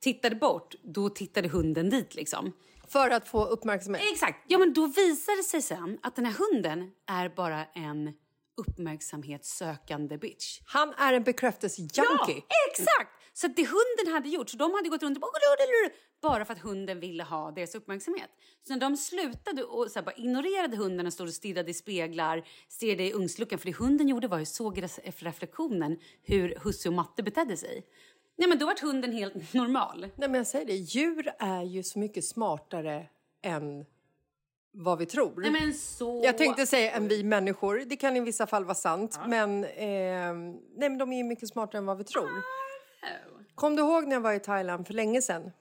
tittade 0.00 0.36
bort, 0.36 0.74
då 0.82 1.08
tittade 1.08 1.48
hunden 1.48 1.90
dit 1.90 2.14
liksom. 2.14 2.52
För 2.88 3.10
att 3.10 3.28
få 3.28 3.44
uppmärksamhet. 3.44 4.02
Exakt. 4.12 4.44
Ja, 4.48 4.58
men 4.58 4.72
då 4.72 4.86
visade 4.86 5.36
det 5.36 5.42
sig 5.42 5.62
sen 5.62 5.98
att 6.02 6.16
den 6.16 6.24
här 6.24 6.34
hunden 6.38 6.90
är 7.06 7.28
bara 7.28 7.64
en 7.64 8.12
uppmärksamhetssökande 8.56 10.18
bitch. 10.18 10.60
Han 10.64 10.94
är 10.94 11.12
en 11.12 11.22
bekräftelsejunkie. 11.22 12.04
Ja, 12.26 12.42
exakt! 12.70 13.21
Så 13.32 13.46
det 13.46 13.62
hunden 13.66 14.14
hade 14.14 14.28
gjort, 14.28 14.50
så 14.50 14.56
de 14.56 14.74
hade 14.74 14.88
gått 14.88 15.02
runt 15.02 15.16
och 15.16 15.20
bara, 15.20 15.30
bara 16.22 16.44
för 16.44 16.52
att 16.52 16.60
hunden 16.60 17.00
ville 17.00 17.22
ha 17.22 17.50
deras 17.50 17.74
uppmärksamhet. 17.74 18.30
Så 18.66 18.72
när 18.72 18.80
de 18.80 18.96
slutade 18.96 19.64
och 19.64 19.90
så 19.90 19.98
här, 19.98 20.06
bara 20.06 20.14
ignorerade 20.16 20.76
hunden 20.76 21.06
och 21.06 21.12
stod 21.12 21.26
och 21.26 21.34
stirrade 21.34 21.70
i 21.70 21.74
speglar, 21.74 22.48
stirrade 22.68 23.04
i 23.04 23.12
ugnsluckan, 23.12 23.58
för 23.58 23.66
det 23.66 23.76
hunden 23.76 24.08
gjorde 24.08 24.28
var 24.28 24.38
ju 24.38 24.44
såg 24.44 24.82
reflektionen 25.04 25.98
hur 26.22 26.54
husse 26.64 26.88
och 26.88 26.94
matte 26.94 27.22
betedde 27.22 27.56
sig. 27.56 27.86
Nej 28.36 28.48
men 28.48 28.58
då 28.58 28.66
var 28.66 28.82
hunden 28.82 29.12
helt 29.12 29.34
normal. 29.54 30.00
Nej, 30.00 30.28
men 30.28 30.34
jag 30.34 30.46
säger 30.46 30.66
det, 30.66 30.74
djur 30.74 31.32
är 31.38 31.62
ju 31.62 31.82
så 31.82 31.98
mycket 31.98 32.24
smartare 32.24 33.06
än 33.42 33.84
vad 34.72 34.98
vi 34.98 35.06
tror. 35.06 35.40
Nej 35.40 35.50
men 35.50 35.74
så... 35.74 36.22
Jag 36.24 36.38
tänkte 36.38 36.66
säga 36.66 36.92
än 36.92 37.08
vi 37.08 37.24
människor. 37.24 37.82
Det 37.86 37.96
kan 37.96 38.16
i 38.16 38.20
vissa 38.20 38.46
fall 38.46 38.64
vara 38.64 38.74
sant. 38.74 39.20
Men, 39.26 39.64
eh, 39.64 40.34
nej, 40.76 40.88
men 40.88 40.98
de 40.98 41.12
är 41.12 41.16
ju 41.16 41.24
mycket 41.24 41.48
smartare 41.48 41.78
än 41.78 41.86
vad 41.86 41.98
vi 41.98 42.04
tror. 42.04 42.30
Kom 43.54 43.76
du 43.76 43.82
ihåg 43.82 44.06
när 44.06 44.12
jag 44.12 44.20
var 44.20 44.32
i 44.32 44.40
Thailand 44.40 44.86
för 44.86 44.94
länge 44.94 45.22
sedan? 45.22 45.52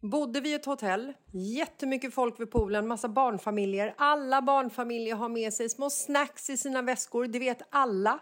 Bodde 0.00 0.40
vi 0.40 0.50
i 0.50 0.54
ett 0.54 0.64
hotell, 0.64 1.12
jättemycket 1.32 2.14
folk 2.14 2.40
vid 2.40 2.50
poolen, 2.50 2.86
massa 2.86 3.08
barnfamiljer. 3.08 3.94
Alla 3.98 4.42
barnfamiljer 4.42 5.14
har 5.14 5.28
med 5.28 5.52
sig 5.54 5.68
små 5.68 5.90
snacks 5.90 6.50
i 6.50 6.56
sina 6.56 6.82
väskor. 6.82 7.26
Det 7.26 7.38
vet 7.38 7.62
alla. 7.70 8.18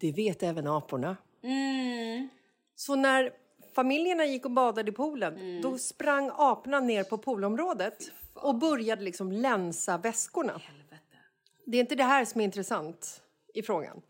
Det 0.00 0.12
vet 0.12 0.42
även 0.42 0.66
aporna. 0.66 1.16
Så 2.74 2.94
när 2.96 3.30
familjerna 3.74 4.24
gick 4.24 4.44
och 4.44 4.50
badade 4.50 4.90
i 4.90 4.94
poolen, 4.94 5.60
då 5.62 5.78
sprang 5.78 6.30
aporna 6.36 6.80
ner 6.80 7.04
på 7.04 7.18
poolområdet 7.18 7.98
och 8.34 8.54
började 8.54 9.02
liksom 9.02 9.32
länsa 9.32 9.98
väskorna. 9.98 10.60
Det 11.64 11.76
är 11.76 11.80
inte 11.80 11.94
det 11.94 12.04
här 12.04 12.24
som 12.24 12.40
är 12.40 12.44
intressant 12.44 13.22
i 13.54 13.62
frågan. 13.62 14.02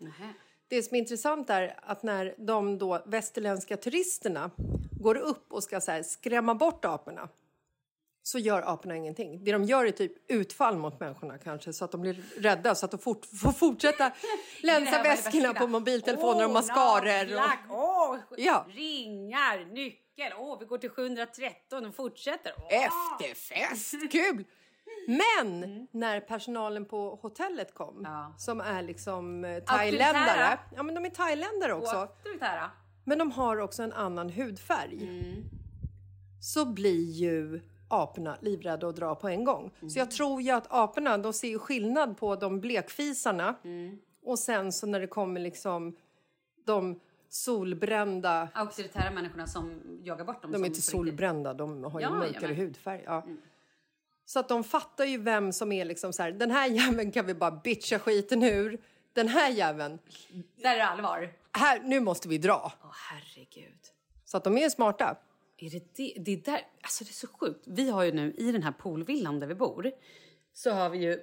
Det 0.73 0.83
som 0.83 0.95
är 0.95 0.99
intressant 0.99 1.51
är 1.51 1.79
att 1.83 2.03
när 2.03 2.35
de 2.39 2.79
då 2.79 3.03
västerländska 3.07 3.77
turisterna 3.77 4.51
går 4.91 5.15
upp 5.17 5.53
och 5.53 5.63
ska 5.63 5.81
så 5.81 5.91
här 5.91 6.03
skrämma 6.03 6.55
bort 6.55 6.85
aporna 6.85 7.29
så 8.23 8.39
gör 8.39 8.63
aporna 8.67 8.97
ingenting. 8.97 9.45
Det 9.45 9.53
de 9.53 9.65
gör 9.65 9.85
är 9.85 9.91
typ 9.91 10.13
utfall 10.33 10.77
mot 10.77 11.01
människorna 11.01 11.39
kanske 11.39 11.73
så 11.73 11.85
att 11.85 11.91
de 11.91 12.01
blir 12.01 12.23
rädda 12.37 12.75
så 12.75 12.85
att 12.85 12.91
de 12.91 12.99
fort, 12.99 13.27
får 13.43 13.53
fortsätta 13.53 14.13
länsa 14.63 15.03
väskorna 15.03 15.55
på 15.55 15.67
mobiltelefoner 15.67 16.45
och 16.45 16.51
mascaror. 16.51 17.37
Och... 17.69 17.77
Åh, 17.77 18.17
Ja. 18.37 18.67
ringar, 18.71 19.73
nyckel. 19.73 20.33
Åh, 20.39 20.59
vi 20.61 20.67
går 20.67 20.79
till 20.79 20.91
713 20.91 21.87
och 21.87 21.95
fortsätter. 21.95 22.53
Åh. 22.57 22.65
Efterfest! 22.75 23.95
Kul! 24.13 24.45
Men 25.09 25.87
när 25.91 26.21
personalen 26.21 26.85
på 26.85 27.19
hotellet 27.23 27.75
kom, 27.75 28.01
Ja. 28.05 28.35
som 28.39 28.61
är 28.61 28.83
liksom 28.83 29.45
eh, 29.45 29.63
thailändare. 29.63 30.59
Ja, 30.77 30.83
men 30.83 30.95
de 30.95 31.05
är 31.05 31.11
thailändare 31.11 31.75
också. 31.75 32.09
Men 33.05 33.19
de 33.19 33.31
har 33.31 33.57
också 33.57 33.83
en 33.83 33.93
annan 33.93 34.31
hudfärg. 34.31 35.09
Så 36.41 36.65
blir 36.67 37.11
ju 37.11 37.61
aporna 37.89 38.37
livrädda 38.41 38.87
och 38.87 38.95
dra 38.95 39.15
på 39.15 39.29
en 39.29 39.45
gång. 39.45 39.71
Så 39.89 39.99
jag 39.99 40.11
tror 40.11 40.43
ju 40.43 40.51
att 40.51 40.67
aporna, 40.71 41.19
de 41.19 41.33
ser 41.33 41.49
ju 41.49 41.59
skillnad 41.59 42.17
på 42.19 42.37
de 42.37 42.61
blekfisarna 42.61 43.55
och 44.25 44.39
sen 44.39 44.73
så 44.73 44.87
när 44.87 45.01
det 45.01 45.07
kommer 45.07 45.41
liksom 45.41 45.97
de 46.65 47.01
solbrända 47.29 48.49
Auktoritära 48.55 49.11
människorna 49.11 49.47
som 49.47 49.81
jagar 50.03 50.25
bort 50.25 50.43
dem. 50.43 50.53
de 50.53 50.63
är 50.63 50.67
inte 50.67 50.83
solbrända, 50.83 51.55
de 51.55 51.85
har 51.85 52.01
ju 52.01 52.07
Ja, 52.07 52.11
mörkare 52.11 52.33
jajamän. 52.43 52.57
hudfärg. 52.57 53.03
Ja. 53.07 53.25
Så 54.25 54.39
att 54.39 54.49
de 54.49 54.65
fattar 54.65 55.05
ju 55.05 55.19
vem 55.19 55.53
som 55.53 55.73
är 55.73 55.85
liksom 55.85 56.13
så 56.13 56.23
här, 56.23 56.33
den 56.33 56.51
här 56.51 56.69
jäveln 56.69 57.13
kan 57.13 57.27
vi 57.27 57.35
bara 57.35 57.51
bitcha 57.51 57.99
skiten 57.99 58.43
ur. 58.43 58.81
Den 59.13 59.29
här 59.29 59.51
jäveln, 59.51 59.99
Där 60.63 60.71
är 60.75 60.77
det 60.77 60.85
allvar. 60.87 61.33
här, 61.53 61.81
nu 61.81 62.01
måste 62.01 62.29
vi 62.29 62.39
dra. 62.39 62.73
Åh, 62.85 62.91
herregud. 63.11 63.79
Så 64.25 64.37
att 64.37 64.45
de 64.45 64.59
är 64.59 64.69
smarta. 64.69 65.17
Är 65.59 65.71
det 65.71 65.95
det? 65.97 66.15
Det 66.19 66.33
är 66.33 66.37
där, 66.37 66.61
alltså 66.83 67.05
det 67.05 67.11
är 67.11 67.13
så 67.13 67.27
sjukt. 67.27 67.61
Vi 67.67 67.91
har 67.91 68.03
ju 68.03 68.13
nu 68.13 68.33
i 68.39 68.53
den 68.53 68.63
här 68.63 68.73
poolvillan 68.73 69.41
där 69.41 69.47
vi 69.47 69.55
bor 69.55 69.91
så 70.53 70.71
har 70.71 70.91
vi 70.91 70.99
ju 70.99 71.21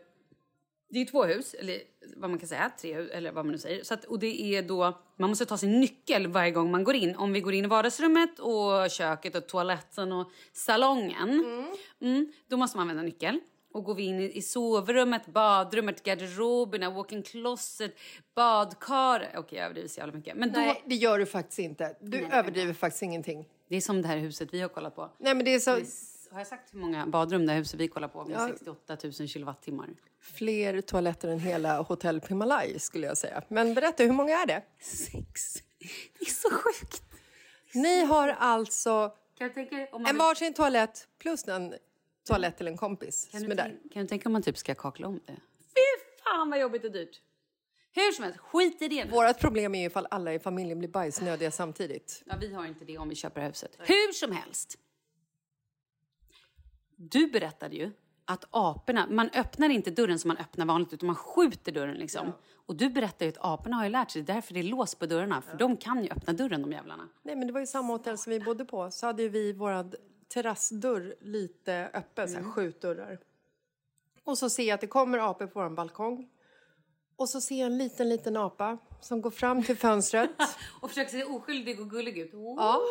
det 0.90 1.00
är 1.00 1.06
två 1.06 1.24
hus, 1.24 1.54
eller 1.54 1.82
vad 2.16 2.30
man 2.30 2.40
kan 2.40 2.48
säga, 2.48 2.72
tre 2.82 2.94
hus, 2.94 3.12
eller 3.12 3.32
vad 3.32 3.46
man 3.46 3.52
nu 3.52 3.58
säger. 3.58 3.84
Så 3.84 3.94
att, 3.94 4.06
och 4.06 4.20
det 4.20 4.42
är 4.56 4.62
då, 4.62 4.98
man 5.18 5.30
måste 5.30 5.46
ta 5.46 5.58
sin 5.58 5.80
nyckel 5.80 6.28
varje 6.28 6.52
gång 6.52 6.72
man 6.72 6.84
går 6.84 6.96
in. 6.96 7.16
Om 7.16 7.34
vi 7.34 7.42
går 7.42 7.54
in 7.54 7.66
i 7.66 7.68
vardagsrummet 7.68 8.40
och 8.40 8.90
köket 8.90 9.36
och 9.36 9.48
toaletten 9.48 10.12
och 10.12 10.32
salongen. 10.54 11.46
Mm, 12.02 12.32
då 12.48 12.58
måste 12.58 12.78
man 12.78 12.82
använda 12.82 13.04
nyckel. 13.04 13.40
Och 13.72 13.84
går 13.84 13.96
vi 13.96 14.04
in 14.04 14.20
i, 14.20 14.42
sovrummet, 14.42 15.26
badrummet, 15.26 16.04
garderoberna, 16.04 16.90
walk-in 16.90 17.24
closet, 17.24 17.96
badkar. 18.36 19.30
Okej, 19.36 19.58
jag 19.58 19.66
överdriver 19.66 19.88
så 19.88 20.00
jävla 20.00 20.14
mycket. 20.14 20.38
Men 20.38 20.52
då, 20.54 20.60
Nej, 20.60 20.84
det 20.86 20.96
gör 20.96 21.20
du 21.20 21.26
faktiskt 21.26 21.60
inte. 21.60 21.96
Du 22.02 22.18
överdriver 22.32 22.74
faktiskt 22.74 23.04
ingenting. 23.04 23.46
det 23.68 23.76
är 23.76 23.82
som 23.82 24.02
det 24.02 24.08
här 24.08 24.18
huset 24.18 24.50
vi 24.52 24.62
har 24.62 24.70
kollat 24.70 24.96
på. 24.96 25.10
Nej, 25.18 25.36
men 25.36 25.46
det 25.46 25.54
är 25.54 25.60
så 25.60 25.72
Har 26.32 26.40
jag 26.40 26.48
sagt 26.48 26.74
hur 26.74 26.80
många 26.80 27.08
badrum 27.08 27.46
det 27.46 27.52
här 27.52 27.60
huset 27.60 27.80
vi 27.80 27.88
kollar 27.88 28.08
på 28.08 28.26
med 28.26 28.36
Ja. 28.36 28.48
68 28.48 28.98
000 29.04 29.14
kilowattimmar? 29.28 29.90
fler 30.22 30.82
toaletter 30.82 31.28
än 31.28 31.40
hela 31.40 31.82
Hotell 31.82 32.22
Pimalaj 32.22 32.80
skulle 32.80 33.08
jag 33.08 33.18
säga. 33.18 33.44
Men 33.48 33.74
berätta, 33.74 34.04
hur 34.04 34.12
många 34.12 34.40
är 34.40 34.46
det? 34.48 34.64
Sex. 34.80 35.54
Det 36.20 36.26
är 36.26 36.30
så 36.32 36.50
sjukt. 36.52 37.04
Ni 37.74 38.04
har 38.06 38.28
alltså 38.28 39.14
tänka 39.38 39.88
en 40.10 40.18
varsin 40.18 40.54
toalett 40.54 41.08
plus 41.20 41.48
en 41.48 41.76
toalett 42.28 42.58
till 42.58 42.68
en 42.68 42.78
kompis 42.78 43.28
kan 43.32 43.40
som 43.40 43.50
du, 43.50 43.54
är 43.54 43.58
där. 43.58 43.78
kan 43.94 44.02
du 44.02 44.08
tänka 44.08 44.30
om 44.30 44.34
man 44.34 44.42
typ 44.42 44.58
ska 44.58 44.76
kakla 44.76 45.08
om 45.08 45.20
det? 45.26 45.34
Fy 45.60 46.04
fan 46.24 46.50
vad 46.50 46.60
jobbigt 46.60 46.86
och 46.86 46.92
dyrt. 46.92 47.22
Hur 47.96 48.12
som 48.12 48.24
helst, 48.24 48.40
skit 48.40 48.82
i 48.82 48.88
det 48.88 49.06
nu. 49.06 49.12
Vårt 49.12 49.40
problem 49.40 49.76
är 49.76 49.80
ju 49.80 49.86
ifall 49.86 50.08
alla 50.12 50.34
i 50.34 50.40
familjen 50.40 50.80
blir 50.80 50.90
bajsnödiga 50.90 51.52
samtidigt. 51.52 52.24
Ja, 52.26 52.36
vi 52.40 52.54
har 52.54 52.66
inte 52.66 52.86
det 52.86 52.98
om 52.98 53.10
vi 53.10 53.16
köper 53.16 53.42
huset. 53.42 53.76
Hur 53.80 54.14
som 54.14 54.32
helst. 54.32 54.78
Du 57.02 57.28
berättade 57.28 57.76
ju 57.76 57.92
att 58.26 58.46
aporna, 58.52 59.08
man 59.10 59.30
öppnar 59.34 59.70
inte 59.70 59.92
dörren 59.92 60.20
som 60.20 60.28
man 60.28 60.38
öppnar 60.38 60.66
vanligt 60.66 60.94
utan 60.94 61.08
man 61.08 61.16
skjuter 61.16 61.72
dörren 61.72 61.96
liksom. 61.96 62.32
Och 62.66 62.76
du 62.76 62.90
berättade 62.90 63.26
ju 63.26 63.32
att 63.32 63.38
aporna 63.42 63.76
har 63.76 63.84
ju 63.84 63.90
lärt 63.90 64.12
sig, 64.12 64.22
det 64.22 64.32
är 64.32 64.36
därför 64.36 64.54
det 64.54 64.60
är 64.60 64.64
lås 64.64 64.96
på 64.96 65.06
dörrarna. 65.06 65.42
För 65.42 65.58
de 65.58 65.78
kan 65.78 66.04
ju 66.04 66.10
öppna 66.10 66.34
dörren 66.34 66.62
de 66.62 66.72
jävlarna. 66.72 67.10
Nej, 67.24 67.36
men 67.36 67.48
det 67.48 67.54
var 67.54 67.60
ju 67.60 67.68
samma 67.68 67.94
hotell 67.94 68.18
som 68.18 68.32
vi 68.32 68.40
bodde 68.40 68.66
på. 68.66 68.92
Så 68.92 69.06
hade 69.06 69.24
ju 69.24 69.30
vi 69.30 69.54
vår 69.54 69.92
terrassdörr 70.28 71.16
lite 71.22 71.90
öppen, 71.94 72.30
så 72.30 72.38
här, 72.38 72.44
skjutdörrar. 72.44 73.20
Och 74.24 74.38
så 74.38 74.50
ser 74.50 74.64
jag 74.64 74.76
att 74.76 74.82
det 74.82 74.88
kommer 74.88 75.30
apor 75.30 75.48
på 75.48 75.60
vår 75.60 75.70
balkong. 75.70 76.30
Och 77.16 77.30
så 77.30 77.42
ser 77.42 77.60
jag 77.60 77.66
en 77.66 77.78
liten, 77.78 78.10
liten 78.10 78.38
apa 78.38 78.78
som 79.02 79.22
går 79.22 79.32
fram 79.32 79.64
till 79.64 79.78
fönstret. 79.78 80.30
Och 80.82 80.90
försöker 80.90 81.12
se 81.12 81.24
oskyldig 81.24 81.80
och 81.80 81.90
gullig 81.90 82.18
ut. 82.18 82.34
Oh. 82.34 82.56
Ja, 82.58 82.82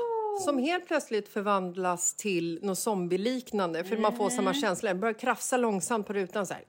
som 0.41 0.59
helt 0.59 0.87
plötsligt 0.87 1.29
förvandlas 1.29 2.15
till 2.15 2.59
något 2.63 2.79
zombieliknande 2.79 3.85
för 3.85 3.97
man 3.97 4.17
får 4.17 4.31
samma 4.31 4.55
känsla. 4.55 4.91
Den 4.91 5.01
börjar 5.01 5.15
krafsa 5.15 5.57
långsamt 5.57 6.07
på 6.07 6.13
rutan 6.13 6.47
så 6.47 6.55
här. 6.55 6.65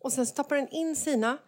Och 0.00 0.12
sen 0.12 0.26
stoppar 0.26 0.56
den 0.56 0.68
in 0.68 0.96
sina 0.96 1.38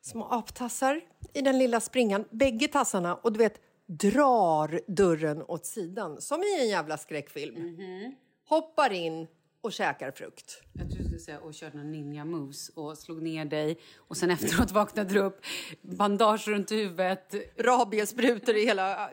små 0.00 0.24
aptassar 0.24 1.00
i 1.34 1.40
den 1.40 1.58
lilla 1.58 1.80
springan, 1.80 2.24
bägge 2.30 2.68
tassarna 2.68 3.14
och 3.14 3.32
du 3.32 3.38
vet 3.38 3.60
drar 3.86 4.80
dörren 4.86 5.42
åt 5.42 5.66
sidan 5.66 6.20
som 6.20 6.42
i 6.42 6.60
en 6.60 6.68
jävla 6.68 6.98
skräckfilm. 6.98 7.76
Hoppar 8.48 8.92
in 8.92 9.26
och 9.62 9.72
käkar 9.72 10.10
frukt. 10.10 10.62
Jag 10.72 10.88
trodde 10.88 10.98
du 11.02 11.04
skulle 11.04 11.18
säga 11.18 11.40
och 11.40 11.54
körde 11.54 11.76
några 11.76 11.90
ninja 11.90 12.24
moves 12.24 12.68
och 12.68 12.98
slog 12.98 13.22
ner 13.22 13.44
dig 13.44 13.78
och 13.96 14.16
sen 14.16 14.30
efteråt 14.36 14.70
vaknade 14.70 15.14
du 15.14 15.20
upp, 15.20 15.40
bandage 15.82 16.48
runt 16.48 16.72
huvudet, 16.72 17.34
Rabiessprutor 17.58 18.56
i 18.56 18.64
hela 18.66 19.10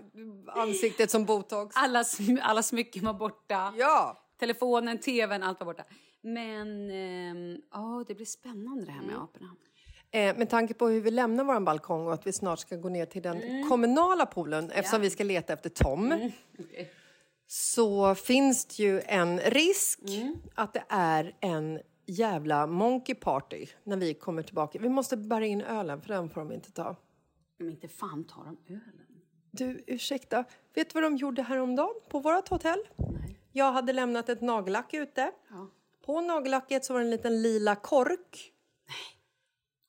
ansiktet 0.47 1.11
som 1.11 1.25
botox. 1.25 1.75
alla, 1.75 2.01
sm- 2.01 2.39
alla 2.41 2.63
smycken 2.63 3.05
var 3.05 3.13
borta. 3.13 3.73
Ja! 3.77 4.25
Telefonen, 4.39 4.99
tvn, 4.99 5.43
allt 5.43 5.59
var 5.59 5.65
borta. 5.65 5.83
Men 6.21 6.91
ehm, 6.91 7.61
ja, 7.71 8.05
det 8.07 8.15
blir 8.15 8.25
spännande 8.25 8.85
det 8.85 8.91
här 8.91 9.01
med 9.01 9.15
aporna. 9.15 9.55
Eh, 10.11 10.37
med 10.37 10.49
tanke 10.49 10.73
på 10.73 10.87
hur 10.87 11.01
vi 11.01 11.11
lämnar 11.11 11.43
vår 11.43 11.59
balkong 11.59 12.07
och 12.07 12.13
att 12.13 12.27
vi 12.27 12.33
snart 12.33 12.59
ska 12.59 12.75
gå 12.75 12.89
ner 12.89 13.05
till 13.05 13.21
den 13.21 13.69
kommunala 13.69 14.25
poolen 14.25 14.71
eftersom 14.71 15.01
vi 15.01 15.09
ska 15.09 15.23
leta 15.23 15.53
efter 15.53 15.69
Tom 15.69 16.09
så 17.51 18.15
finns 18.15 18.65
det 18.65 18.83
ju 18.83 19.01
en 19.01 19.39
risk 19.39 19.99
att 20.55 20.73
det 20.73 20.83
är 20.89 21.35
en 21.39 21.79
jävla 22.05 22.67
monkey 22.67 23.15
party 23.15 23.67
när 23.83 23.97
vi 23.97 24.13
kommer 24.13 24.43
tillbaka. 24.43 24.79
Vi 24.79 24.89
måste 24.89 25.17
bära 25.17 25.45
in 25.45 25.61
ölen 25.61 26.01
för 26.01 26.13
den 26.13 26.29
får 26.29 26.41
de 26.41 26.51
inte 26.51 26.71
ta. 26.71 26.95
Men 27.57 27.69
inte 27.69 27.87
fan 27.87 28.23
tar 28.23 28.43
de 28.43 28.57
ölen. 28.67 29.05
Du, 29.51 29.83
ursäkta. 29.87 30.43
Vet 30.73 30.89
du 30.89 30.93
vad 30.93 31.03
de 31.03 31.17
gjorde 31.17 31.41
häromdagen 31.41 31.95
på 32.09 32.19
vårt 32.19 32.49
hotell? 32.49 32.79
Jag 33.51 33.71
hade 33.71 33.93
lämnat 33.93 34.29
ett 34.29 34.41
nagellack 34.41 34.93
ute. 34.93 35.31
På 36.05 36.21
nagellacket 36.21 36.85
så 36.85 36.93
var 36.93 36.99
det 36.99 37.05
en 37.05 37.11
liten 37.11 37.41
lila 37.41 37.75
kork. 37.75 38.53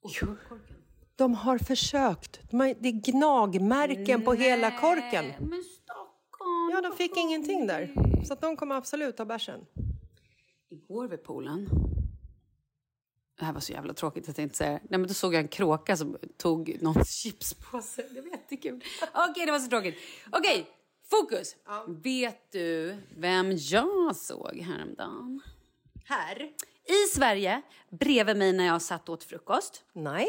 Och 0.03 0.11
korken. 0.49 0.77
De 1.17 1.35
har 1.35 1.59
försökt. 1.59 2.41
Det 2.51 2.89
är 2.89 3.13
gnagmärken 3.13 4.23
på 4.23 4.33
hela 4.33 4.81
korken. 4.81 5.33
Men. 5.39 5.65
Ja, 6.71 6.81
de 6.81 6.97
fick 6.97 7.17
ingenting 7.17 7.67
där. 7.67 7.95
Så 8.27 8.33
att 8.33 8.41
de 8.41 8.57
kommer 8.57 8.75
absolut 8.75 9.17
ta 9.17 9.25
bärsen. 9.25 9.67
Igår 10.69 11.09
vid 11.09 11.23
poolen. 11.23 11.69
Det 13.39 13.45
här 13.45 13.53
var 13.53 13.61
så 13.61 13.73
jävla 13.73 13.95
tråkigt. 13.95 14.27
Jag 14.27 14.37
tänkte 14.37 14.59
säga. 14.59 14.71
Nej, 14.71 14.81
men 15.01 15.03
då 15.03 15.15
såg 15.15 15.35
jag 15.35 15.41
en 15.41 15.49
kråka 15.49 15.97
som 15.97 16.19
tog 16.37 16.77
någons 16.81 17.11
chipspåse. 17.11 18.03
Det 18.11 18.21
var 18.21 18.29
jättekul. 18.29 18.85
Okej, 19.31 19.47
det 19.47 19.53
var 19.53 19.59
så 19.59 19.69
tråkigt. 19.69 19.95
Okej, 20.33 20.67
fokus. 21.11 21.57
Vet 21.89 22.53
du 22.53 22.97
vem 23.17 23.57
jag 23.57 24.17
såg 24.17 24.57
häromdagen? 24.57 25.41
Här? 26.05 26.43
I 26.85 27.09
Sverige, 27.15 27.63
bredvid 27.91 28.37
mig 28.37 28.53
när 28.53 28.67
jag 28.67 28.83
satt 28.83 29.09
och 29.09 29.13
åt 29.13 29.25
frukost. 29.25 29.85
Nej. 29.93 30.27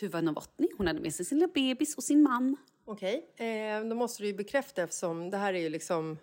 Tuva 0.00 0.20
Novotny. 0.20 0.68
Hon 0.78 0.86
hade 0.86 1.00
med 1.00 1.14
sig 1.14 1.24
sin 1.26 1.38
lilla 1.38 1.52
bebis 1.54 1.96
och 1.96 2.04
sin 2.04 2.22
man. 2.22 2.56
Okej, 2.90 3.26
eh, 3.36 3.84
då 3.88 3.94
måste 3.94 4.22
du 4.22 4.26
ju 4.26 4.34
bekräfta 4.34 4.82
eftersom 4.82 5.30
det 5.30 5.36
här 5.36 5.54
är 5.54 5.58
ju 5.58 5.68
liksom... 5.68 6.18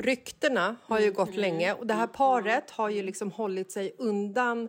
Ryktena 0.00 0.76
har 0.82 1.00
ju 1.00 1.12
gått 1.12 1.34
länge 1.34 1.72
och 1.72 1.86
det 1.86 1.94
här 1.94 2.06
paret 2.06 2.70
har 2.70 2.90
ju 2.90 3.02
liksom 3.02 3.30
hållit 3.30 3.72
sig 3.72 3.94
undan 3.98 4.68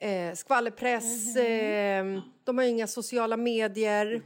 eh, 0.00 0.34
skvallerpress. 0.34 1.36
Eh, 1.36 2.20
de 2.44 2.58
har 2.58 2.64
ju 2.64 2.70
inga 2.70 2.86
sociala 2.86 3.36
medier. 3.36 4.22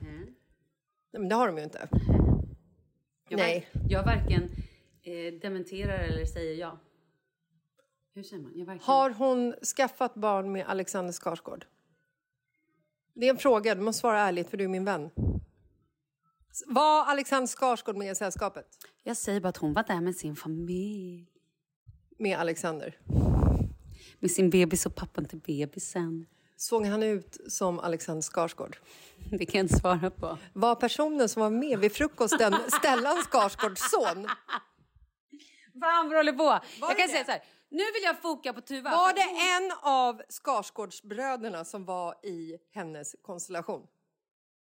Nej, 1.13 1.21
men 1.21 1.29
det 1.29 1.35
har 1.35 1.47
de 1.47 1.59
ju 1.59 1.65
inte. 1.65 1.89
Jag 3.29 3.39
Nej. 3.39 3.69
Var, 3.73 3.83
jag 3.91 4.05
varken 4.05 4.43
eh, 5.03 5.35
dementerar 5.41 5.99
eller 5.99 6.25
säger 6.25 6.55
ja. 6.55 6.79
Hur 8.15 8.23
säger 8.23 8.43
man? 8.43 8.53
Jag 8.55 8.67
varken... 8.67 8.83
Har 8.85 9.11
hon 9.11 9.55
skaffat 9.77 10.15
barn 10.15 10.53
med 10.53 10.67
Alexander 10.67 11.13
Skarsgård? 11.13 11.67
Det 13.15 13.27
är 13.27 13.31
en 13.31 13.39
fråga, 13.39 13.75
du 13.75 13.81
måste 13.81 14.01
svara 14.01 14.21
ärligt 14.21 14.51
för 14.51 14.57
du 14.57 14.65
är 14.65 14.69
min 14.69 14.85
vän. 14.85 15.11
Var 16.67 17.05
Alexander 17.05 17.47
Skarsgård 17.47 17.97
med 17.97 18.13
i 18.13 18.15
sällskapet? 18.15 18.67
Jag 19.03 19.17
säger 19.17 19.41
bara 19.41 19.49
att 19.49 19.57
hon 19.57 19.73
var 19.73 19.83
där 19.83 20.01
med 20.01 20.17
sin 20.17 20.37
familj. 20.37 21.27
Med 22.19 22.39
Alexander? 22.39 22.99
Med 24.21 24.31
sin 24.31 24.51
bebis 24.51 24.87
och 24.87 24.95
pappan 24.95 25.25
till 25.25 25.39
bebisen. 25.39 26.27
Såg 26.57 26.87
han 26.87 27.03
ut 27.03 27.37
som 27.49 27.79
Alexander 27.79 28.23
Skarsgård? 28.23 28.77
Det 29.31 29.47
kan 29.47 29.59
jag 29.59 29.65
inte 29.65 29.77
svara 29.77 30.11
på. 30.11 30.39
Var 30.53 30.75
personen 30.75 31.29
som 31.29 31.43
var 31.43 31.51
med 31.51 31.79
vid 31.79 31.93
frukosten 31.93 32.55
Stellan 32.69 33.23
Skarsgårds 33.23 33.91
son? 33.91 34.29
Fan 35.81 36.09
vad 36.09 36.17
håller 36.17 36.33
på! 36.33 36.45
jag 36.45 36.91
det 36.91 36.95
kan 36.95 37.07
det? 37.07 37.13
säga 37.13 37.25
så 37.25 37.31
här. 37.31 37.43
Nu 37.69 37.85
vill 37.95 38.03
jag 38.03 38.23
foka 38.23 38.53
på 38.53 38.61
Tuva. 38.61 38.91
Var 38.91 39.13
det 39.13 39.57
en 39.57 39.73
av 39.83 40.23
Skarsgårdsbröderna 40.29 41.65
som 41.65 41.85
var 41.85 42.27
i 42.27 42.57
hennes 42.75 43.17
konstellation? 43.23 43.87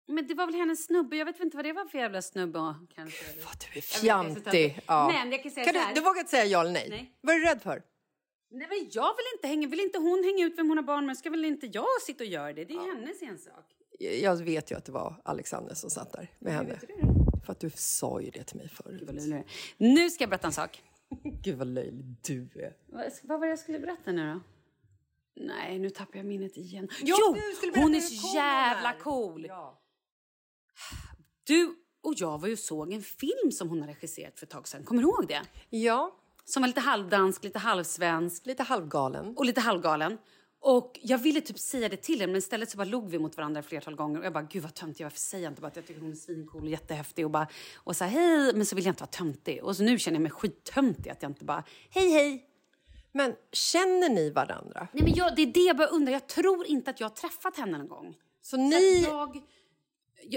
Men 0.07 0.27
det 0.27 0.33
var 0.33 0.45
väl 0.45 0.55
hennes 0.55 0.85
snubbe. 0.85 1.15
Jag 1.15 1.25
vet 1.25 1.39
inte 1.39 1.57
vad 1.57 1.65
det 1.65 1.73
var 1.73 1.85
för 1.85 1.97
jävla 1.97 2.21
snubbe. 2.21 2.75
Kanske. 2.95 3.25
Vad 3.45 3.65
du 3.73 3.77
är 3.77 3.81
fjantig. 3.81 4.79
Ja. 4.87 5.07
Men 5.07 5.31
jag 5.31 5.43
kan 5.43 5.51
säga 5.51 5.65
Kan 5.65 5.73
så 5.73 5.79
här. 5.79 5.89
du, 5.89 5.95
du 5.95 6.01
vågar 6.01 6.19
inte 6.19 6.31
säga 6.31 6.45
ja 6.45 6.61
eller 6.61 6.71
nej? 6.71 6.87
Nej. 6.89 7.13
Vad 7.21 7.35
är 7.35 7.39
du 7.39 7.45
rädd 7.45 7.61
för? 7.61 7.83
Nej, 8.51 8.67
men 8.69 8.89
jag 8.91 9.15
vill 9.17 9.25
inte 9.35 9.47
hänga. 9.47 9.67
Vill 9.67 9.79
inte 9.79 9.99
hon 9.99 10.23
hänga 10.23 10.45
ut 10.45 10.57
vem 10.57 10.69
hon 10.69 10.77
har 10.77 10.83
barn 10.83 11.05
med 11.05 11.17
ska 11.17 11.29
väl 11.29 11.45
inte 11.45 11.67
jag 11.67 12.01
sitta 12.05 12.23
och 12.23 12.29
göra 12.29 12.53
det. 12.53 12.65
Det 12.65 12.73
är 12.73 12.95
hennes 12.95 13.21
ensak. 13.21 13.65
Jag 13.99 14.35
vet 14.35 14.71
ju 14.71 14.75
att 14.75 14.85
det 14.85 14.91
var 14.91 15.21
Alexander 15.25 15.75
som 15.75 15.89
satt 15.89 16.11
där 16.11 16.27
med 16.39 16.53
henne. 16.53 16.79
För 17.45 17.51
att 17.51 17.59
du 17.59 17.69
sa 17.75 18.21
ju 18.21 18.29
det 18.29 18.43
till 18.43 18.57
mig 18.57 18.69
förut. 18.69 19.09
Är. 19.09 19.43
Nu 19.77 20.09
ska 20.09 20.23
jag 20.23 20.29
berätta 20.29 20.47
en 20.47 20.53
sak. 20.53 20.83
Gud 21.43 21.57
vad 21.57 21.67
löjlig 21.67 22.15
du 22.21 22.41
är. 22.55 22.73
Vad, 22.85 23.39
var 23.39 23.45
det 23.45 23.49
jag 23.49 23.59
skulle 23.59 23.79
berätta 23.79 24.11
nu 24.11 24.33
då? 24.33 24.39
Nej, 25.35 25.79
nu 25.79 25.89
tappar 25.89 26.17
jag 26.17 26.25
minnet 26.25 26.57
igen. 26.57 26.87
Jo, 27.03 27.15
Jo, 27.19 27.35
hon 27.75 27.95
är 27.95 27.99
så 27.99 28.35
jävla 28.37 28.93
cool. 28.93 29.45
Ja. 29.49 29.79
Du 31.43 31.75
och 32.03 32.13
jag 32.17 32.41
var 32.41 32.47
ju 32.47 32.57
såg 32.57 32.93
en 32.93 33.01
film 33.01 33.51
som 33.51 33.69
hon 33.69 33.81
har 33.81 33.87
regisserat 33.87 34.39
för 34.39 34.45
ett 34.45 34.49
tag 34.49 34.67
sedan. 34.67 34.83
Kommer 34.83 35.01
du 35.01 35.07
ihåg 35.07 35.25
det? 35.27 35.41
ja, 35.69 36.15
Som 36.45 36.61
var 36.61 36.67
lite 36.67 36.79
halvdansk, 36.79 37.43
lite 37.43 37.59
halvsvensk 37.59 38.45
lite 38.45 38.63
halvgalen. 38.63 39.37
och 39.37 39.45
lite 39.45 39.61
halvgalen. 39.61 40.17
Och 40.59 40.99
jag 41.01 41.17
ville 41.17 41.41
typ 41.41 41.59
säga 41.59 41.89
det 41.89 41.97
till 41.97 42.19
henne 42.19 42.31
men 42.31 42.37
istället 42.39 42.69
så 42.69 42.77
bara 42.77 42.85
log 42.85 43.09
vi 43.09 43.19
mot 43.19 43.37
varandra 43.37 43.61
flertal 43.63 43.95
gånger 43.95 44.19
och 44.19 44.25
jag 44.25 44.33
bara 44.33 44.43
gud 44.43 44.63
vad 44.63 44.73
töntig 44.73 45.03
varför 45.05 45.19
säger 45.19 45.43
jag 45.43 45.51
inte 45.51 45.61
bara 45.61 45.67
att 45.67 45.75
jag 45.75 45.87
tycker 45.87 46.01
hon 46.01 46.11
är 46.11 46.15
svincool 46.15 46.63
och 46.63 46.69
jättehäftig 46.69 47.25
och 47.25 47.31
bara 47.31 47.47
och 47.75 47.95
så 47.95 48.03
här, 48.03 48.11
hej 48.11 48.53
men 48.55 48.65
så 48.65 48.75
vill 48.75 48.85
jag 48.85 48.91
inte 48.91 49.01
vara 49.03 49.11
töntig 49.11 49.63
och 49.63 49.77
så 49.77 49.83
nu 49.83 49.99
känner 49.99 50.15
jag 50.15 50.21
mig 50.21 50.31
skittöntig 50.31 51.09
att 51.09 51.21
jag 51.21 51.31
inte 51.31 51.45
bara 51.45 51.63
hej 51.89 52.09
hej 52.09 52.45
Men 53.11 53.35
känner 53.51 54.09
ni 54.09 54.29
varandra? 54.29 54.87
Nej, 54.91 55.03
men 55.03 55.13
jag, 55.15 55.35
det 55.35 55.41
är 55.41 55.45
det 55.53 55.59
jag 55.59 55.77
börjar 55.77 55.93
undra. 55.93 56.11
Jag 56.11 56.27
tror 56.27 56.65
inte 56.65 56.89
att 56.91 56.99
jag 56.99 57.09
har 57.09 57.15
träffat 57.15 57.57
henne 57.57 57.77
någon 57.77 57.87
gång. 57.87 58.15
Så 58.41 58.49
Så 58.49 58.57
ni, 58.57 59.01
jag, 59.03 59.41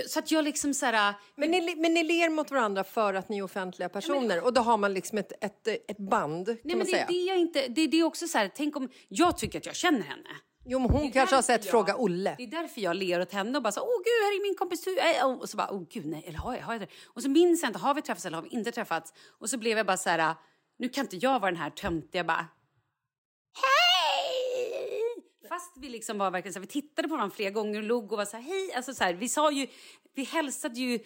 så 0.09 0.19
att 0.19 0.31
jag 0.31 0.45
liksom 0.45 0.75
så 0.75 0.87
här... 0.87 1.15
men, 1.37 1.51
ni, 1.51 1.75
men 1.77 1.95
ni 1.95 2.03
ler 2.05 2.31
mot 2.31 2.51
varandra 2.51 2.85
för 2.85 3.15
att 3.15 3.29
ni 3.29 3.39
är 3.39 3.43
offentliga 3.43 3.89
personer 3.89 4.45
och 4.45 4.53
då 4.53 4.61
har 4.61 4.77
man 4.79 4.95
liksom 4.95 5.19
ett, 5.19 5.33
ett, 5.45 5.69
ett 5.69 5.99
band 5.99 6.47
kan 6.47 6.57
Nej, 6.65 6.77
man 6.77 6.79
men 6.79 6.87
det 6.87 6.93
säga. 6.93 7.05
är 7.05 7.09
det 7.09 7.15
jag 7.19 7.39
inte... 7.39 7.69
Det 7.69 7.81
är 7.81 7.89
det 7.89 8.03
också 8.03 8.29
så 8.29 8.39
här, 8.39 8.51
tänk 8.55 8.77
om... 8.77 8.89
Jag 9.09 9.39
tycker 9.39 9.59
att 9.59 9.67
jag 9.67 9.75
känner 9.77 10.03
henne. 10.03 10.29
Jo, 10.69 10.79
men 10.79 10.91
hon 10.91 11.03
är 11.03 11.11
kanske 11.11 11.35
har 11.35 11.43
sett 11.43 11.65
jag- 11.65 11.71
Fråga 11.71 11.97
Olle. 11.97 12.35
Det 12.39 12.43
är 12.43 12.47
därför 12.51 12.81
jag 12.81 12.97
ler 12.97 13.21
åt 13.21 13.33
henne 13.33 13.59
och 13.59 13.63
bara 13.63 13.73
så 13.73 13.81
åh 13.81 13.87
gud, 14.05 14.25
här 14.25 14.37
är 14.39 14.43
min 14.43 14.55
kompis 14.55 14.87
äh, 14.87 15.27
Och 15.27 15.49
så 15.49 15.57
bara, 15.57 15.71
åh 15.73 15.83
gud, 15.91 16.07
nej, 16.07 16.25
eller 16.29 16.39
har 16.39 16.55
jag, 16.57 16.63
har 16.63 16.73
jag 16.75 16.81
det? 16.83 16.89
Och 17.07 17.23
så 17.23 17.29
minns 17.29 17.63
jag 17.63 17.69
inte, 17.69 17.79
har 17.79 17.95
vi 17.95 18.03
träffats 18.03 18.27
eller 18.27 18.37
har 18.37 18.43
vi 18.43 18.49
inte 18.49 18.73
träffats? 18.73 19.13
Och 19.39 19.51
så 19.51 19.59
blev 19.59 19.77
jag 19.77 19.87
bara 19.87 19.97
så 19.97 20.11
här, 20.11 20.35
nu 20.79 20.89
kan 20.89 21.05
inte 21.05 21.17
jag 21.17 21.41
vara 21.41 21.51
den 21.51 21.61
här 21.61 21.71
töntiga 21.71 22.25
bara! 22.25 22.47
Fast 25.49 25.77
vi 25.77 25.89
liksom 25.89 26.19
var 26.19 26.31
verkligen 26.31 26.53
så 26.53 26.59
här, 26.59 26.67
vi 26.67 26.73
tittade 26.73 27.09
på 27.09 27.15
varandra 27.15 27.35
flera 27.37 27.51
gånger 27.51 27.79
och 27.79 27.85
log 27.85 28.13
och 28.13 28.19
var 28.19 28.25
så 28.25 28.37
här, 28.37 28.45
hej! 28.45 28.73
Alltså 28.73 28.95
så 28.95 29.05
här, 29.05 29.15
vi 29.15 29.29
sa 29.29 29.53
ju, 29.53 29.67
vi 30.15 30.25
hälsade 30.25 30.81
ju 30.81 30.99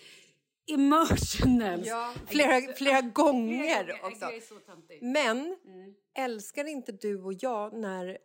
emotional. 0.73 1.87
Ja, 1.87 2.13
flera, 2.29 2.73
flera 2.73 3.01
gånger 3.01 3.89
Jag 3.89 4.13
också. 4.13 4.31
Men 5.01 5.57
älskar 6.19 6.65
inte 6.65 6.93
du 6.93 7.23
och 7.23 7.33
jag 7.39 7.73
när 7.73 8.19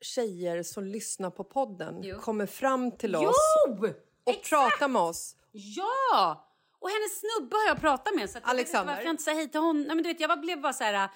tjejer 0.00 0.62
som 0.62 0.84
lyssnar 0.84 1.30
på 1.30 1.44
podden 1.44 2.00
Jo. 2.02 2.20
kommer 2.20 2.46
fram 2.46 2.90
till 2.90 3.16
oss 3.16 3.34
Jo! 3.68 3.88
och 4.24 4.42
pratar 4.48 4.88
med 4.88 5.02
oss? 5.02 5.36
Ja! 5.52 6.48
Och 6.78 6.88
hennes 6.88 7.20
snubbe 7.20 7.56
har 7.56 7.68
jag 7.68 7.80
pratat 7.80 8.14
med. 8.14 8.30
Så 8.30 8.38
att 8.38 8.44
jag 8.46 8.54
vet 8.54 8.60
inte 8.66 8.78
Alexander. 8.78 8.92
varför 8.92 9.04
jag 9.04 9.12
inte 9.12 9.22
säger 9.22 9.38
hej 9.38 9.48
till 9.48 9.60
honom. 9.60 9.82
Nej, 9.82 9.94
men 9.96 10.02
du 10.02 10.08
vet, 10.08 10.20
jag 10.20 10.40
blev 10.40 10.60
bara 10.60 10.72
så 10.72 10.84
här... 10.84 11.10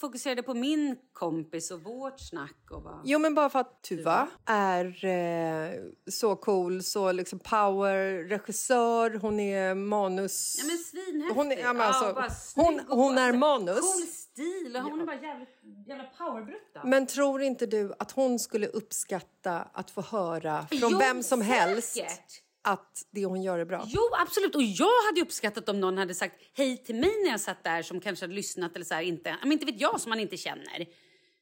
Fokuserade 0.00 0.42
på 0.42 0.54
min 0.54 0.96
kompis 1.12 1.70
och 1.70 1.82
vårt 1.82 2.20
snack. 2.20 2.56
Och 2.70 2.82
bara... 2.82 3.00
Jo, 3.04 3.18
men 3.18 3.34
bara 3.34 3.50
för 3.50 3.58
att 3.58 3.82
Tuva 3.82 4.28
är 4.46 5.04
eh, 5.04 5.70
så 6.10 6.36
cool, 6.36 6.82
så 6.82 7.12
liksom 7.12 7.38
power, 7.38 8.24
regissör, 8.28 9.10
hon 9.10 9.40
är 9.40 9.74
manus... 9.74 10.56
Ja, 10.58 10.64
men 10.66 10.78
svinhäftig. 10.78 11.34
Hon 11.36 11.52
är- 11.52 11.58
ja, 11.58 11.72
men 11.72 11.82
alltså, 11.86 12.12
bara 12.14 12.30
hon- 12.54 12.80
hon 12.88 13.18
är 13.18 13.22
alltså, 13.22 13.38
manus. 13.38 13.80
Cool 13.80 14.02
stil. 14.06 14.76
Och 14.76 14.82
hon 14.82 15.00
är 15.00 15.06
bara 15.06 15.20
jävligt, 15.22 15.58
jävla 15.86 16.04
powerbrutta. 16.04 16.80
Men 16.84 17.06
tror 17.06 17.42
inte 17.42 17.66
du 17.66 17.94
att 17.98 18.10
hon 18.12 18.38
skulle 18.38 18.66
uppskatta 18.66 19.68
att 19.72 19.90
få 19.90 20.00
höra 20.00 20.66
från 20.70 20.90
Jo, 20.92 20.98
vem 20.98 21.22
som 21.22 21.40
helst 21.40 21.92
säkert. 21.94 22.42
Att 22.72 23.06
det 23.10 23.24
hon 23.24 23.42
gör 23.42 23.58
är 23.58 23.64
bra. 23.64 23.84
Jo, 23.86 24.00
absolut. 24.12 24.54
Och 24.54 24.62
jag 24.62 25.02
hade 25.06 25.20
uppskattat 25.20 25.68
om 25.68 25.80
någon 25.80 25.98
hade 25.98 26.14
sagt 26.14 26.34
hej 26.54 26.76
till 26.76 26.94
mig 26.94 27.22
när 27.24 27.30
jag 27.30 27.40
satt 27.40 27.64
där 27.64 27.82
som 27.82 28.00
kanske 28.00 28.24
hade 28.24 28.34
lyssnat 28.34 28.74
eller 28.76 28.84
så 28.84 28.94
här, 28.94 29.02
inte, 29.02 29.36
men 29.42 29.52
inte 29.52 29.66
vet 29.66 29.80
jag 29.80 30.00
som 30.00 30.10
man 30.10 30.20
inte 30.20 30.36
känner. 30.36 30.86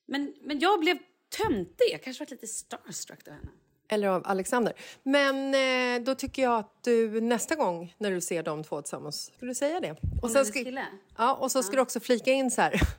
Men, 0.06 0.34
men 0.42 0.58
jag 0.58 0.80
blev 0.80 0.98
töntig. 1.38 1.86
Jag 1.92 2.02
kanske 2.02 2.22
varit 2.22 2.30
lite 2.30 2.46
starstruck 2.46 3.28
av 3.28 3.34
henne. 3.34 3.48
Eller 3.88 4.08
av 4.08 4.22
Alexander. 4.26 4.72
Men 5.02 5.54
eh, 5.54 6.04
då 6.04 6.14
tycker 6.14 6.42
jag 6.42 6.58
att 6.58 6.82
du 6.82 7.20
nästa 7.20 7.54
gång 7.54 7.94
när 7.98 8.10
du 8.10 8.20
ser 8.20 8.42
de 8.42 8.64
två 8.64 8.82
tillsammans, 8.82 9.32
skulle 9.36 9.50
du 9.50 9.54
säga 9.54 9.80
det? 9.80 9.96
Och 10.22 10.28
hennes 10.30 10.48
ska, 10.48 10.86
ja, 11.16 11.34
och 11.34 11.52
så 11.52 11.62
ska 11.62 11.76
du 11.76 11.82
också 11.82 12.00
flika 12.00 12.32
in 12.32 12.50
så 12.50 12.60
här. 12.60 12.80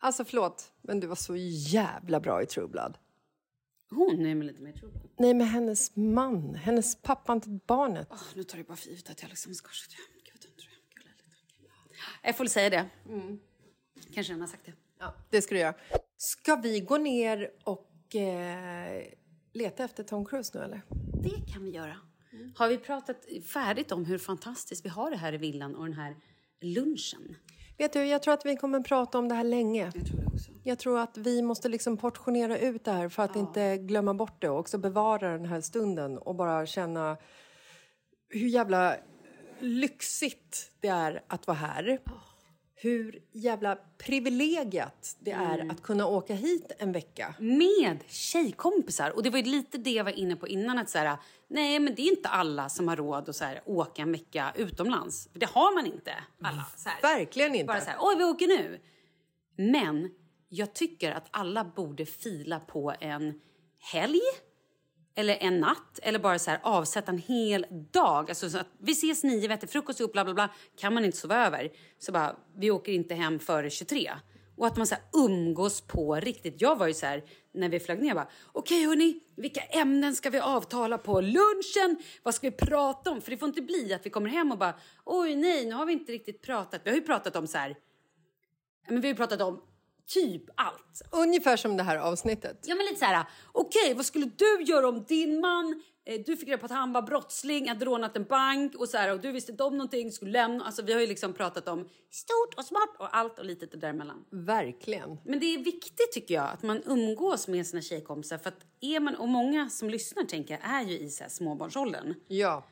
Alltså 0.00 0.24
förlåt, 0.24 0.72
men 0.82 1.00
du 1.00 1.06
var 1.06 1.16
så 1.16 1.36
jävla 1.36 2.20
bra 2.20 2.42
i 2.42 2.46
True 2.46 2.68
Blood. 2.68 2.98
Hon 3.90 4.26
är 4.26 4.34
med 4.34 4.46
lite 4.46 4.62
mer 4.62 4.72
tro 4.72 4.90
på. 4.90 4.98
Nej, 5.16 5.34
men 5.34 5.46
hennes 5.46 5.96
man, 5.96 6.54
hennes 6.54 6.96
pappan 7.02 7.40
till 7.40 7.58
barnet. 7.66 8.10
Oh, 8.10 8.22
nu 8.34 8.44
tar 8.44 8.58
det 8.58 8.64
bara 8.64 8.76
för 8.76 8.88
givet 8.88 9.10
att 9.10 9.22
jag 9.22 9.28
liksom 9.28 9.54
ska... 9.54 9.68
Gud, 10.24 10.40
tror 10.40 10.52
jag. 11.02 12.28
Jag 12.28 12.36
får 12.36 12.44
väl 12.44 12.50
säga 12.50 12.70
det. 12.70 12.86
Kanske 14.14 14.32
redan 14.32 14.40
har 14.40 14.48
sagt 14.48 14.66
det. 14.66 14.72
Ja, 14.98 15.14
det 15.30 15.42
ska 15.42 15.54
du 15.54 15.60
göra. 15.60 15.74
Ska 16.16 16.56
vi 16.56 16.80
gå 16.80 16.96
ner 16.96 17.50
och 17.64 18.16
eh, 18.16 19.02
leta 19.52 19.84
efter 19.84 20.04
Tom 20.04 20.24
Cruise 20.24 20.58
nu 20.58 20.64
eller? 20.64 20.82
Det 21.22 21.52
kan 21.52 21.64
vi 21.64 21.70
göra. 21.70 21.96
Har 22.56 22.68
vi 22.68 22.78
pratat 22.78 23.24
färdigt 23.46 23.92
om 23.92 24.04
hur 24.04 24.18
fantastiskt 24.18 24.84
vi 24.84 24.88
har 24.88 25.10
det 25.10 25.16
här 25.16 25.32
i 25.32 25.36
villan 25.36 25.76
och 25.76 25.84
den 25.84 25.94
här 25.94 26.16
lunchen? 26.60 27.36
Vet 27.78 27.92
du, 27.92 28.04
jag 28.04 28.22
tror 28.22 28.34
att 28.34 28.46
vi 28.46 28.56
kommer 28.56 28.80
prata 28.80 29.18
om 29.18 29.28
det 29.28 29.34
här 29.34 29.44
länge. 29.44 29.92
Jag 29.94 30.06
tror 30.06 30.20
det 30.20 30.26
också. 30.26 30.50
Jag 30.62 30.78
tror 30.78 30.98
att 30.98 31.16
vi 31.16 31.42
måste 31.42 31.68
liksom 31.68 31.96
portionera 31.96 32.58
ut 32.58 32.84
det 32.84 32.92
här 32.92 33.08
för 33.08 33.22
att 33.22 33.36
inte 33.36 33.76
glömma 33.76 34.14
bort 34.14 34.42
det 34.42 34.48
och 34.48 34.58
också 34.58 34.78
bevara 34.78 35.32
den 35.32 35.46
här 35.46 35.60
stunden 35.60 36.18
och 36.18 36.34
bara 36.34 36.66
känna 36.66 37.16
hur 38.28 38.48
jävla 38.48 38.96
lyxigt 39.60 40.70
det 40.80 40.88
är 40.88 41.22
att 41.26 41.46
vara 41.46 41.56
här. 41.56 41.98
Hur 42.80 43.22
jävla 43.32 43.78
privilegiat 43.98 45.16
det 45.20 45.30
är 45.30 45.70
att 45.70 45.82
kunna 45.82 46.06
åka 46.06 46.34
hit 46.34 46.72
en 46.78 46.92
vecka. 46.92 47.34
Med 47.38 47.98
tjejkompisar. 48.08 49.10
Och 49.10 49.22
det 49.22 49.30
var 49.30 49.42
lite 49.42 49.78
det 49.78 49.90
jag 49.90 50.04
var 50.04 50.18
inne 50.18 50.36
på 50.36 50.48
innan. 50.48 50.78
Att 50.78 50.90
så 50.90 50.98
här, 50.98 51.16
nej, 51.48 51.78
men 51.78 51.94
det 51.94 52.02
är 52.02 52.10
inte 52.10 52.28
alla 52.28 52.68
som 52.68 52.88
har 52.88 52.96
råd 52.96 53.28
att 53.28 53.36
så 53.36 53.44
här, 53.44 53.62
åka 53.64 54.02
en 54.02 54.12
vecka 54.12 54.52
utomlands. 54.56 55.28
För 55.32 55.38
det 55.38 55.46
har 55.46 55.74
man 55.74 55.86
inte. 55.86 56.14
Alla. 56.42 56.66
Här. 56.84 57.02
Verkligen 57.02 57.54
inte. 57.54 57.64
Bara 57.64 57.80
så 57.80 57.90
här, 57.90 57.98
oj 58.00 58.16
vi 58.18 58.24
åker 58.24 58.46
nu. 58.46 58.80
Men 59.56 60.10
jag 60.48 60.74
tycker 60.74 61.12
att 61.12 61.28
alla 61.30 61.64
borde 61.64 62.06
fila 62.06 62.60
på 62.60 62.94
en 63.00 63.40
helg. 63.92 64.20
Eller 65.18 65.36
en 65.40 65.60
natt. 65.60 65.98
Eller 66.02 66.18
bara 66.18 66.38
så 66.38 66.50
här, 66.50 66.60
avsätta 66.62 67.12
en 67.12 67.18
hel 67.18 67.66
dag. 67.92 68.30
Alltså 68.30 68.50
så 68.50 68.58
att 68.58 68.68
vi 68.78 68.92
ses 68.92 69.24
nio, 69.24 69.48
vi 69.48 69.54
äter 69.54 69.66
frukost 69.66 70.00
ihop, 70.00 70.12
bla 70.12 70.24
bla 70.24 70.34
bla. 70.34 70.48
Kan 70.76 70.94
man 70.94 71.04
inte 71.04 71.18
sova 71.18 71.46
över. 71.46 71.70
Så 71.98 72.12
bara, 72.12 72.36
vi 72.56 72.70
åker 72.70 72.92
inte 72.92 73.14
hem 73.14 73.38
före 73.38 73.70
23. 73.70 74.12
Och 74.56 74.66
att 74.66 74.76
man 74.76 74.86
så 74.86 74.94
här 74.94 75.04
umgås 75.12 75.80
på 75.80 76.14
riktigt. 76.14 76.60
Jag 76.60 76.76
var 76.76 76.86
ju 76.86 76.94
så 76.94 77.06
här, 77.06 77.24
när 77.54 77.68
vi 77.68 77.80
flög 77.80 78.02
ner, 78.02 78.14
bara, 78.14 78.28
okej 78.52 78.86
hörni, 78.86 79.20
vilka 79.36 79.60
ämnen 79.60 80.16
ska 80.16 80.30
vi 80.30 80.38
avtala 80.38 80.98
på 80.98 81.20
lunchen? 81.20 81.96
Vad 82.22 82.34
ska 82.34 82.50
vi 82.50 82.56
prata 82.56 83.10
om? 83.10 83.20
För 83.20 83.30
det 83.30 83.36
får 83.36 83.48
inte 83.48 83.62
bli 83.62 83.94
att 83.94 84.06
vi 84.06 84.10
kommer 84.10 84.30
hem 84.30 84.52
och 84.52 84.58
bara, 84.58 84.74
oj 85.04 85.36
nej, 85.36 85.66
nu 85.66 85.74
har 85.74 85.86
vi 85.86 85.92
inte 85.92 86.12
riktigt 86.12 86.42
pratat. 86.42 86.80
Vi 86.84 86.90
har 86.90 86.96
ju 86.96 87.02
pratat 87.02 87.36
om 87.36 87.46
så 87.46 87.58
här, 87.58 87.76
men 88.88 89.00
vi 89.00 89.08
har 89.08 89.12
ju 89.12 89.16
pratat 89.16 89.40
om 89.40 89.62
typ 90.08 90.42
allt. 90.54 91.02
Ungefär 91.10 91.56
som 91.56 91.76
det 91.76 91.82
här 91.82 91.96
avsnittet. 91.96 92.64
Ja 92.66 92.74
men 92.74 92.86
lite 92.86 92.98
så 92.98 93.04
här, 93.04 93.26
okej 93.52 93.94
vad 93.94 94.06
skulle 94.06 94.26
du 94.36 94.62
göra 94.62 94.88
om 94.88 95.04
din 95.04 95.40
man, 95.40 95.82
eh, 96.06 96.20
du 96.26 96.36
fick 96.36 96.48
reda 96.48 96.58
på 96.58 96.64
att 96.64 96.72
han 96.72 96.92
var 96.92 97.02
brottsling, 97.02 97.68
hade 97.68 97.84
rånat 97.84 98.16
en 98.16 98.24
bank 98.24 98.74
och 98.74 98.88
så 98.88 98.96
här, 98.96 99.12
och 99.12 99.20
du 99.20 99.32
visste 99.32 99.52
inte 99.52 99.64
om 99.64 99.72
någonting, 99.72 100.12
skulle 100.12 100.30
lämna. 100.30 100.64
Alltså 100.64 100.82
vi 100.82 100.92
har 100.92 101.00
ju 101.00 101.06
liksom 101.06 101.32
pratat 101.32 101.68
om 101.68 101.88
stort 102.10 102.54
och 102.56 102.64
smart 102.64 102.96
och 102.98 103.16
allt 103.16 103.38
och 103.38 103.44
lite 103.44 103.66
däremellan. 103.66 104.24
Verkligen. 104.30 105.18
Men 105.24 105.40
det 105.40 105.46
är 105.54 105.58
viktigt 105.58 106.12
tycker 106.12 106.34
jag 106.34 106.50
att 106.52 106.62
man 106.62 106.82
umgås 106.86 107.48
med 107.48 107.66
sina 107.66 107.82
tjejkompisar 107.82 108.38
för 108.38 108.48
att 108.48 108.60
är 108.80 109.00
man, 109.00 109.14
och 109.14 109.28
många 109.28 109.68
som 109.68 109.90
lyssnar 109.90 110.24
tänker 110.24 110.54
jag 110.54 110.74
är 110.74 110.82
ju 110.82 110.98
i 110.98 111.10
så 111.10 111.22
här 111.22 111.30
småbarnsåldern. 111.30 112.14
Ja. 112.28 112.66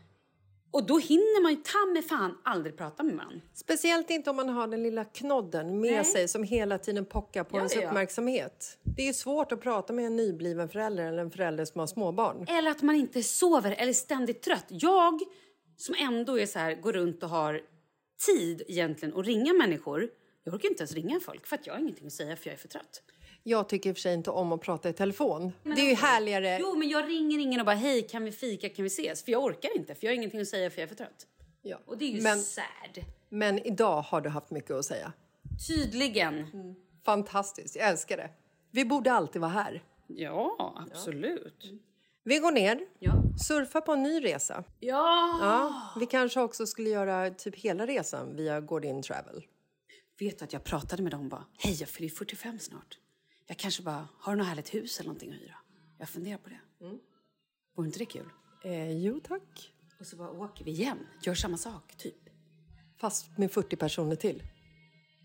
Och 0.77 0.87
då 0.87 0.99
hinner 0.99 1.43
man 1.43 1.53
ju 1.53 1.57
ta 1.57 1.87
med 1.95 2.05
fan 2.05 2.39
aldrig 2.43 2.77
prata 2.77 3.03
med 3.03 3.16
varandra. 3.16 3.41
Speciellt 3.55 4.11
inte 4.11 4.31
om 4.31 4.37
man 4.37 4.49
har 4.49 4.66
den 4.66 4.83
lilla 4.83 5.05
knodden 5.05 5.81
med 5.81 5.93
Nej. 5.93 6.05
sig 6.05 6.29
som 6.29 6.43
hela 6.43 6.79
tiden 6.79 7.05
pockar 7.05 7.45
på 7.45 7.57
Ja, 7.57 7.59
ens 7.59 7.77
ja. 7.77 7.87
uppmärksamhet. 7.89 8.79
Det 8.97 9.09
är 9.09 9.12
svårt 9.12 9.53
att 9.53 9.61
prata 9.61 9.93
med 9.93 10.07
en 10.07 10.16
nybliven 10.16 10.68
förälder 10.68 11.05
eller 11.05 11.18
en 11.18 11.31
förälder 11.31 11.64
som 11.64 11.79
har 11.79 11.87
småbarn. 11.87 12.47
Eller 12.49 12.70
att 12.70 12.83
man 12.83 12.95
inte 12.97 13.22
sover 13.22 13.72
eller 13.72 13.89
är 13.89 13.93
ständigt 13.93 14.43
trött. 14.43 14.64
Jag 14.68 15.20
som 15.77 15.95
ändå 15.99 16.39
är 16.39 16.47
så 16.47 16.59
här, 16.59 16.74
går 16.74 16.93
runt 16.93 17.22
och 17.22 17.29
har 17.29 17.61
tid 18.27 18.62
egentligen 18.68 19.16
att 19.18 19.27
ringa 19.27 19.53
människor. 19.53 20.09
Jag 20.45 20.55
orkar 20.55 20.68
inte 20.68 20.81
ens 20.81 20.93
ringa 20.93 21.20
folk 21.20 21.47
för 21.47 21.57
att 21.57 21.66
jag 21.66 21.74
har 21.74 21.81
ingenting 21.81 22.07
att 22.07 22.12
säga 22.12 22.37
för 22.37 22.47
jag 22.47 22.55
är 22.55 22.59
för 22.59 22.68
trött. 22.68 23.03
Jag 23.49 23.68
tycker 23.68 23.90
i 23.90 23.92
och 23.92 23.97
för 23.97 24.01
sig 24.01 24.14
inte 24.14 24.30
om 24.30 24.53
att 24.53 24.61
prata 24.61 24.88
i 24.88 24.92
telefon. 24.92 25.53
det 25.62 25.70
är 25.70 25.88
ju 25.88 25.94
härligare. 25.94 26.59
Jo, 26.61 26.74
men 26.76 26.88
jag 26.88 27.09
ringer 27.09 27.38
ingen 27.38 27.61
och 27.61 27.66
bara 27.66 27.76
hej, 27.76 28.03
kan 28.03 28.24
vi 28.24 28.32
fika, 28.32 28.68
kan 28.68 28.82
vi 28.82 28.86
ses? 28.86 29.24
För 29.24 29.32
jag 29.32 29.44
orkar 29.44 29.76
inte, 29.76 29.94
för 29.94 30.07
jag 30.07 30.11
har 30.12 30.16
ingenting 30.16 30.40
att 30.40 30.49
säga 30.49 30.70
för 30.70 30.78
jag 30.80 30.82
är 30.84 30.88
för 30.88 30.94
trött. 30.94 31.26
Ja. 31.62 31.78
Och 31.86 31.99
det 31.99 32.05
är 32.05 32.09
ju 32.11 32.22
Men- 32.22 32.38
sad. 32.42 33.05
Men 33.28 33.59
idag 33.66 34.03
har 34.03 34.20
du 34.20 34.28
haft 34.28 34.51
mycket 34.51 34.70
att 34.70 34.84
säga. 34.84 35.12
Tydligen. 35.68 36.47
Fantastiskt, 37.05 37.76
jag 37.76 37.88
älskar 37.88 38.16
det. 38.16 38.30
Vi 38.70 38.84
borde 38.84 39.12
alltid 39.12 39.40
vara 39.40 39.51
här. 39.51 39.82
Ja, 40.07 40.74
absolut. 40.90 41.64
Vi 42.24 42.38
går 42.38 42.53
ner, 42.53 42.80
Ja. 42.99 43.12
surfar 43.49 43.80
på 43.80 43.92
en 43.92 44.03
ny 44.03 44.24
resa. 44.24 44.64
Ja. 44.80 45.38
Ja, 45.40 45.74
vi 46.01 46.07
kanske 46.07 46.40
också 46.40 46.66
skulle 46.66 46.90
göra 46.90 47.30
typ 47.30 47.57
hela 47.57 47.86
resan 47.86 48.36
via 48.36 48.61
Gordin 48.61 49.03
Travel. 49.03 49.44
Vet 50.18 50.38
du 50.38 50.44
att 50.44 50.53
jag 50.53 50.64
pratade 50.64 51.03
med 51.03 51.12
dem 51.12 51.28
bara, 51.28 51.44
hej 51.59 51.76
jag 51.80 51.88
fyller 51.88 52.09
ju 52.09 52.14
45 52.14 52.59
snart. 52.59 52.99
Jag 53.47 53.57
kanske 53.57 53.82
bara, 53.82 54.09
har 54.18 54.32
du 54.32 54.38
något 54.38 54.47
härligt 54.47 54.74
hus 54.74 55.01
eller 55.01 55.09
någonting 55.09 55.30
att 55.32 55.40
hyra? 55.40 55.55
Jag 55.99 56.09
funderar 56.09 56.38
på 56.38 56.49
det. 56.49 56.84
Mm. 56.84 56.99
Vore 57.76 57.86
inte 57.86 57.99
det 57.99 58.05
kul? 58.07 58.28
Eh, 58.64 58.92
jo 58.92 59.20
tack. 59.20 59.72
Och 60.01 60.07
så 60.07 60.16
bara 60.16 60.30
åker 60.30 60.64
vi 60.64 60.70
igen, 60.70 61.07
gör 61.22 61.34
samma 61.34 61.57
sak, 61.57 61.97
typ. 61.97 62.14
Fast 62.97 63.38
med 63.38 63.53
40 63.53 63.76
personer 63.76 64.16
till. 64.16 64.42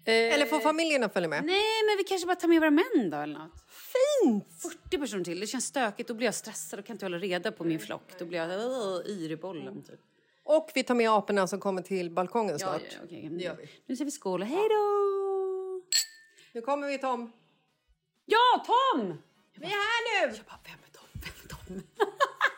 Eller 0.06 0.46
får 0.46 0.60
familjerna 0.60 1.10
följa 1.10 1.30
med? 1.30 1.46
Nej, 1.46 1.84
men 1.88 1.98
vi 1.98 2.04
kanske 2.04 2.28
bara 2.28 2.36
tar 2.36 2.48
med 2.48 2.60
våra 2.60 2.72
män 2.72 3.10
då 3.10 3.18
eller 3.18 3.40
något. 3.40 3.66
Fint! 3.68 4.46
40 4.84 4.98
personer 4.98 5.24
till, 5.24 5.40
det 5.40 5.48
känns 5.48 5.66
stökigt. 5.66 6.08
Då 6.08 6.14
blir 6.14 6.28
jag 6.28 6.36
stressad 6.36 6.80
och 6.80 6.86
kan 6.86 6.94
inte 6.94 7.06
hålla 7.06 7.18
reda 7.18 7.52
på 7.52 7.64
min 7.64 7.80
flock. 7.80 8.04
Då 8.20 8.26
blir 8.26 8.38
jag 8.40 9.08
yr 9.10 9.32
i 9.32 9.36
bollen 9.36 9.84
typ. 9.84 10.00
Och 10.44 10.72
vi 10.76 10.84
tar 10.84 10.96
med 10.96 11.10
aporna 11.10 11.48
som 11.48 11.60
kommer 11.60 11.82
till 11.82 12.12
balkongen 12.12 12.58
Ja, 12.60 12.80
snart. 12.80 12.82
ja, 13.10 13.18
gör 13.20 13.56
vi. 13.56 13.70
Nu 13.86 13.96
säger 13.96 14.06
vi 14.06 14.12
skål 14.12 14.42
och 14.42 14.48
hej 14.48 14.70
då! 14.70 15.82
Nu 16.54 16.62
kommer 16.62 16.88
vi 16.88 16.98
Tom. 16.98 17.32
Ja, 18.26 18.66
Tom! 18.66 19.22
Vi 19.54 19.66
är 19.66 19.70
här 19.70 20.28
nu! 20.28 20.36
Jag 20.38 20.46
bara, 20.46 20.60
vem 20.64 20.74
är 20.74 20.92
Tom? 20.94 21.06
Vem 21.14 21.34
är 21.44 21.48
Tom? 21.48 21.84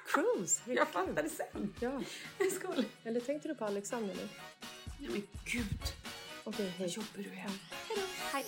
Cruise, 0.07 0.61
Jag 0.65 0.85
herregud. 0.85 0.93
fattade 0.93 1.29
sen. 1.29 1.73
Ja. 1.79 2.01
Skål. 2.51 2.85
Eller 3.03 3.19
tänkte 3.19 3.47
du 3.47 3.55
på 3.55 3.65
Alexander 3.65 4.15
nu? 4.15 4.29
Nej 4.99 5.09
men 5.09 5.27
gud, 5.45 5.93
Okej, 6.43 6.65
hej. 6.69 6.75
vad 6.79 6.89
jobbig 6.89 7.31
du 7.31 7.39
är. 7.39 7.51
Hej. 8.31 8.45